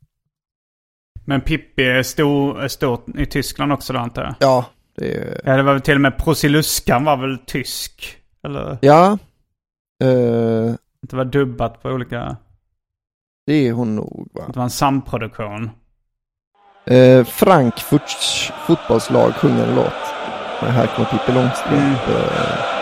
Men 1.29 1.41
Pippi 1.41 1.85
är 1.85 2.03
stor, 2.03 2.69
stor 2.69 3.01
i 3.19 3.27
Tyskland 3.27 3.73
också 3.73 3.93
då 3.93 3.99
antar 3.99 4.23
jag? 4.23 4.35
Ja, 4.39 4.65
det 4.97 5.15
är... 5.15 5.41
Ja, 5.45 5.57
det 5.57 5.63
var 5.63 5.73
väl 5.73 5.83
till 5.83 5.95
och 5.95 6.01
med 6.01 6.17
Prosiluskan 6.19 7.05
var 7.05 7.17
väl 7.17 7.39
tysk? 7.39 8.17
Eller? 8.45 8.79
Ja. 8.81 9.19
Uh, 10.05 10.75
det 11.09 11.17
var 11.17 11.25
dubbat 11.25 11.83
på 11.83 11.89
olika... 11.89 12.37
Det 13.47 13.69
är 13.69 13.73
hon 13.73 13.97
nog 13.97 14.29
va? 14.33 14.43
Det 14.47 14.57
var 14.57 14.65
en 14.65 14.71
samproduktion. 14.71 15.71
Uh, 16.91 17.25
Frankfurts 17.25 18.53
fotbollslag 18.67 19.35
sjunger 19.35 19.67
en 19.67 19.75
låt. 19.75 20.15
Men 20.63 20.71
här 20.71 20.87
kommer 20.87 21.09
Pippi 21.09 21.33
Långstrump. 21.33 21.75
Mm. 21.75 21.93
Uh, 21.93 22.78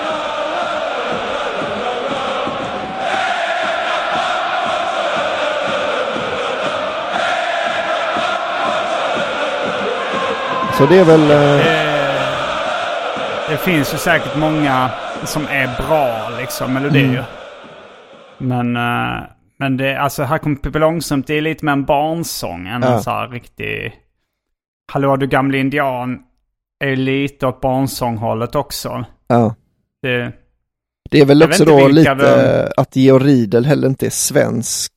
Så 10.79 10.87
det 10.87 10.99
är 10.99 11.05
väl... 11.05 11.31
Eh... 11.31 11.67
Det 13.51 13.57
finns 13.57 13.95
ju 13.95 13.99
säkert 13.99 14.37
många 14.37 14.91
som 15.25 15.47
är 15.47 15.87
bra 15.87 16.39
liksom, 16.41 16.75
melodier. 16.75 17.25
Mm. 18.41 18.73
Men, 18.73 18.77
uh, 18.77 19.23
men 19.59 19.77
det, 19.77 19.97
alltså 19.97 20.23
här 20.23 20.39
kommer 20.39 20.57
Pippi 20.57 20.79
Långstrump, 20.79 21.27
det 21.27 21.35
är 21.35 21.41
lite 21.41 21.65
mer 21.65 21.73
en 21.73 21.85
barnsång 21.85 22.69
än 22.69 22.83
ja. 22.83 22.95
en 22.95 23.03
så 23.03 23.11
här 23.11 23.29
riktig... 23.29 23.95
Hallå 24.93 25.17
du 25.17 25.27
gamle 25.27 25.59
indian 25.59 26.19
är 26.85 26.97
lite 26.97 27.47
åt 27.47 27.61
barnsånghållet 27.61 28.55
också. 28.55 29.05
Ja. 29.27 29.55
Det, 30.03 30.33
det 31.11 31.21
är 31.21 31.27
väl 31.27 31.43
också 31.43 31.65
då 31.65 31.89
lite 31.89 32.15
de... 32.15 32.73
att 32.77 32.97
Georg 32.97 33.25
Riedel 33.25 33.65
heller 33.65 33.89
inte 33.89 34.07
är 34.07 34.11
svensk 34.11 34.93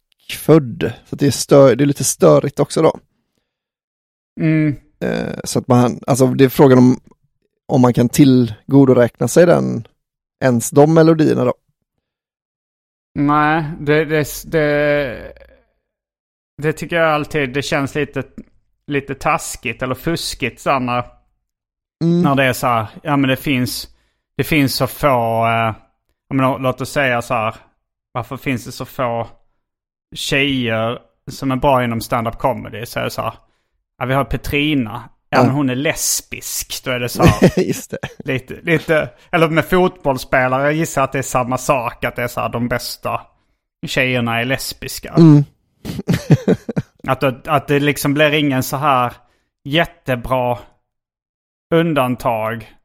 född. 0.46 0.94
Så 1.06 1.16
det 1.16 1.28
är, 1.28 1.32
stör, 1.32 1.76
det 1.76 1.84
är 1.84 1.86
lite 1.86 2.04
störigt 2.04 2.60
också 2.60 2.82
då. 2.82 3.00
Mm. 4.42 4.76
Eh, 5.02 5.40
så 5.44 5.60
att 5.60 5.68
man, 5.68 6.00
alltså 6.08 6.28
det 6.28 6.46
är 6.46 6.50
frågan 6.50 6.78
om 6.78 7.00
om 7.70 7.82
man 7.82 7.94
kan 7.94 8.10
tillgodoräkna 8.10 9.28
sig 9.28 9.46
den, 9.46 9.88
ens 10.44 10.70
de 10.70 10.94
melodierna 10.94 11.46
då. 11.46 11.54
Nej, 13.20 13.64
det, 13.80 14.06
det, 14.06 14.52
det, 14.52 15.34
det 16.62 16.74
tycker 16.74 16.96
jag 16.96 17.14
alltid, 17.14 17.54
det 17.54 17.62
känns 17.62 17.96
lite, 17.96 18.24
lite 18.88 19.16
taskigt 19.16 19.82
eller 19.82 19.96
fuskigt 19.96 20.60
så 20.60 20.80
när, 20.80 21.06
mm. 22.04 22.22
när 22.22 22.36
det 22.36 22.44
är 22.44 22.54
så 22.54 22.68
här, 22.68 22.88
ja 23.04 23.18
men 23.18 23.30
det 23.30 23.36
finns, 23.36 23.88
det 24.38 24.44
finns 24.44 24.76
så 24.76 24.88
få, 24.88 25.46
eh, 25.48 25.76
men, 26.34 26.62
låt 26.62 26.82
oss 26.82 26.92
säga 26.92 27.22
så 27.22 27.34
här, 27.34 27.56
varför 28.12 28.38
finns 28.38 28.66
det 28.66 28.72
så 28.72 28.86
få 28.86 29.28
tjejer 30.16 31.00
som 31.32 31.52
är 31.52 31.56
bra 31.56 31.84
inom 31.84 32.02
stand-up 32.02 32.38
comedy? 32.38 32.86
Så 32.86 33.00
är 33.00 33.04
det 33.04 33.10
så 33.10 33.22
här, 33.22 33.34
ja, 34.00 34.06
vi 34.06 34.14
har 34.14 34.24
Petrina. 34.24 35.10
Ja, 35.30 35.44
men 35.44 35.52
hon 35.52 35.70
är 35.70 35.76
lesbisk. 35.76 36.84
Då 36.84 36.92
är 36.92 37.00
det 37.00 37.10
så 37.10 37.24
här, 37.24 37.60
Just 37.68 37.92
det. 37.92 37.98
Lite, 38.26 38.60
lite, 38.64 39.10
eller 39.32 39.50
med 39.50 39.66
fotbollsspelare, 39.66 40.64
jag 40.64 40.74
gissar 40.74 41.04
att 41.04 41.12
det 41.12 41.18
är 41.18 41.24
samma 41.24 41.58
sak. 41.58 42.04
Att 42.04 42.16
det 42.16 42.24
är 42.24 42.28
så 42.28 42.42
här, 42.42 42.50
de 42.50 42.68
bästa 42.68 43.22
tjejerna 43.88 44.40
är 44.40 44.46
lesbiska. 44.46 45.14
Mm. 45.18 45.44
att, 47.08 47.48
att 47.48 47.68
det 47.68 47.80
liksom 47.80 48.14
blir 48.14 48.34
ingen 48.34 48.64
så 48.64 48.78
här 48.78 49.14
jättebra 49.64 50.58
undantag. 51.76 52.76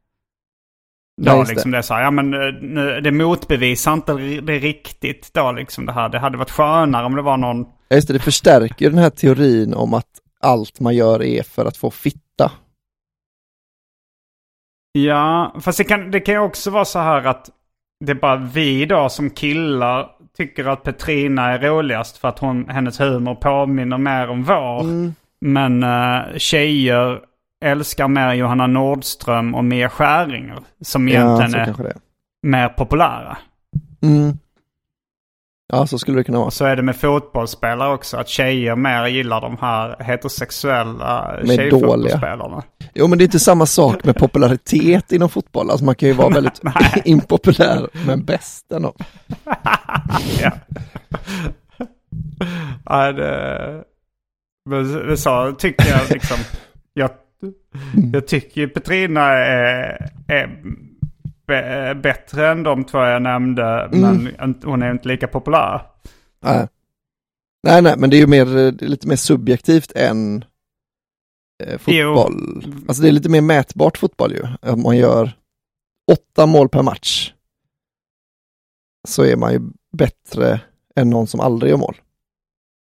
Då 1.22 1.32
ja, 1.32 1.44
liksom 1.48 1.70
det. 1.70 1.76
det 1.76 1.78
är 1.78 1.82
så 1.82 1.94
här, 1.94 2.02
ja 2.02 2.10
men 2.10 2.34
eh, 2.34 2.96
det 3.02 3.12
motbevisar 3.12 3.92
inte 3.92 4.12
det 4.40 4.58
riktigt 4.58 5.30
då 5.34 5.52
liksom 5.52 5.86
det 5.86 5.92
här. 5.92 6.08
Det 6.08 6.18
hade 6.18 6.38
varit 6.38 6.50
skönare 6.50 7.06
om 7.06 7.16
det 7.16 7.22
var 7.22 7.36
någon... 7.36 7.66
Ja, 7.88 7.96
just 7.96 8.08
det, 8.08 8.14
det 8.14 8.20
förstärker 8.20 8.90
den 8.90 8.98
här 8.98 9.10
teorin 9.10 9.74
om 9.74 9.94
att 9.94 10.20
allt 10.45 10.80
man 10.80 10.95
gör 10.95 11.22
är 11.22 11.42
för 11.42 11.64
att 11.64 11.76
få 11.76 11.90
fitta. 11.90 12.53
Ja, 14.92 15.55
fast 15.61 15.78
det 15.78 15.84
kan, 15.84 16.11
det 16.11 16.20
kan 16.20 16.34
ju 16.34 16.40
också 16.40 16.70
vara 16.70 16.84
så 16.84 16.99
här 16.99 17.24
att 17.24 17.51
det 18.05 18.12
är 18.12 18.16
bara 18.16 18.36
vi 18.36 18.86
då 18.86 19.09
som 19.09 19.30
killar 19.30 20.11
tycker 20.36 20.64
att 20.64 20.82
Petrina 20.82 21.53
är 21.53 21.59
roligast 21.59 22.18
för 22.18 22.28
att 22.28 22.38
hon, 22.38 22.68
hennes 22.68 23.01
humor 23.01 23.34
påminner 23.34 23.99
mer 23.99 24.28
om 24.28 24.42
vår. 24.42 24.80
Mm. 24.80 25.14
Men 25.40 25.82
uh, 25.82 26.36
tjejer 26.36 27.20
älskar 27.64 28.09
mer 28.09 28.32
Johanna 28.32 28.66
Nordström 28.66 29.55
och 29.55 29.64
Mia 29.64 29.88
Skäringer 29.88 30.59
som 30.80 31.09
egentligen 31.09 31.53
ja, 31.53 31.84
är 31.84 31.97
mer 32.42 32.68
populära. 32.68 33.36
Mm. 34.03 34.38
Ja, 35.75 35.87
så 35.87 35.99
skulle 35.99 36.16
det 36.16 36.25
kunna 36.25 36.39
vara. 36.39 36.51
Så 36.51 36.64
är 36.64 36.77
det 36.77 36.83
med 36.83 36.97
fotbollsspelare 36.97 37.95
också. 37.95 38.16
Att 38.16 38.29
tjejer 38.29 38.77
mer 38.77 39.07
gillar 39.07 39.41
de 39.41 39.57
här 39.61 39.97
heterosexuella 40.01 41.41
tjejfotbollsspelarna. 41.47 42.62
Jo, 42.95 43.07
men 43.07 43.18
det 43.18 43.22
är 43.22 43.27
inte 43.27 43.39
samma 43.39 43.66
sak 43.66 44.05
med 44.05 44.16
popularitet 44.16 45.12
inom 45.12 45.29
fotboll. 45.29 45.70
Alltså 45.70 45.85
man 45.85 45.95
kan 45.95 46.09
ju 46.09 46.14
vara 46.14 46.29
väldigt 46.35 46.61
impopulär, 47.05 47.89
men 48.07 48.25
bäst 48.25 48.72
ändå. 48.72 48.95
ja. 50.41 50.51
ja, 52.85 53.12
det... 53.12 53.85
Men 54.70 55.16
så 55.16 55.53
tycker 55.59 55.91
jag 55.91 56.11
liksom. 56.11 56.37
Jag, 56.95 57.11
jag 58.12 58.27
tycker 58.27 58.66
Petrina 58.66 59.33
är, 59.33 60.11
är 60.29 60.62
bättre 62.03 62.49
än 62.49 62.62
de 62.62 62.84
två 62.84 62.99
jag 62.99 63.22
nämnde. 63.22 63.90
Mm. 63.92 64.28
Men 64.38 64.55
hon 64.64 64.82
är 64.82 64.90
inte 64.90 65.09
lika 65.09 65.28
populär. 65.28 65.80
Nej. 66.40 66.68
Nej, 67.62 67.82
nej, 67.82 67.95
men 67.97 68.11
det 68.11 68.16
är 68.16 68.18
ju 68.18 68.26
mer, 68.26 68.57
är 68.57 68.72
lite 68.72 69.09
mer 69.09 69.16
subjektivt 69.16 69.92
än 69.97 70.45
eh, 71.64 71.78
fotboll. 71.78 72.62
Jo. 72.64 72.72
Alltså 72.88 73.03
det 73.03 73.09
är 73.09 73.12
lite 73.12 73.28
mer 73.28 73.40
mätbart 73.40 73.99
fotboll 73.99 74.32
ju. 74.32 74.70
Om 74.72 74.82
man 74.82 74.97
gör 74.97 75.32
åtta 76.12 76.47
mål 76.47 76.68
per 76.68 76.82
match 76.82 77.32
så 79.09 79.24
är 79.24 79.36
man 79.36 79.53
ju 79.53 79.61
bättre 79.97 80.61
än 80.97 81.11
någon 81.11 81.26
som 81.26 81.40
aldrig 81.40 81.70
gör 81.70 81.78
mål. 81.78 81.97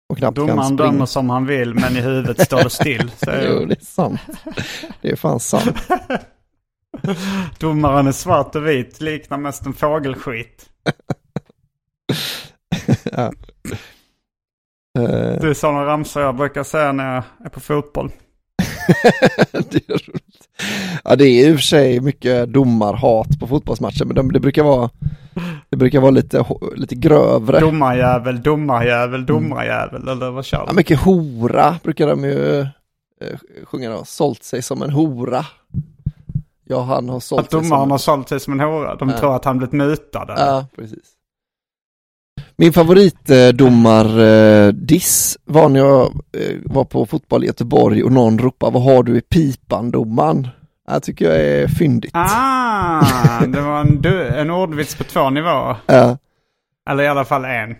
Och 0.09 0.19
knappt 0.19 0.37
Domaren 0.37 0.77
dömer 0.77 1.07
som 1.07 1.31
han 1.31 1.47
vill 1.47 1.75
men 1.75 1.97
i 1.97 2.01
huvudet 2.01 2.41
står 2.41 2.65
det 2.65 2.71
still. 2.71 3.11
jo, 3.27 3.65
det 3.65 3.81
är 3.81 3.85
sant. 3.85 4.21
Det 5.01 5.11
är 5.11 5.17
fan 5.17 5.41
sant. 5.41 5.77
Domaren 7.59 8.07
är 8.07 8.13
svart 8.13 8.55
och 8.55 8.67
vit, 8.67 9.01
liknar 9.01 9.39
mest 9.39 9.67
en 9.67 9.73
fågelskit. 9.73 10.69
ja. 13.13 13.33
Det 15.41 15.49
är 15.49 15.55
sådana 15.55 15.85
ramsor 15.85 16.23
jag 16.23 16.37
brukar 16.37 16.65
säga 16.65 16.93
när 16.93 17.15
jag 17.15 17.25
är 17.45 17.49
på 17.49 17.61
fotboll. 17.61 18.11
det 19.53 19.89
är 19.89 20.11
roligt. 20.11 20.49
Ja 21.05 21.17
det 21.17 21.25
är 21.25 21.49
i 21.49 21.53
och 21.53 21.57
för 21.57 21.63
sig 21.63 22.01
mycket 22.01 22.53
domarhat 22.53 23.41
på 23.41 23.47
fotbollsmatcher 23.47 24.05
men 24.05 24.33
det 24.33 24.41
brukar 24.41 24.63
vara 24.63 24.91
Det 25.71 25.77
brukar 25.77 26.01
vara 26.01 26.11
lite, 26.11 26.45
lite 26.77 26.95
grövre. 26.95 27.61
Domarjävel, 27.61 28.43
domarjävel, 28.43 29.27
domarjävel 29.27 30.03
mm. 30.03 30.09
eller 30.09 30.31
vad 30.31 30.45
kör 30.45 30.65
Ja 30.67 30.73
mycket 30.73 31.01
hora 31.01 31.77
brukar 31.83 32.07
de 32.07 32.25
ju 32.25 32.61
eh, 32.61 33.39
sjunga 33.65 33.91
då. 33.91 34.05
Sålt 34.05 34.43
sig 34.43 34.63
som 34.63 34.83
en 34.83 34.91
hora. 34.91 35.47
Ja, 36.71 36.83
han 36.83 37.09
har 37.09 37.21
sålt 37.21 37.41
Att 37.41 37.51
domaren 37.51 37.69
som... 37.69 37.91
har 37.91 37.99
sålt 37.99 38.29
sig 38.29 38.41
som 38.41 38.53
en 38.53 38.61
hora. 38.61 38.95
De 38.95 39.09
ja. 39.09 39.19
tror 39.19 39.37
att 39.37 39.45
han 39.45 39.59
blivit 39.59 39.73
mutad. 39.73 40.25
Ja, 40.29 40.67
precis. 40.77 41.09
Min 42.57 42.73
favoritdomardiss 42.73 45.37
eh, 45.37 45.41
var 45.53 45.69
när 45.69 45.81
jag 45.81 46.03
eh, 46.33 46.57
var 46.65 46.85
på 46.85 47.07
fotboll 47.07 47.45
i 47.45 47.47
Göteborg 47.47 48.03
och 48.03 48.13
någon 48.13 48.39
ropade 48.39 48.73
vad 48.73 48.83
har 48.83 49.03
du 49.03 49.17
i 49.17 49.21
pipan 49.21 49.91
domaren? 49.91 50.49
Jag 50.89 51.03
tycker 51.03 51.25
jag 51.25 51.41
är 51.41 51.69
fyndigt. 51.69 52.11
Ah, 52.15 53.47
det 53.47 53.61
var 53.61 53.81
en, 53.81 54.05
en 54.35 54.51
ordvits 54.51 54.95
på 54.95 55.05
två 55.05 55.31
nivåer. 55.31 55.77
Ja. 55.87 56.19
Eller 56.91 57.05
i 57.05 57.09
alla 57.09 57.25
fall 57.25 57.45
en. 57.45 57.77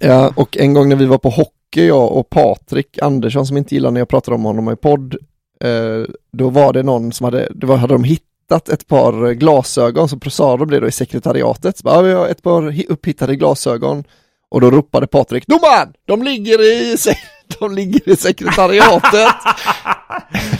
ja, 0.00 0.32
och 0.36 0.56
en 0.56 0.74
gång 0.74 0.88
när 0.88 0.96
vi 0.96 1.06
var 1.06 1.18
på 1.18 1.30
hockey, 1.30 1.86
jag 1.86 2.12
och 2.12 2.30
Patrik 2.30 2.98
Andersson 3.02 3.46
som 3.46 3.56
inte 3.56 3.74
gillar 3.74 3.90
när 3.90 4.00
jag 4.00 4.08
pratar 4.08 4.32
om 4.32 4.44
honom 4.44 4.70
i 4.70 4.76
podd, 4.76 5.16
eh, 5.60 6.02
då 6.32 6.50
var 6.50 6.72
det 6.72 6.82
någon 6.82 7.12
som 7.12 7.24
hade, 7.24 7.48
det 7.54 7.66
var, 7.66 7.76
hade 7.76 7.94
de 7.94 8.04
hittat 8.04 8.33
hittat 8.44 8.68
ett 8.68 8.88
par 8.88 9.32
glasögon, 9.32 10.08
så 10.08 10.18
sa 10.30 10.56
det 10.56 10.80
då 10.80 10.86
i 10.86 10.92
sekretariatet. 10.92 11.78
Så 11.78 11.82
bara, 11.82 12.02
vi 12.02 12.12
har 12.12 12.28
ett 12.28 12.42
par 12.42 12.90
upphittade 12.90 13.36
glasögon. 13.36 14.04
Och 14.48 14.60
då 14.60 14.70
ropade 14.70 15.06
Patrik, 15.06 15.46
domaren! 15.46 15.92
De 16.06 16.22
ligger 16.22 16.62
i, 16.62 16.96
de 17.60 17.74
ligger 17.74 18.08
i 18.08 18.16
sekretariatet. 18.16 19.12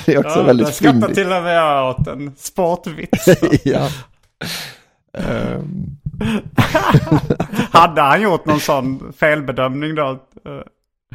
det 0.07 0.14
är 0.14 0.18
också 0.18 0.39
ja, 0.39 0.43
väldigt 0.43 0.76
fyndigt. 0.76 1.05
skrattar 1.05 1.14
till 1.14 1.32
och 1.32 1.43
med 1.43 1.57
jag 1.57 1.91
åt 1.91 2.07
en 2.07 2.35
sportvits. 2.37 3.28
ja. 3.64 3.89
Um. 5.12 5.99
Hade 7.70 8.01
han 8.01 8.22
gjort 8.22 8.47
någon 8.47 8.61
sån 8.61 9.12
felbedömning 9.18 9.95
då? 9.95 10.18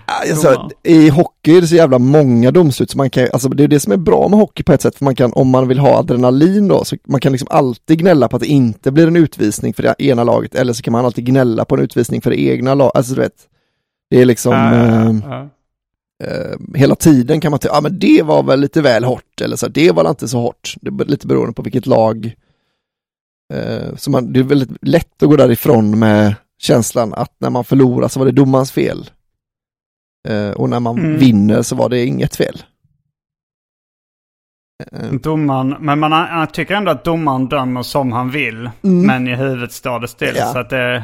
Alltså, 0.10 0.70
I 0.84 1.10
hockey 1.10 1.58
är 1.58 1.62
det 1.62 1.68
så 1.68 1.76
jävla 1.76 2.00
många 2.00 2.52
domslut 2.52 2.92
så 2.92 2.98
man 2.98 3.10
kan, 3.10 3.28
alltså 3.34 3.50
det 3.50 3.64
är 3.64 3.68
det 3.68 3.80
som 3.80 3.94
är 3.94 3.98
bra 3.98 4.28
med 4.28 4.40
hockey 4.40 4.64
på 4.64 4.74
ett 4.74 4.82
sätt, 4.82 4.96
för 4.96 5.06
man 5.06 5.16
kan, 5.16 5.34
om 5.34 5.50
man 5.50 5.68
vill 5.68 5.80
ha 5.80 5.98
adrenalin 6.00 6.68
då, 6.68 6.84
så 6.84 6.98
man 7.08 7.22
kan 7.22 7.32
liksom 7.32 7.48
alltid 7.52 8.00
gnälla 8.00 8.28
på 8.28 8.36
att 8.36 8.42
det 8.42 8.48
inte 8.48 8.92
blir 8.92 9.08
en 9.08 9.16
utvisning 9.16 9.74
för 9.74 9.84
det 9.84 9.96
ena 10.00 10.24
laget, 10.24 10.56
eller 10.56 10.74
så 10.74 10.84
kan 10.84 10.92
man 10.92 11.06
alltid 11.06 11.26
gnälla 11.26 11.66
på 11.66 11.76
en 11.76 11.82
utvisning 11.82 12.22
för 12.22 12.30
det 12.30 12.42
egna 12.42 12.74
laget, 12.74 12.96
alltså 12.96 13.14
du 13.16 13.22
vet. 13.22 13.48
Det 14.10 14.22
är 14.22 14.26
liksom, 14.26 14.54
äh, 14.54 15.08
äh, 15.08 15.46
äh. 16.24 16.58
hela 16.76 16.96
tiden 16.96 17.42
kan 17.42 17.52
man 17.52 17.60
tycka, 17.60 17.74
ja 17.74 17.82
men 17.82 18.00
det 18.00 18.22
var 18.24 18.44
väl 18.44 18.60
lite 18.60 18.82
väl 18.82 19.04
hårt, 19.04 19.42
eller 19.42 19.56
så, 19.56 19.68
det 19.68 19.92
var 19.92 20.10
inte 20.10 20.28
så 20.28 20.40
hårt, 20.40 20.76
det 20.82 21.04
är 21.04 21.06
lite 21.06 21.28
beroende 21.28 21.54
på 21.54 21.62
vilket 21.62 21.86
lag. 21.86 22.36
Eh, 23.54 23.96
så 23.96 24.12
man, 24.12 24.34
det 24.34 24.40
är 24.40 24.44
väldigt 24.44 24.78
lätt 24.82 25.24
att 25.24 25.30
gå 25.30 25.36
därifrån 25.36 26.00
med 26.00 26.36
känslan 26.60 27.14
att 27.14 27.36
när 27.38 27.50
man 27.50 27.64
förlorar 27.64 28.08
så 28.08 28.20
var 28.20 28.26
det 28.26 28.32
domarens 28.32 28.72
fel. 28.72 29.10
Eh, 30.28 30.52
och 30.52 30.70
när 30.70 30.80
man 30.80 31.00
mm. 31.00 31.18
vinner 31.18 31.62
så 31.62 31.76
var 31.76 31.90
det 31.90 32.06
inget 32.06 32.36
fel. 32.36 32.64
Eh. 34.92 35.12
Domaren, 35.12 35.76
men 35.80 36.00
man, 36.00 36.12
man 36.12 36.48
tycker 36.48 36.76
ändå 36.76 36.92
att 36.92 37.04
domaren 37.04 37.48
dömer 37.48 37.84
som 37.84 38.12
han 38.12 38.32
vill. 38.32 38.70
Mm. 38.84 39.06
Men 39.06 39.28
i 39.28 39.36
huvudet 39.36 39.72
står 39.72 40.00
det 40.00 40.08
still. 40.08 40.36
Ja. 40.36 40.46
Så 40.46 40.60
att 40.60 40.70
det, 40.70 41.04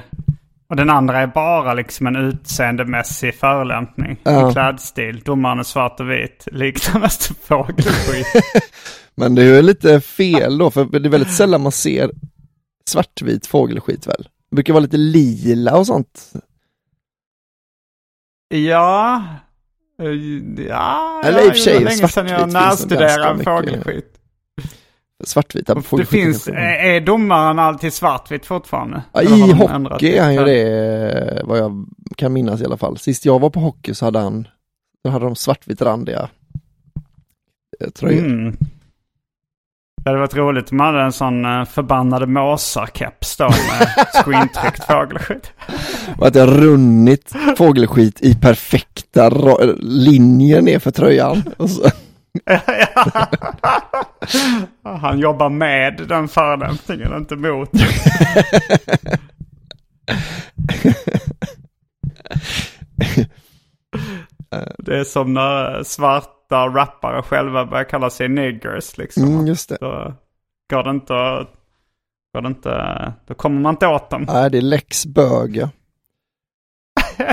och 0.69 0.75
den 0.75 0.89
andra 0.89 1.19
är 1.19 1.27
bara 1.27 1.73
liksom 1.73 2.07
en 2.07 2.15
utseendemässig 2.15 3.35
förolämpning. 3.35 4.17
Ja. 4.23 4.51
Klädstil. 4.51 5.21
Domaren 5.25 5.59
är 5.59 5.63
svart 5.63 5.99
och 5.99 6.11
vit. 6.11 6.47
Liknar 6.51 6.99
mest 6.99 7.31
fågelskit. 7.43 8.27
men 9.15 9.35
det 9.35 9.41
är 9.41 9.55
ju 9.55 9.61
lite 9.61 10.01
fel 10.01 10.57
då. 10.57 10.71
För 10.71 10.85
det 10.85 11.07
är 11.07 11.09
väldigt 11.09 11.33
sällan 11.33 11.61
man 11.61 11.71
ser 11.71 12.11
svartvit 12.89 13.47
fågelskit 13.47 14.07
väl? 14.07 14.27
Det 14.49 14.55
brukar 14.55 14.73
vara 14.73 14.81
lite 14.81 14.97
lila 14.97 15.77
och 15.77 15.87
sånt. 15.87 16.33
Ja. 18.55 19.23
Eh, 20.01 20.09
ja, 20.67 21.21
Eller 21.25 21.45
i 21.45 21.49
och 21.49 21.53
för 21.53 21.59
sig, 21.59 21.83
länge 21.83 22.07
sedan 22.07 22.27
jag 22.27 22.53
närstuderade 22.53 23.43
fågelskit. 23.43 24.11
Svartvita 25.23 25.81
fågelskit. 25.81 26.11
Det 26.11 26.23
finns, 26.23 26.47
är 26.47 27.01
domaren 27.01 27.59
alltid 27.59 27.93
svartvit 27.93 28.45
fortfarande? 28.45 29.03
Ja, 29.13 29.21
I 29.21 29.51
hockey 29.51 30.15
är 30.15 30.23
han 30.23 30.33
ju 30.33 30.43
det, 30.43 31.41
vad 31.43 31.59
jag 31.59 31.85
kan 32.17 32.33
minnas 32.33 32.61
i 32.61 32.65
alla 32.65 32.77
fall. 32.77 32.97
Sist 32.97 33.25
jag 33.25 33.39
var 33.39 33.49
på 33.49 33.59
hockey 33.59 33.93
så 33.93 34.05
hade 34.05 34.19
han, 34.19 34.47
då 35.03 35.09
hade 35.09 35.25
de 35.25 35.35
svartvit-randiga 35.35 36.29
eh, 37.79 37.89
tröjor. 37.89 38.25
Mm. 38.25 38.57
Det 40.05 40.09
hade 40.09 40.19
varit 40.19 40.35
roligt 40.35 40.71
om 40.71 40.77
man 40.77 40.87
hade 40.87 41.05
en 41.05 41.11
sån 41.11 41.45
uh, 41.45 41.65
förbannade 41.65 42.25
måsar-keps 42.25 43.37
då 43.37 43.43
med 43.43 44.07
screentryckt 44.23 44.83
fågelskit. 44.83 45.51
Och 46.17 46.27
att 46.27 46.33
det 46.33 46.39
har 46.39 46.47
runnit 46.47 47.33
fågelskit 47.57 48.21
i 48.21 48.35
perfekta 48.35 49.29
linjer 49.79 50.61
ner 50.61 50.79
för 50.79 50.91
tröjan. 50.91 51.43
Han 55.01 55.19
jobbar 55.19 55.49
med 55.49 56.01
den 56.07 56.27
förolämpningen, 56.27 57.17
inte 57.17 57.35
mot. 57.35 57.69
det 64.77 64.99
är 64.99 65.03
som 65.03 65.33
när 65.33 65.83
svart 65.83 66.35
svarta 66.47 66.67
rappare 66.67 67.21
själva 67.21 67.65
börjar 67.65 67.83
kalla 67.83 68.09
sig 68.09 68.29
niggers 68.29 68.97
liksom. 68.97 69.23
Mm, 69.23 69.47
just 69.47 69.69
det. 69.69 69.77
Då 69.79 70.13
går 70.69 70.83
det 70.83 70.89
inte 70.89 71.13
att, 71.13 71.49
går 72.33 72.41
det 72.41 72.47
inte, 72.47 73.13
då 73.27 73.33
kommer 73.33 73.61
man 73.61 73.73
inte 73.73 73.87
åt 73.87 74.09
dem. 74.09 74.25
Nej, 74.27 74.49
det 74.49 74.57
är 74.57 74.61
lex 74.61 75.05
bög 75.05 75.57
ja. 75.57 75.69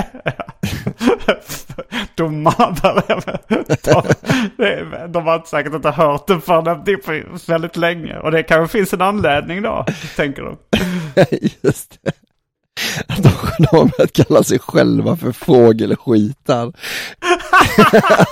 de, 2.15 2.43
de 5.07 5.25
har 5.25 5.47
säkert 5.47 5.73
inte 5.73 5.91
hört 5.91 6.27
det 6.27 6.41
förrän 6.41 6.83
väldigt 7.47 7.77
länge. 7.77 8.19
Och 8.19 8.31
det 8.31 8.43
kanske 8.43 8.77
finns 8.77 8.93
en 8.93 9.01
anledning 9.01 9.61
då, 9.61 9.85
tänker 10.15 10.43
de. 10.43 10.57
Just 11.61 11.97
det. 12.01 12.11
Att 13.07 13.23
de, 13.23 13.29
har 13.65 13.97
börjat 13.97 14.13
kalla 14.13 14.43
sig 14.43 14.59
själva 14.59 15.15
för 15.15 15.31
fågelskitar. 15.31 16.65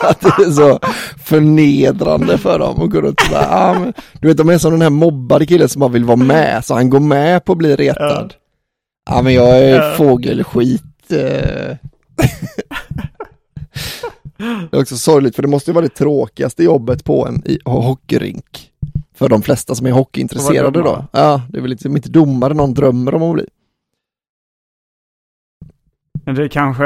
att 0.02 0.22
det 0.22 0.44
är 0.44 0.52
så 0.52 0.80
förnedrande 1.24 2.38
för 2.38 2.60
dem 2.60 2.82
att 2.82 2.90
gå 2.90 3.02
runt 3.02 3.22
och 3.22 3.32
bara, 3.32 3.48
ah, 3.50 3.74
men, 3.74 3.94
du 4.22 4.28
vet 4.28 4.38
de 4.38 4.50
är 4.50 4.58
som 4.58 4.72
den 4.72 4.82
här 4.82 4.90
mobbade 4.90 5.46
killen 5.46 5.70
som 5.70 5.80
bara 5.80 5.90
vill 5.90 6.04
vara 6.04 6.18
med, 6.18 6.66
så 6.66 6.74
han 6.74 6.90
går 6.90 7.00
med 7.00 7.46
på 7.46 7.52
att 7.52 7.58
bli 7.58 7.76
retad. 7.76 8.34
Ja, 9.10 9.16
ah, 9.16 9.22
men 9.22 9.34
jag 9.34 9.60
är 9.60 9.96
fågelskit. 9.96 11.12
Eh. 11.12 11.76
det 14.72 14.78
är 14.78 14.82
också 14.82 14.98
sorgligt 14.98 15.36
för 15.36 15.42
det 15.42 15.48
måste 15.48 15.72
ju 15.72 15.76
vara 15.76 15.86
det 15.86 15.96
tråkigaste 15.96 16.64
jobbet 16.64 17.04
på 17.04 17.28
en 17.28 17.44
hockeyrink. 17.66 18.68
För 19.16 19.30
de 19.30 19.42
flesta 19.42 19.76
som 19.76 19.88
är 19.88 19.92
hockeyintresserade 19.92 20.82
då. 20.82 21.06
Ja, 21.12 21.42
det 21.50 21.58
är 21.58 21.62
väl 21.62 21.70
liksom 21.70 21.96
inte 21.96 22.10
domare 22.10 22.54
någon 22.54 22.74
drömmer 22.74 23.16
om 23.16 23.24
att 23.24 23.34
bli. 23.34 23.46
Det 26.26 26.44
är 26.44 26.48
kanske, 26.48 26.84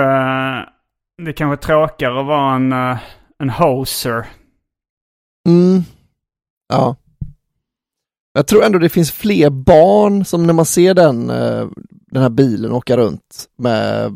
det 1.18 1.30
är 1.30 1.34
kanske 1.34 1.68
tråkigare 1.68 2.20
att 2.20 2.26
vara 2.26 2.56
en, 2.56 2.72
eh, 2.72 2.98
en 3.40 3.50
hoser. 3.50 4.26
Mm. 5.48 5.84
Ja. 6.68 6.96
Jag 8.34 8.48
tror 8.48 8.64
ändå 8.64 8.80
det 8.80 8.90
finns 8.90 9.12
fler 9.12 9.50
barn 9.50 10.26
som 10.26 10.48
när 10.48 10.54
man 10.54 10.66
ser 10.66 10.94
den, 10.94 11.30
eh, 11.30 11.68
den 12.12 12.22
här 12.22 12.30
bilen 12.30 12.72
åka 12.72 12.98
runt 12.98 13.50
med 13.58 14.16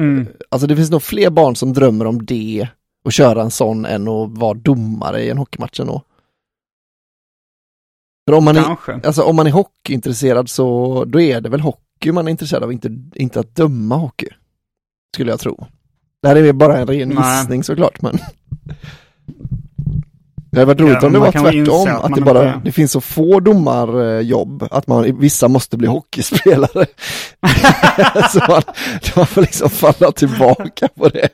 mm. 0.00 0.26
Alltså 0.48 0.66
det 0.66 0.76
finns 0.76 0.90
nog 0.90 1.02
fler 1.02 1.30
barn 1.30 1.56
som 1.56 1.72
drömmer 1.72 2.06
om 2.06 2.26
det 2.26 2.68
och 3.04 3.12
köra 3.12 3.42
en 3.42 3.50
sån 3.50 3.84
än 3.84 4.08
att 4.08 4.38
vara 4.38 4.54
domare 4.54 5.22
i 5.22 5.30
en 5.30 5.38
hockeymatch 5.38 5.80
ändå. 5.80 6.02
För 8.28 8.36
om 8.36 8.44
man, 8.44 8.56
är, 8.56 9.06
alltså 9.06 9.22
om 9.22 9.36
man 9.36 9.46
är 9.46 9.50
hockeyintresserad 9.50 10.50
så 10.50 11.04
då 11.04 11.20
är 11.20 11.40
det 11.40 11.48
väl 11.48 11.60
hockey 11.60 12.12
man 12.12 12.26
är 12.26 12.30
intresserad 12.30 12.62
av, 12.62 12.72
inte, 12.72 12.98
inte 13.14 13.40
att 13.40 13.54
döma 13.54 13.96
hockey. 13.96 14.28
Skulle 15.14 15.30
jag 15.30 15.40
tro. 15.40 15.66
Det 16.22 16.28
här 16.28 16.36
är 16.36 16.52
bara 16.52 16.78
en 16.78 16.86
ren 16.86 17.10
gissning 17.10 17.64
såklart, 17.64 18.02
men 18.02 18.18
det 20.50 20.58
hade 20.58 20.66
varit 20.66 20.80
roligt 20.80 20.98
ja, 21.00 21.06
om 21.06 21.12
det 21.12 21.18
var 21.18 21.32
tvärtom, 21.32 21.88
att, 21.88 22.04
att 22.04 22.14
det 22.14 22.20
bara, 22.20 22.48
inte... 22.48 22.60
det 22.64 22.72
finns 22.72 22.92
så 22.92 23.00
få 23.00 23.40
domarjobb 23.40 24.68
att 24.70 24.86
man, 24.86 25.18
vissa 25.18 25.48
måste 25.48 25.76
bli 25.76 25.88
hockeyspelare. 25.88 26.86
så 28.30 28.38
man, 28.48 28.62
man 29.16 29.26
får 29.26 29.40
liksom 29.40 29.70
falla 29.70 30.12
tillbaka 30.12 30.88
på 30.88 31.08
det. 31.08 31.28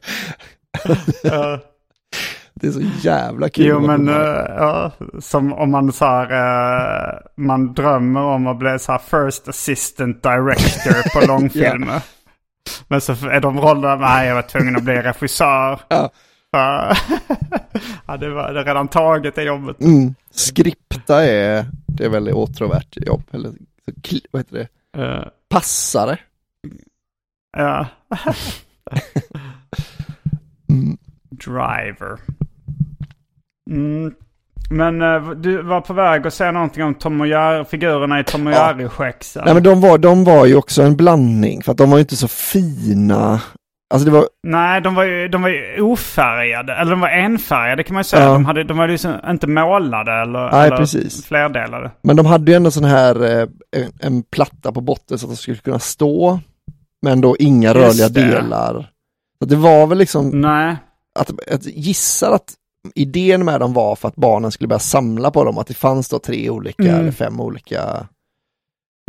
det 2.55 2.67
är 2.67 2.73
så 2.73 2.83
jävla 3.01 3.49
kul. 3.49 3.67
Jo 3.67 3.81
men, 3.81 4.09
uh, 4.09 4.15
ja, 4.49 4.93
som 5.21 5.53
om 5.53 5.71
man 5.71 5.93
så 5.93 6.05
här, 6.05 6.33
uh, 6.33 7.21
man 7.37 7.75
drömmer 7.75 8.23
om 8.23 8.47
att 8.47 8.59
bli 8.59 8.79
så 8.79 8.93
här 8.93 8.99
first 8.99 9.49
assistant 9.49 10.23
director 10.23 11.21
på 11.21 11.27
långfilmer. 11.33 11.95
ja. 11.95 12.01
Men 12.89 13.01
så 13.01 13.13
är 13.13 13.41
de 13.41 13.61
rollerna, 13.61 13.97
nej 13.97 14.29
jag 14.29 14.35
var 14.35 14.43
tvungen 14.43 14.77
att 14.77 14.83
bli 14.83 14.95
regissör. 14.95 15.81
Ja. 15.91 16.11
ja, 18.07 18.17
det 18.17 18.31
var 18.31 18.53
det 18.53 18.63
redan 18.63 18.89
taget 18.89 19.35
det 19.35 19.43
jobbet. 19.43 19.81
Mm. 19.81 20.15
Skripta 20.31 21.25
är, 21.25 21.67
det 21.87 22.05
är 22.05 22.09
väldigt 22.09 22.35
åtråvärt 22.35 22.97
jobb. 22.97 23.23
Eller 23.33 23.53
vad 24.31 24.41
heter 24.41 24.69
det? 24.93 25.01
Uh. 25.03 25.29
Passare. 25.49 26.19
Ja. 27.57 27.87
mm. 30.69 30.99
Driver. 31.31 32.21
Mm. 33.71 34.15
Men 34.71 35.03
uh, 35.03 35.31
du 35.31 35.63
var 35.63 35.81
på 35.81 35.93
väg 35.93 36.27
att 36.27 36.35
säga 36.35 36.53
någonting 36.53 36.85
om 36.85 36.95
Tom 36.95 37.21
och 37.21 37.27
Jerry, 37.27 37.65
figurerna 37.65 38.21
i 38.21 38.25
Tom 38.25 38.47
och 38.47 38.53
Jerry-skäxen. 38.53 39.43
Nej 39.45 39.55
men 39.55 39.63
de 39.63 39.81
var, 39.81 39.99
de 39.99 40.25
var 40.25 40.47
ju 40.47 40.57
också 40.57 40.83
en 40.83 40.97
blandning 40.97 41.63
för 41.63 41.73
att 41.73 41.79
de 41.79 41.91
var 41.91 41.97
ju 41.97 42.01
inte 42.01 42.17
så 42.17 42.29
fina. 42.29 43.41
Alltså 43.95 44.11
var... 44.11 44.29
Nej, 44.43 44.81
de 44.81 44.95
var 44.95 45.05
ju, 45.05 45.29
de 45.29 45.43
var 45.43 45.49
ju 45.49 45.81
ofärgade, 45.81 46.75
eller 46.75 46.91
de 46.91 47.01
var 47.01 47.09
enfärgade 47.09 47.83
kan 47.83 47.95
man 47.95 48.01
ju 48.01 48.05
säga. 48.05 48.25
Ja. 48.25 48.33
De, 48.33 48.45
hade, 48.45 48.65
de 48.65 48.77
var 48.77 48.89
liksom 48.89 49.15
inte 49.29 49.47
målade 49.47 50.13
eller, 50.13 50.51
Nej, 50.51 50.67
eller 50.67 50.77
precis. 50.77 51.27
flerdelade. 51.27 51.91
Men 52.03 52.17
de 52.17 52.27
hade 52.27 52.51
ju 52.51 52.57
ändå 52.57 52.71
sån 52.71 52.85
här, 52.85 53.25
eh, 53.25 53.49
en, 53.77 53.93
en 54.01 54.23
platta 54.23 54.73
på 54.73 54.81
botten 54.81 55.19
så 55.19 55.27
att 55.27 55.33
de 55.33 55.37
skulle 55.37 55.57
kunna 55.57 55.79
stå. 55.79 56.41
Men 57.03 57.21
då 57.21 57.37
inga 57.39 57.75
rörliga 57.75 58.09
delar. 58.09 58.91
Så 59.39 59.45
det 59.45 59.57
var 59.57 59.87
väl 59.87 59.99
liksom... 59.99 60.41
Nej. 60.41 60.77
Att, 61.19 61.51
att 61.53 61.67
gissar 61.67 62.33
att 62.33 62.53
idén 62.95 63.45
med 63.45 63.61
dem 63.61 63.73
var 63.73 63.97
för 63.97 64.09
att 64.09 64.17
barnen 64.17 64.53
skulle 64.53 64.69
börja 64.69 64.79
samla 64.79 65.31
på 65.31 65.45
dem, 65.45 65.59
att 65.59 65.67
det 65.67 65.75
fanns 65.75 66.09
då 66.09 66.19
tre 66.19 66.51
olika 66.51 66.83
mm. 66.83 67.01
eller 67.01 67.13
fem 67.13 67.41
olika 67.41 68.07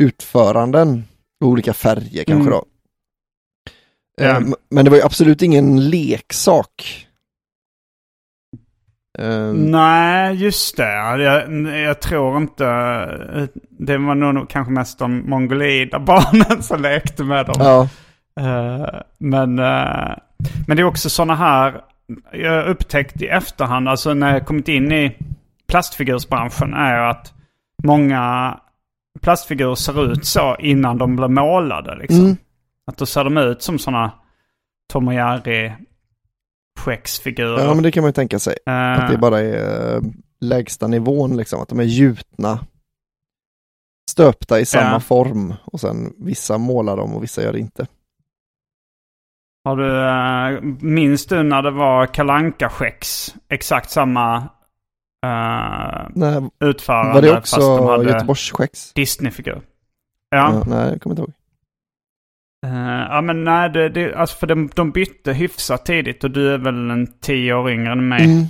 utföranden, 0.02 1.04
olika 1.44 1.74
färger 1.74 2.24
kanske 2.24 2.50
mm. 2.50 2.50
då. 2.50 2.64
Um, 4.20 4.54
men 4.70 4.84
det 4.84 4.90
var 4.90 4.98
ju 4.98 5.04
absolut 5.04 5.42
ingen 5.42 5.90
leksak. 5.90 7.06
Um, 9.18 9.56
Nej, 9.56 10.34
just 10.34 10.76
det. 10.76 10.92
Jag, 11.22 11.66
jag, 11.66 12.00
tror 12.00 12.36
inte... 12.36 12.64
Det 13.78 13.98
var 13.98 14.14
nog 14.14 14.48
kanske 14.48 14.72
mest 14.72 14.98
de 14.98 15.30
mongolida 15.30 15.98
barnen 16.06 16.62
som 16.62 16.82
lekte 16.82 17.24
med 17.24 17.46
dem. 17.46 17.54
Ja. 17.58 17.88
Uh, 18.40 19.00
men 19.18 19.58
uh, 19.58 20.16
Men 20.66 20.76
det 20.76 20.82
är 20.82 20.84
också 20.84 21.10
sådana 21.10 21.34
här, 21.34 21.80
jag 22.32 22.68
upptäckt 22.68 23.22
i 23.22 23.26
efterhand, 23.26 23.88
alltså 23.88 24.14
när 24.14 24.32
jag 24.32 24.46
kommit 24.46 24.68
in 24.68 24.92
i 24.92 25.16
plastfigursbranschen, 25.66 26.74
är 26.74 26.98
att 26.98 27.32
många 27.84 28.60
plastfigurer 29.20 29.74
ser 29.74 30.12
ut 30.12 30.26
så 30.26 30.56
innan 30.58 30.98
de 30.98 31.16
blir 31.16 31.28
målade. 31.28 31.96
Liksom. 31.96 32.20
Mm. 32.24 32.36
Att 32.86 32.96
då 32.96 33.06
ser 33.06 33.24
de 33.24 33.36
ut 33.36 33.62
som 33.62 33.78
sådana 33.78 34.12
Tom 34.92 35.08
och 35.08 35.14
Jerry 35.14 35.72
skäcksfigurer. 36.80 37.64
Ja, 37.64 37.74
men 37.74 37.82
det 37.82 37.90
kan 37.90 38.02
man 38.02 38.08
ju 38.08 38.12
tänka 38.12 38.38
sig. 38.38 38.56
Eh, 38.66 38.92
Att 38.92 39.10
det 39.10 39.18
bara 39.18 39.40
är 39.40 39.94
eh, 39.94 40.00
lägsta 40.40 40.86
nivån 40.86 41.36
liksom, 41.36 41.60
att 41.60 41.68
de 41.68 41.80
är 41.80 41.84
gjutna. 41.84 42.58
Stöpta 44.10 44.60
i 44.60 44.66
samma 44.66 44.92
Ja. 44.92 45.00
form 45.00 45.54
och 45.64 45.80
sen 45.80 46.14
vissa 46.18 46.58
målar 46.58 46.96
dem 46.96 47.14
och 47.14 47.22
vissa 47.22 47.42
gör 47.42 47.52
det 47.52 47.58
inte. 47.58 47.86
Har 49.66 49.76
du, 49.76 49.90
uh, 50.64 50.74
minns 50.80 51.26
du 51.26 51.42
när 51.42 51.62
det 51.62 51.70
var 51.70 52.06
kalanka 52.06 52.68
skäcks 52.68 53.34
Exakt 53.48 53.90
samma 53.90 54.36
uh, 55.26 56.08
Nej, 56.14 56.50
utförande 56.60 57.12
var 57.14 57.22
det 57.22 57.32
fast 57.32 57.56
de 57.56 57.62
också 57.62 57.86
hade 57.86 58.10
Göteborgsskäcks? 58.10 58.92
Disney-figur. 58.92 59.60
Ja. 60.30 60.52
Ja. 60.54 60.64
nej, 60.66 60.90
jag 60.90 61.02
kommer 61.02 61.12
inte 61.12 61.22
ihåg. 61.22 61.32
Eh, 62.66 63.06
ja 63.10 63.20
men 63.20 63.44
nej, 63.44 63.70
det, 63.70 63.88
det, 63.88 64.14
alltså 64.14 64.36
för 64.36 64.46
de, 64.46 64.70
de 64.74 64.90
bytte 64.90 65.32
hyfsat 65.32 65.86
tidigt 65.86 66.24
och 66.24 66.30
du 66.30 66.54
är 66.54 66.58
väl 66.58 66.90
en 66.90 67.06
tio 67.20 67.54
år 67.54 67.70
yngre 67.70 67.92
än 67.92 68.08
mig. 68.08 68.24
Mm. 68.24 68.46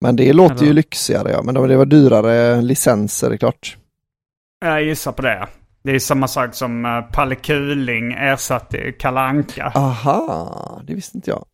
Men 0.00 0.16
det 0.16 0.32
låter 0.32 0.56
ju 0.56 0.62
Eller- 0.64 0.74
lyxigare 0.74 1.30
ja, 1.30 1.42
men 1.42 1.54
det 1.54 1.60
var- 1.60 1.68
det 1.68 1.76
var 1.76 1.86
dyrare 1.86 2.62
licenser, 2.62 3.28
det 3.28 3.34
är 3.34 3.38
klart. 3.38 3.76
Jag 4.60 4.82
gissar 4.82 5.12
på 5.12 5.22
det. 5.22 5.46
Det 5.86 5.92
är 5.94 5.98
samma 5.98 6.28
sak 6.28 6.54
som 6.54 6.84
uh, 6.84 7.02
Palle 7.12 7.34
Kuling 7.34 8.12
ersatte 8.12 8.92
Kalanka. 8.92 9.72
Ah. 9.74 9.80
Aha, 9.80 10.80
det 10.86 10.94
visste 10.94 11.16
inte 11.18 11.30
jag. 11.30 11.44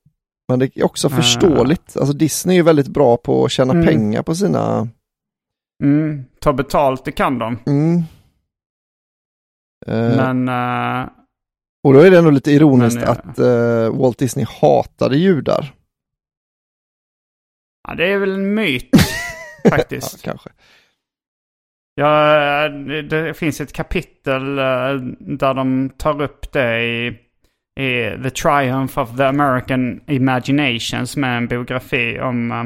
Men 0.49 0.59
det 0.59 0.77
är 0.77 0.85
också 0.85 1.07
Ah. 1.09 1.11
förståeligt. 1.11 1.97
Alltså 1.97 2.13
Disney 2.13 2.55
är 2.55 2.59
ju 2.59 2.63
väldigt 2.63 2.89
bra 2.89 3.17
på 3.17 3.45
att 3.45 3.51
tjäna 3.51 3.73
Mm. 3.73 3.87
pengar 3.87 4.23
på 4.23 4.35
sina... 4.35 4.89
Mm, 5.83 6.25
ta 6.41 6.53
betalt, 6.53 7.05
det 7.05 7.13
kan 7.13 7.39
de. 7.39 7.59
Mm. 7.67 7.97
Eh, 9.87 10.17
Men 10.35 10.49
eh, 10.49 11.09
och 11.85 11.93
då 11.93 12.01
är 12.01 12.11
det 12.11 12.19
ändå 12.19 12.31
lite 12.31 12.51
ironiskt 12.53 12.97
Men, 12.97 13.05
ja. 13.07 13.13
att 13.13 13.39
eh, 13.39 13.99
Walt 14.01 14.19
Disney 14.19 14.47
hatade 14.61 15.17
judar. 15.17 15.75
ja, 17.89 17.95
det 17.95 18.13
är 18.13 18.19
väl 18.19 18.33
en 18.33 18.55
myt 18.55 18.89
Ja, 19.65 19.71
faktiskt. 19.71 20.23
kanske. 20.23 20.51
Ja, 21.95 22.69
det, 23.09 23.35
finns 23.35 23.61
ett 23.61 23.73
kapitel 23.73 24.59
eh, 24.59 24.95
där 25.21 25.55
de 25.55 25.91
tar 25.91 26.23
upp 26.23 26.53
det 26.53 26.83
i, 26.83 27.07
i 27.81 28.23
The 28.23 28.31
Triumph 28.31 28.99
of 28.99 29.17
the 29.17 29.25
American 29.25 30.01
Imagination 30.07 31.07
som 31.07 31.25
är 31.25 31.37
en 31.37 31.49
biografi 31.49 32.21
om, 32.21 32.53
eh, 32.53 32.65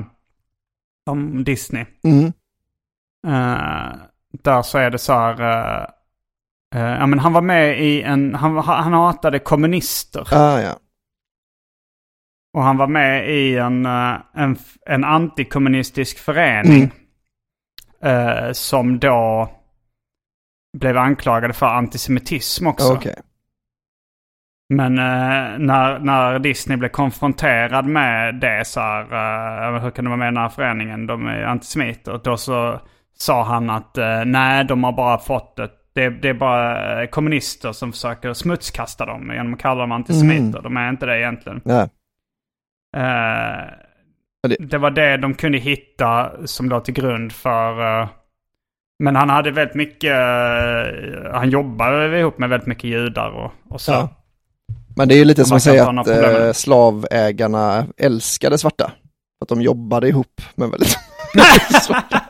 om 1.10 1.44
Disney. 1.44 1.84
Mm. 2.04 2.24
Eh, 3.26 3.96
där 4.42 4.62
så 4.62 4.78
är 4.78 4.90
det 4.90 4.98
så 4.98 5.12
här... 5.12 5.40
eh, 5.40 5.86
eh, 6.80 6.98
ja 6.98 7.06
men 7.06 7.18
han 7.18 7.32
var 7.32 7.42
med 7.42 7.82
i 7.82 8.02
en... 8.02 8.34
Han, 8.34 8.56
han 8.56 8.92
hatade 8.92 9.38
kommunister. 9.38 10.28
Ah, 10.32 10.60
ja. 10.60 10.78
Och 12.52 12.62
han 12.62 12.76
var 12.76 12.86
med 12.86 13.30
i 13.30 13.56
en, 13.56 13.86
en, 13.86 14.58
en 14.86 15.04
antikommunistisk 15.04 16.18
förening. 16.18 16.92
Eh, 18.02 18.52
som 18.52 18.98
då 18.98 19.50
blev 20.78 20.96
anklagade 20.96 21.54
för 21.54 21.66
antisemitism 21.66 22.66
också. 22.66 22.92
Okej. 22.92 23.14
Men 24.68 24.98
eh, 24.98 25.58
när, 25.58 25.98
när 25.98 26.38
Disney 26.38 26.76
blev 26.76 26.88
konfronterad 26.88 27.86
med 27.86 28.34
det 28.34 28.66
så 28.66 28.80
här, 28.80 29.02
eh, 29.74 29.82
hur 29.82 29.90
kan 29.90 30.04
du 30.04 30.08
vara 30.08 30.18
med 30.18 30.26
i 30.26 30.34
den 30.34 30.42
här 30.42 30.48
föreningen? 30.48 31.06
De 31.06 31.26
är 31.26 31.42
antisemiter. 31.42 32.20
Då 32.24 32.36
så 32.36 32.80
sa 33.18 33.42
han 33.44 33.70
att 33.70 33.98
eh, 33.98 34.24
nej, 34.24 34.64
de 34.64 34.84
har 34.84 34.92
bara 34.92 35.18
fått 35.18 35.58
ett 35.58 35.82
det, 35.96 36.10
det 36.10 36.28
är 36.28 36.34
bara 36.34 37.02
eh, 37.02 37.08
kommunister 37.08 37.72
som 37.72 37.92
försöker 37.92 38.32
smutskasta 38.32 39.06
dem 39.06 39.30
genom 39.34 39.54
att 39.54 39.60
kalla 39.60 39.80
dem 39.80 39.92
antisemiter. 39.92 40.62
De 40.62 40.76
är 40.76 40.90
inte 40.90 41.06
det 41.06 41.18
egentligen. 41.18 41.60
Nej. 41.64 41.88
Eh, 42.96 43.64
det- 44.48 44.56
det... 44.58 44.78
var 44.78 44.90
det 44.90 45.16
de 45.16 45.34
kunde 45.34 45.58
hitta 45.58 46.30
som 46.44 46.68
låg 46.68 46.84
till 46.84 46.94
grund 46.94 47.32
för... 47.32 48.00
eh, 48.02 48.08
men 48.98 49.16
han 49.16 49.28
hade 49.30 49.50
väldigt 49.50 49.74
mycket... 49.76 50.10
eh, 50.12 51.32
han 51.34 51.50
jobbade 51.50 52.18
ihop 52.18 52.38
med 52.38 52.48
väldigt 52.48 52.66
mycket 52.66 52.84
judar 52.84 53.30
och, 53.30 53.52
och 53.74 53.80
så. 53.80 53.92
Ja. 53.92 54.08
Men 54.96 55.08
det 55.08 55.14
är 55.14 55.18
ju 55.18 55.24
lite 55.24 55.44
som 55.44 55.56
att 55.56 55.62
säga 55.62 55.88
att 55.90 56.08
eh, 56.08 56.14
det. 56.16 56.54
slavägarna 56.54 57.86
älskade 57.96 58.58
svarta. 58.58 58.92
Att 59.42 59.48
de 59.48 59.62
jobbade 59.62 60.08
ihop 60.08 60.40
med 60.54 60.68
väldigt 60.70 60.96
svarta. 61.82 62.20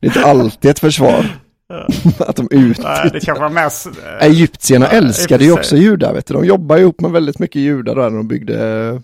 Det 0.00 0.06
är 0.06 0.16
inte 0.16 0.24
alltid 0.24 0.70
ett 0.70 0.78
försvar. 0.78 1.26
att 2.18 2.36
de 2.36 2.48
utnyttjar. 2.50 3.10
det 3.12 3.20
kanske 3.20 3.42
var 3.42 3.50
mer... 3.50 3.66
s- 3.66 3.88
Egyptierna 4.20 4.86
älskade 4.88 5.44
ju 5.44 5.52
också 5.52 5.76
judar, 5.76 6.14
vet 6.14 6.26
du. 6.26 6.34
De 6.34 6.44
jobbade 6.44 6.80
ihop 6.80 7.00
med 7.00 7.10
väldigt 7.10 7.38
mycket 7.38 7.56
judar 7.62 7.94
då 7.94 8.02
när 8.02 8.10
de 8.10 8.28
byggde 8.28 9.02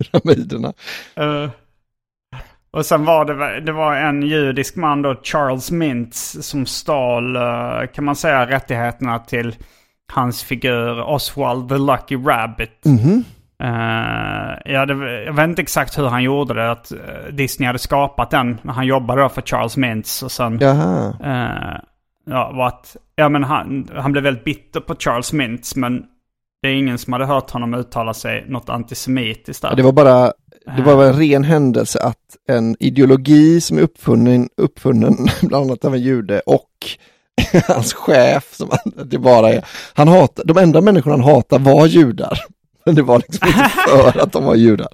pyramiderna. 0.00 0.72
eh, 1.16 1.50
och 2.70 2.86
sen 2.86 3.04
var 3.04 3.24
det, 3.24 3.60
det 3.60 3.72
var 3.72 3.96
en 3.96 4.22
judisk 4.22 4.76
man 4.76 5.02
då, 5.02 5.20
Charles 5.22 5.70
Mintz, 5.70 6.36
som 6.40 6.66
stal, 6.66 7.36
eh, 7.36 7.86
kan 7.94 8.04
man 8.04 8.16
säga, 8.16 8.46
rättigheterna 8.46 9.18
till 9.18 9.56
hans 10.12 10.42
figur 10.42 11.00
Oswald 11.02 11.68
the 11.68 11.78
Lucky 11.78 12.16
Rabbit. 12.16 12.84
Mhm. 12.84 13.24
Eh, 13.62 14.72
ja, 14.72 14.86
det, 14.86 15.24
jag 15.24 15.32
vet 15.32 15.48
inte 15.48 15.62
exakt 15.62 15.98
hur 15.98 16.08
han 16.08 16.22
gjorde 16.22 16.54
det. 16.54 16.70
Att 16.70 16.92
Disney 17.30 17.66
hade 17.66 17.78
skapat 17.78 18.30
den. 18.30 18.58
när 18.62 18.72
Han 18.72 18.86
jobbade 18.86 19.22
då 19.22 19.28
för 19.28 19.42
Charles 19.42 19.76
Mintz. 19.76 20.22
Och 20.22 20.32
sen... 20.32 20.58
Eh, 21.24 21.80
ja, 22.26 22.50
var 22.54 22.66
att, 22.66 22.96
ja, 23.16 23.28
men 23.28 23.44
han, 23.44 23.88
han 23.96 24.12
blev 24.12 24.24
väldigt 24.24 24.44
bitter 24.44 24.80
på 24.80 24.94
Charles 24.94 25.32
Mintz. 25.32 25.76
Men 25.76 26.04
det 26.62 26.68
är 26.68 26.74
ingen 26.74 26.98
som 26.98 27.12
hade 27.12 27.26
hört 27.26 27.50
honom 27.50 27.74
uttala 27.74 28.14
sig 28.14 28.44
något 28.48 28.68
antisemitiskt 28.68 29.62
där. 29.62 29.76
Det 29.76 29.82
var 29.82 29.92
bara, 29.92 30.32
det 30.76 30.82
var 30.82 31.04
en 31.04 31.18
ren 31.18 31.44
händelse 31.44 31.98
att 32.02 32.36
en 32.48 32.76
ideologi 32.80 33.60
som 33.60 33.78
är 33.78 33.82
uppfunnen, 33.82 34.48
uppfunnen 34.56 35.16
bland 35.42 35.64
annat 35.64 35.84
av 35.84 35.94
en 35.94 36.00
jude 36.00 36.40
och 36.46 36.68
hans 37.68 37.94
chef, 37.94 38.54
som 38.54 38.68
han, 38.70 39.08
det 39.08 39.18
bara 39.18 39.52
är, 39.52 39.64
han 39.94 40.08
hatar, 40.08 40.44
de 40.44 40.58
enda 40.58 40.80
människorna 40.80 41.16
han 41.16 41.24
hatar 41.34 41.58
var 41.58 41.86
judar. 41.86 42.38
Men 42.84 42.94
det 42.94 43.02
var 43.02 43.18
liksom 43.18 43.48
inte 43.48 43.70
för 43.88 44.22
att 44.22 44.32
de 44.32 44.44
var 44.44 44.54
judar. 44.54 44.88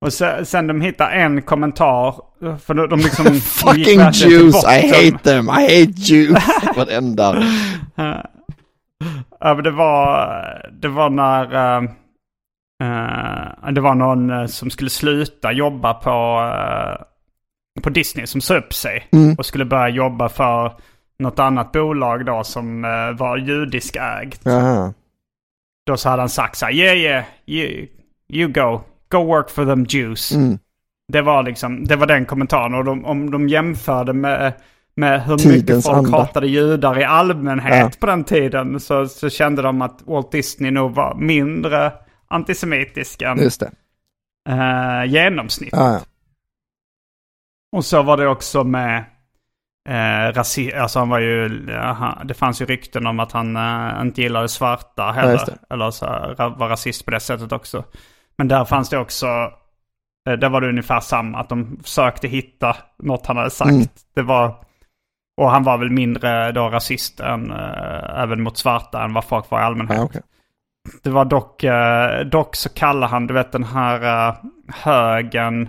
Och 0.00 0.12
sen, 0.12 0.46
sen 0.46 0.66
de 0.66 0.80
hittar 0.80 1.10
en 1.10 1.42
kommentar. 1.42 2.14
För 2.58 2.74
de, 2.74 2.88
de 2.88 2.98
liksom... 3.00 3.40
Fucking 3.40 4.00
Jews, 4.12 4.64
I 4.64 4.88
hate 4.88 5.24
them, 5.24 5.48
I 5.48 5.62
hate 5.62 5.92
Jews. 5.96 6.38
Varenda. 6.76 7.42
Ja, 9.40 9.54
men 9.54 9.64
det 9.64 9.70
var, 9.70 10.70
det 10.72 10.88
var 10.88 11.10
när... 11.10 11.54
eh, 11.54 11.82
eh, 12.82 13.72
det 13.72 13.80
var 13.80 13.94
någon 13.94 14.30
eh, 14.30 14.46
som 14.46 14.70
skulle 14.70 14.90
sluta 14.90 15.52
jobba 15.52 15.94
på, 15.94 16.10
eh, 16.54 17.82
på 17.82 17.90
Disney 17.90 18.26
som 18.26 18.40
sa 18.40 18.56
upp 18.56 18.74
sig. 18.74 19.08
Mm. 19.12 19.34
Och 19.38 19.46
skulle 19.46 19.64
börja 19.64 19.88
jobba 19.88 20.28
för 20.28 20.72
något 21.18 21.38
annat 21.38 21.72
bolag 21.72 22.26
då 22.26 22.44
som 22.44 22.82
var 23.18 23.36
judisk 23.36 23.96
ägt. 23.96 24.44
Då 25.86 25.96
så 25.96 26.08
hade 26.08 26.22
han 26.22 26.28
sagt 26.28 26.56
så 26.56 26.66
här, 26.66 26.72
yeah 26.72 26.96
yeah, 26.96 27.24
you, 27.46 27.86
you 28.28 28.52
go, 28.52 28.80
go 29.08 29.24
work 29.24 29.50
for 29.50 29.66
them 29.66 29.86
Jews. 29.88 30.32
Mm. 30.32 30.58
Det 31.12 31.22
var 31.22 31.42
liksom, 31.42 31.84
det 31.84 31.96
var 31.96 32.06
den 32.06 32.24
kommentaren. 32.26 32.74
Och 32.74 32.84
de, 32.84 33.04
om 33.04 33.30
de 33.30 33.48
jämförde 33.48 34.12
med, 34.12 34.52
med 34.96 35.22
hur 35.22 35.36
Tidens 35.36 35.56
mycket 35.60 35.84
folk 35.84 35.96
anda. 36.06 36.18
hatade 36.18 36.46
judar 36.46 36.98
i 37.00 37.04
allmänhet 37.04 37.74
Ja. 37.94 38.00
på 38.00 38.06
den 38.06 38.24
tiden 38.24 38.80
så, 38.80 39.06
så 39.08 39.30
kände 39.30 39.62
de 39.62 39.82
att 39.82 40.02
Walt 40.06 40.32
Disney 40.32 40.70
nog 40.70 40.94
var 40.94 41.14
mindre 41.14 41.92
antisemitisk 42.28 43.22
än 43.22 43.38
Just 43.38 43.60
det. 43.60 43.70
eh, 44.48 45.04
genomsnitt. 45.10 45.68
Ja, 45.72 45.92
ja. 45.92 46.00
Och 47.76 47.84
så 47.84 48.02
var 48.02 48.16
det 48.16 48.28
också 48.28 48.64
med 48.64 49.04
eh, 49.88 50.32
rasism. 50.32 50.78
Alltså 50.80 50.98
han 50.98 51.08
var 51.08 51.18
ju, 51.18 51.64
ja, 51.68 51.92
han- 51.92 52.26
det 52.26 52.34
fanns 52.34 52.60
ju 52.62 52.64
rykten 52.66 53.06
om 53.06 53.20
att 53.20 53.32
han 53.32 53.56
eh, 53.56 54.00
inte 54.00 54.22
gillade 54.22 54.48
svarta 54.48 55.02
heller. 55.12 55.40
Eller 55.70 55.90
så 55.90 56.06
var 56.58 56.68
rasist 56.68 57.04
på 57.04 57.10
det 57.10 57.20
sättet 57.20 57.52
också. 57.52 57.84
Men 58.36 58.48
där 58.48 58.64
fanns 58.64 58.88
det 58.88 58.98
också, 58.98 59.26
eh, 60.28 60.32
där 60.38 60.48
var 60.48 60.60
det 60.60 60.68
ungefär 60.68 61.00
samma. 61.00 61.38
Att 61.38 61.48
de 61.48 61.78
försökte 61.82 62.28
hitta 62.28 62.76
något 62.98 63.26
han 63.26 63.36
hade 63.36 63.50
sagt. 63.50 63.70
Mm. 63.70 63.86
Det 64.14 64.22
var, 64.22 64.64
och 65.36 65.50
han 65.50 65.62
var 65.62 65.78
väl 65.78 65.90
mindre 65.90 66.52
då 66.52 66.68
rasist 66.68 67.20
än, 67.20 67.50
eh, 67.50 68.22
även 68.22 68.42
mot 68.42 68.56
svarta 68.56 69.04
än 69.04 69.12
vad 69.12 69.24
folk 69.24 69.50
var 69.50 69.60
i 69.60 69.62
allmänhet. 69.62 69.98
ja 69.98 70.04
okej. 70.04 70.22
Det 71.02 71.10
var 71.10 71.24
dock, 71.24 71.64
eh, 71.64 72.20
dock 72.20 72.56
så 72.56 72.68
kallar 72.68 73.08
han, 73.08 73.26
du 73.26 73.34
vet 73.34 73.52
den 73.52 73.64
här 73.64 74.28
uh, 74.28 74.34
högen 74.74 75.62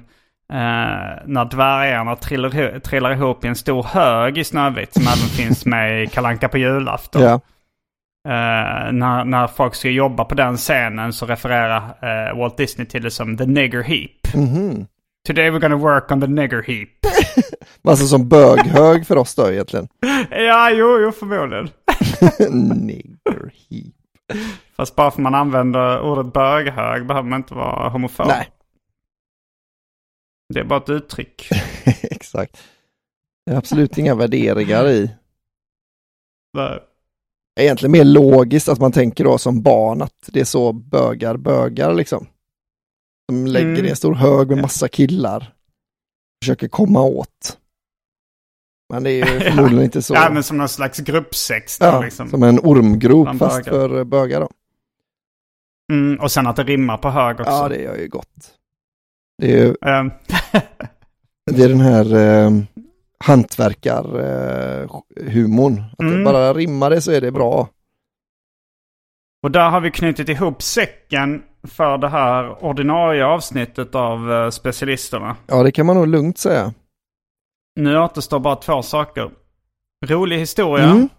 eh, 0.54 1.24
när 1.26 1.46
dvärgarna 1.46 2.16
trillar, 2.16 2.80
trillar 2.80 3.12
ihop 3.12 3.46
i 3.46 3.48
en 3.48 3.56
stor 3.56 3.84
hög 3.84 4.38
i 4.38 4.44
Snövit 4.44 4.94
som 4.94 5.04
även 5.04 5.30
finns 5.30 5.66
med 5.66 6.04
i 6.04 6.08
Kalanka 6.08 6.50
på 6.50 6.58
julafton. 6.58 7.22
Ja. 7.22 7.34
eh, 8.28 8.92
när, 8.92 9.26
när 9.26 9.48
folk 9.48 9.76
ska 9.76 9.90
jobba 9.90 10.26
på 10.26 10.36
den 10.36 10.58
scenen 10.58 11.14
så 11.14 11.26
refererar 11.26 11.78
eh, 12.02 12.38
Walt 12.38 12.58
Disney 12.58 12.88
till 12.88 13.04
det 13.04 13.12
som 13.12 13.38
the 13.38 13.46
nigger 13.46 13.84
heap. 13.84 14.36
Mhm. 14.36 14.88
Today 15.28 15.50
we're 15.52 15.60
gonna 15.60 15.78
work 15.78 16.12
on 16.12 16.22
the 16.22 16.28
nigger 16.28 16.62
heap. 16.62 16.90
Alltså 17.86 18.06
som 18.08 18.30
böghög 18.30 19.08
för 19.08 19.18
oss 19.18 19.36
då 19.36 19.52
egentligen. 19.52 19.88
ja, 20.30 20.72
jo, 20.72 21.00
jo, 21.00 21.12
förmodligen. 21.12 21.70
Nigger 22.86 23.54
heap. 23.70 23.94
Fast 24.76 24.96
bara 24.96 25.12
för 25.12 25.22
man 25.22 25.36
använder 25.36 26.02
ordet 26.02 26.34
böghög 26.34 27.08
behöver 27.08 27.30
man 27.30 27.40
inte 27.40 27.54
vara 27.54 27.90
homofob. 27.90 28.28
Nej, 28.28 28.50
Det 30.54 30.60
är 30.60 30.64
bara 30.64 30.80
ett 30.80 30.90
uttryck. 30.90 31.50
exakt. 32.04 32.64
Det 33.46 33.52
är 33.52 33.58
absolut 33.58 33.98
inga 33.98 34.16
värderingar 34.16 34.88
i. 34.90 35.12
Nej. 36.54 36.80
Egentligen 37.60 37.92
mer 37.92 38.04
logiskt 38.06 38.70
att 38.70 38.80
man 38.80 38.92
tänker 38.92 39.24
då 39.24 39.38
som 39.38 39.62
barn 39.62 40.02
att 40.02 40.16
det 40.28 40.40
är 40.40 40.46
så 40.46 40.72
bögar 40.74 41.38
bögar 41.38 41.94
liksom. 41.94 42.28
De 43.28 43.48
lägger 43.48 43.70
Mm. 43.70 43.86
i 43.86 43.90
en 43.90 43.96
stor 43.96 44.16
hög 44.16 44.50
med 44.50 44.58
massa 44.62 44.88
killar. 44.88 45.54
Försöker 46.44 46.68
komma 46.68 47.02
åt. 47.02 47.58
Men 48.94 49.04
det 49.04 49.12
är 49.12 49.34
ju 49.34 49.40
förmodligen 49.52 49.84
inte 49.84 50.02
så. 50.02 50.14
Ja, 50.14 50.30
men 50.34 50.44
som 50.44 50.58
någon 50.58 50.70
slags 50.70 51.00
gruppsex 51.00 51.78
Ja, 51.82 52.02
liksom. 52.02 52.30
Som 52.30 52.44
en 52.44 52.60
ormgrop 52.60 53.26
Bland 53.26 53.40
fast 53.40 53.66
bögar. 53.66 53.72
för 53.90 54.04
bögar 54.04 54.42
då. 54.42 54.50
Mm, 55.94 56.20
och 56.20 56.32
sen 56.32 56.48
att 56.48 56.56
det 56.56 56.64
rimmar 56.64 56.98
på 56.98 57.10
hög 57.10 57.40
också. 57.40 57.52
Ja, 57.52 57.70
det 57.70 57.82
gör 57.82 57.98
ju 57.98 58.08
gott. 58.08 58.54
Det 59.38 59.52
är 59.54 59.58
ju 59.66 59.76
Ehm, 59.86 60.12
det 61.52 61.64
är 61.64 61.70
den 61.70 61.82
här 61.82 62.16
eh, 62.16 62.52
hantverkarhumorn. 63.20 65.80
Att 65.92 65.98
det 65.98 66.04
Mm. 66.06 66.24
bara 66.24 66.54
rimmar 66.54 66.90
det 66.90 67.02
så 67.02 67.12
är 67.12 67.22
det 67.22 67.32
bra. 67.32 67.70
och 69.44 69.52
där 69.52 69.70
har 69.70 69.82
vi 69.82 69.92
knutit 69.92 70.30
ihop 70.30 70.62
säcken 70.62 71.44
för 71.68 71.98
det 71.98 72.10
här 72.10 72.64
ordinarie 72.64 73.26
avsnittet 73.26 73.96
av 73.96 74.32
eh, 74.32 74.50
specialisterna. 74.50 75.36
Ja, 75.48 75.64
det 75.64 75.72
kan 75.72 75.86
man 75.86 75.96
nog 75.96 76.08
lugnt 76.08 76.38
säga. 76.38 76.74
Nu 77.76 77.98
återstår 78.00 78.40
bara 78.40 78.56
två 78.56 78.82
saker. 78.82 79.32
Rolig 80.06 80.38
historia 80.40 80.86
Mm. 80.86 81.10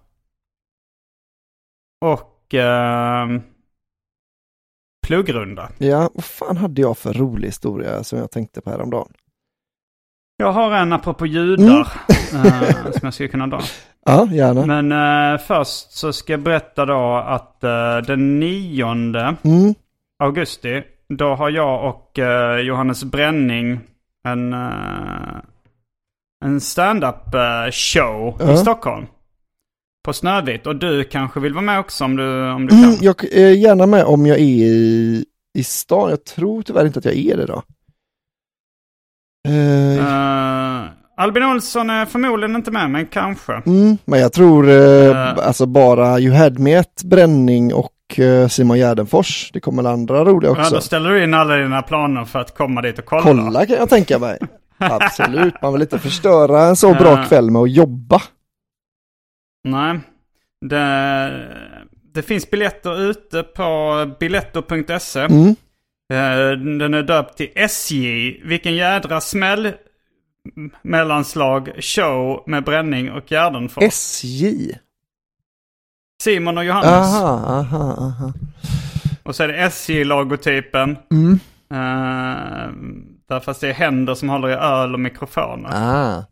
och 2.01 2.55
ehm, 2.55 3.43
pluggrunda. 5.07 5.69
Ja, 5.79 6.11
vad 6.15 6.25
fan 6.25 6.57
hade 6.57 6.81
jag 6.81 6.99
för 6.99 7.12
rolig 7.12 7.49
historia 7.49 8.05
som 8.05 8.19
jag 8.19 8.31
tänkte 8.31 8.61
på 8.61 8.71
häromdagen? 8.71 9.12
Jag 10.37 10.53
har 10.53 10.73
en 10.73 10.93
apropå 10.93 11.27
judar 11.27 11.81
eh, 12.35 12.91
som 12.93 13.01
jag 13.03 13.15
skulle 13.15 13.29
kunna 13.29 13.47
dra. 13.47 13.61
Ja, 14.07 14.29
gärna. 14.31 14.66
Men 14.81 14.93
eh, 15.33 15.41
först 15.41 15.93
så 15.93 16.12
ska 16.12 16.33
jag 16.33 16.43
berätta 16.43 16.85
då 16.87 17.15
att 17.16 17.65
eh, 17.65 17.97
den 18.07 18.41
9 18.41 18.87
Mm. 19.43 19.75
Augusti, 20.19 20.82
då 21.09 21.35
har 21.35 21.51
jag 21.51 21.89
och 21.89 22.19
eh, 22.19 22.59
Johannes 22.61 23.05
Bränning 23.05 23.81
en, 24.28 24.53
uh, 24.55 25.41
en 26.45 26.61
stand-up 26.61 27.35
eh, 27.35 27.70
show 27.73 28.43
i. 28.53 28.57
Stockholm. 28.57 29.07
På 30.05 30.12
Snövit. 30.12 30.66
Och 30.66 30.77
du 30.77 31.05
kanske 31.05 31.41
vill 31.41 31.53
vara 31.55 31.65
med 31.65 31.81
också 31.81 32.05
om 32.05 32.16
du, 32.16 32.51
om 32.51 32.66
du 32.66 32.74
Mm, 32.77 32.95
kan. 32.97 33.05
jag 33.05 33.24
är 33.24 33.51
gärna 33.51 33.86
med 33.86 34.05
om 34.05 34.27
jag 34.27 34.39
är 34.39 34.43
i, 34.43 35.24
i 35.59 35.65
stan. 35.65 36.11
Jag 36.11 36.24
tror 36.24 36.62
tyvärr 36.62 36.86
inte 36.86 36.99
att 36.99 37.05
jag 37.05 37.16
är 37.16 37.36
det 37.36 37.47
då. 37.47 37.62
Eh, 39.49 39.85
Eh, 39.99 40.85
Albin 41.16 41.43
Olsson 41.43 41.91
är 41.91 42.07
förmodligen 42.07 42.57
inte 42.57 42.70
med, 42.70 42.91
men 42.91 43.07
kanske. 43.07 43.53
mm, 43.66 43.99
men 44.05 44.20
jag 44.20 44.32
tror 44.32 44.69
eh, 44.69 45.07
eh. 45.07 45.47
alltså 45.47 45.66
bara 45.66 46.20
You 46.20 46.35
had 46.35 46.59
me 46.59 46.73
ett 46.74 47.03
Bränning 47.05 47.74
och 47.74 47.91
eh, 48.19 48.49
Simon 48.49 48.78
Gärdenfors. 48.78 49.51
Det 49.53 49.61
kommer 49.61 49.85
andra 49.85 50.24
roliga 50.24 50.53
Ja, 50.57 50.61
också. 50.61 50.74
då 50.74 50.81
ställer 50.81 51.11
du 51.11 51.24
in 51.24 51.35
alla 51.35 51.57
dina 51.57 51.82
planer 51.82 52.24
för 52.24 52.39
att 52.39 52.55
komma 52.57 52.82
dit 52.82 52.99
och 52.99 53.05
kolla. 53.05 53.23
Kolla 53.23 53.66
kan 53.66 53.77
jag 53.77 53.89
tänka 53.89 54.19
mig. 54.19 54.39
Absolut, 54.78 55.55
man 55.62 55.73
vill 55.73 55.82
inte 55.82 55.99
förstöra 55.99 56.62
en 56.62 56.77
så 56.77 56.95
bra 56.95 57.24
kväll 57.24 57.51
med 57.51 57.62
att 57.62 57.70
jobba. 57.73 58.23
Nej. 59.69 60.01
Det, 60.70 61.49
det 62.15 62.23
finns 62.23 62.51
biljetter 62.51 63.01
ute 63.11 63.43
på 63.43 63.95
biletto.se. 64.20 65.20
Mm. 65.20 65.49
Eh, 66.12 66.59
Den 66.78 66.95
är 66.95 67.03
döpt 67.03 67.36
till 67.36 67.49
SJ. 67.55 68.31
Vilken 68.45 68.74
jädra 68.74 69.20
smäll 69.20 69.73
mellanslag 70.82 71.70
show 71.81 72.43
med 72.47 72.65
Bränning 72.65 73.11
och 73.12 73.27
Gärdenfors. 73.31 73.85
SJ. 73.85 74.73
Simon 76.23 76.59
och 76.59 76.65
Johannes. 76.65 76.91
Aha, 76.91 77.45
aha, 77.47 77.95
aha. 77.99 78.32
Och 79.23 79.36
så 79.36 79.43
är 79.43 79.49
det 79.49 79.57
SJ-logotypen. 79.59 80.97
Mm. 81.11 81.32
Uh, 81.73 82.73
där 83.28 83.41
fast 83.41 83.61
det 83.61 83.69
är 83.69 83.73
händer 83.74 84.15
som 84.15 84.28
håller 84.28 84.49
i 84.49 84.53
öl 84.53 84.95
och 84.95 85.01
mikrofoner. 85.01 85.70
Ah. 85.73 86.24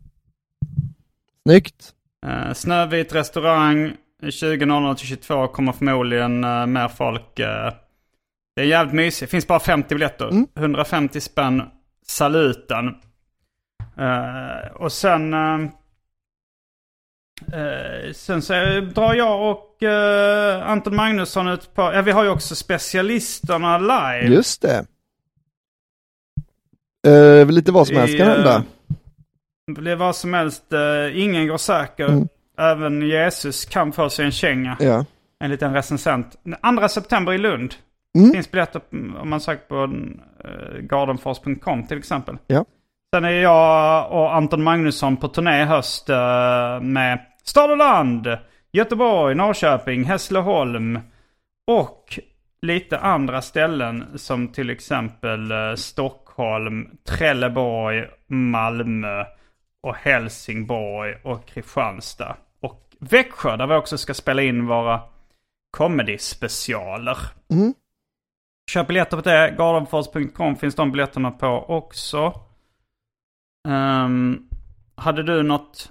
Snyggt. 1.47 1.91
Uh, 2.25 2.53
Snövit 2.53 3.15
restaurang 3.15 3.93
20.00 4.23 4.95
till 4.95 5.07
22 5.07 5.47
kommer 5.47 5.71
förmodligen 5.71 6.43
uh, 6.43 6.65
mer 6.65 6.87
folk. 6.87 7.39
eh, 7.39 7.73
det 8.55 8.61
är 8.61 8.65
jävligt 8.65 8.93
mysigt. 8.93 9.31
Finns 9.31 9.47
bara 9.47 9.59
50 9.59 9.95
biljetter. 9.95 10.29
Mm. 10.29 10.47
150 10.55 11.21
spänn 11.21 11.63
saluten. 12.07 12.95
Eh, 13.97 14.71
och 14.75 14.91
sen... 14.91 15.33
eh, 17.53 18.13
sen 18.13 18.41
så 18.41 18.53
drar 18.95 19.13
jag 19.13 19.51
och 19.51 19.83
eh, 19.83 20.69
Anton 20.69 20.95
Magnusson 20.95 21.47
ut 21.47 21.73
på... 21.75 21.81
Ja, 21.81 22.01
vi 22.01 22.11
har 22.11 22.23
ju 22.23 22.29
också 22.29 22.55
specialisterna 22.55 23.77
live. 23.77 24.27
Just 24.35 24.61
det. 24.61 24.85
Eh, 27.07 27.47
lite 27.47 27.71
vad 27.71 27.87
som 27.87 27.95
helst 27.97 28.17
kan 28.17 28.27
hända. 28.27 28.55
eh, 28.55 28.61
Det 29.67 29.81
blir 29.81 29.95
vad 29.95 30.15
som 30.15 30.33
helst. 30.33 30.73
eh, 30.73 31.19
ingen 31.23 31.47
går 31.47 31.57
säker. 31.57 32.07
Mm. 32.07 32.27
Även 32.57 33.01
Jesus 33.01 33.65
kan 33.65 33.91
få 33.91 34.09
sig 34.09 34.25
en 34.25 34.31
känga. 34.31 34.77
Ja. 34.79 35.05
En 35.39 35.49
liten 35.51 35.73
recensent. 35.73 36.35
2 36.79 36.87
september 36.87 37.33
i 37.33 37.37
Lund. 37.37 37.73
Mm. 38.17 38.31
Finns 38.31 38.51
biljetter 38.51 38.81
mm, 38.93 39.15
om 39.15 39.29
man 39.29 39.39
söker 39.41 39.65
på 39.67 39.83
uh, 39.83 40.79
gardenfors.com 40.81 41.87
till 41.87 41.97
exempel. 41.97 42.37
Ja. 42.47 42.65
Sen 43.15 43.25
är 43.25 43.29
jag 43.29 44.11
och 44.11 44.35
Anton 44.35 44.63
Magnusson 44.63 45.17
på 45.17 45.27
turné 45.27 45.61
i 45.61 45.65
höst 45.65 46.09
eh, 46.09 46.79
med 46.81 47.19
Stad 47.43 47.71
och 47.71 47.77
Land, 47.77 48.37
Göteborg, 48.71 49.35
Norrköping, 49.35 50.03
Hässleholm 50.03 50.99
och 51.67 52.19
lite 52.61 52.99
andra 52.99 53.41
ställen 53.41 54.05
som 54.15 54.47
till 54.47 54.69
exempel 54.69 55.51
eh, 55.51 55.75
Stockholm, 55.75 56.97
Trelleborg, 57.03 58.07
Malmö 58.27 59.25
och 59.81 59.95
Helsingborg 59.95 61.15
och 61.23 61.47
Kristianstad. 61.47 62.35
Och 62.59 62.95
Växjö 62.99 63.57
där 63.57 63.67
vi 63.67 63.75
också 63.75 63.97
ska 63.97 64.13
spela 64.13 64.41
in 64.41 64.67
våra 64.67 65.01
comedy-specialer. 65.77 67.17
Mm. 67.51 67.73
Köp 68.71 68.87
biljetter 68.87 69.17
på 69.17 69.23
det. 69.23 69.55
Gardenfors.com 69.57 70.55
finns 70.55 70.75
de 70.75 70.91
biljetterna 70.91 71.31
på 71.31 71.65
också. 71.67 72.33
Ehm, 73.67 74.49
hade 74.95 75.23
du 75.23 75.43
något 75.43 75.89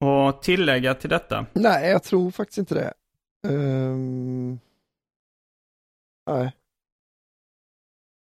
att 0.00 0.42
tillägga 0.42 0.94
till 0.94 1.10
detta? 1.10 1.46
Nej, 1.52 1.90
jag 1.90 2.02
tror 2.02 2.30
faktiskt 2.30 2.58
inte 2.58 2.74
det. 2.74 2.92
Ehm, 3.48 4.58
nej. 6.26 6.52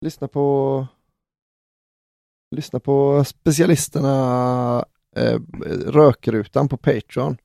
Lyssna 0.02 0.28
på 0.28 0.88
Lyssna 2.56 2.80
på 2.80 3.24
specialisterna 3.24 4.86
eh, 5.16 5.40
Rökrutan 5.88 6.70
på 6.70 6.78
Patreon. 6.78 7.38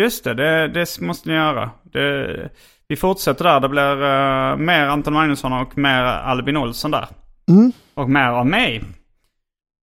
Just 0.00 0.24
det, 0.24 0.34
det, 0.34 0.68
det 0.68 1.00
måste 1.00 1.28
ni 1.28 1.34
göra. 1.34 1.70
Det, 1.82 2.50
vi 2.88 2.96
fortsätter 2.96 3.44
där. 3.44 3.60
Det 3.60 3.68
blir 3.68 4.02
eh, 4.02 4.56
mer 4.56 4.86
Anton 4.86 5.14
Magnusson 5.14 5.52
och 5.52 5.78
mer 5.78 6.02
Albin 6.02 6.56
Olsson 6.56 6.90
där. 6.90 7.08
Mm. 7.48 7.72
Och 7.94 8.10
mer 8.10 8.28
av 8.28 8.46
mig. 8.46 8.82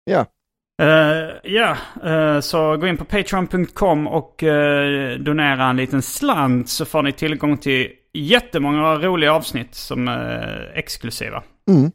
Ja. 0.03 0.25
Eh, 0.81 1.51
ja, 1.51 1.77
eh, 2.03 2.39
så 2.39 2.77
gå 2.77 2.87
in 2.87 2.97
på 2.97 3.05
patreon.com 3.05 4.07
och 4.07 4.43
eh, 4.43 5.19
donera 5.19 5.65
en 5.65 5.77
liten 5.77 6.01
slant 6.01 6.69
så 6.69 6.85
får 6.85 7.03
ni 7.03 7.11
tillgång 7.11 7.57
till 7.57 7.91
jättemånga 8.13 8.95
roliga 8.95 9.33
avsnitt 9.33 9.75
som 9.75 10.07
är 10.07 10.71
exklusiva. 10.75 11.43
Mm. 11.69 11.91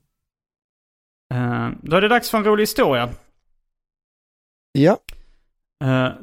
Då 1.82 1.96
är 1.96 2.00
det 2.00 2.08
dags 2.08 2.30
för 2.30 2.38
en 2.38 2.44
rolig 2.44 2.62
historia. 2.62 3.08
Ja. 4.72 4.98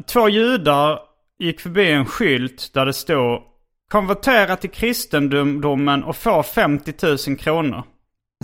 Två 0.06 0.30
judar 0.30 1.00
gick 1.40 1.60
förbi 1.60 1.92
en 1.92 2.06
skylt 2.06 2.74
där 2.74 2.86
det 2.86 2.94
stod 2.94 3.42
Konvertera 3.90 4.56
till 4.56 4.70
kristendomen 4.70 6.04
och 6.04 6.16
få 6.16 6.44
50 6.44 6.94
000 7.28 7.38
kronor. 7.38 7.84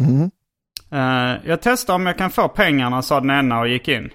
Mm. 0.02 0.32
Eh, 0.92 1.36
jag 1.46 1.62
testar 1.62 1.96
om 1.96 2.06
jag 2.06 2.18
kan 2.18 2.32
få 2.32 2.48
pengarna, 2.50 3.02
sa 3.02 3.20
den 3.20 3.30
ena 3.30 3.60
och 3.60 3.68
gick 3.68 3.88
in. 3.88 4.10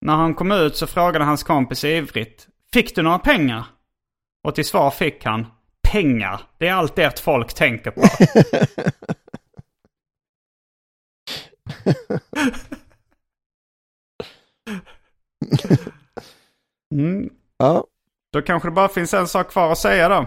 När 0.00 0.14
han 0.14 0.34
kom 0.34 0.52
ut 0.52 0.76
så 0.76 0.86
frågade 0.86 1.24
hans 1.24 1.42
kompis 1.42 1.84
ivrigt. 1.84 2.48
Fick 2.72 2.94
du 2.94 3.02
några 3.02 3.18
pengar? 3.18 3.64
Och 4.44 4.54
till 4.54 4.64
svar 4.64 4.90
fick 4.90 5.24
han. 5.24 5.46
pengar. 5.88 6.40
Det 6.58 6.68
är 6.68 6.72
allt 6.72 6.98
ert 6.98 7.18
folk 7.18 7.54
tänker 7.54 7.90
på. 7.90 8.02
Mm. 16.94 17.30
Ja. 17.56 17.86
Då 18.32 18.42
kanske 18.42 18.68
det 18.68 18.72
bara 18.72 18.88
finns 18.88 19.14
en 19.14 19.28
sak 19.28 19.50
kvar 19.50 19.72
att 19.72 19.78
säga 19.78 20.08
då. 20.08 20.26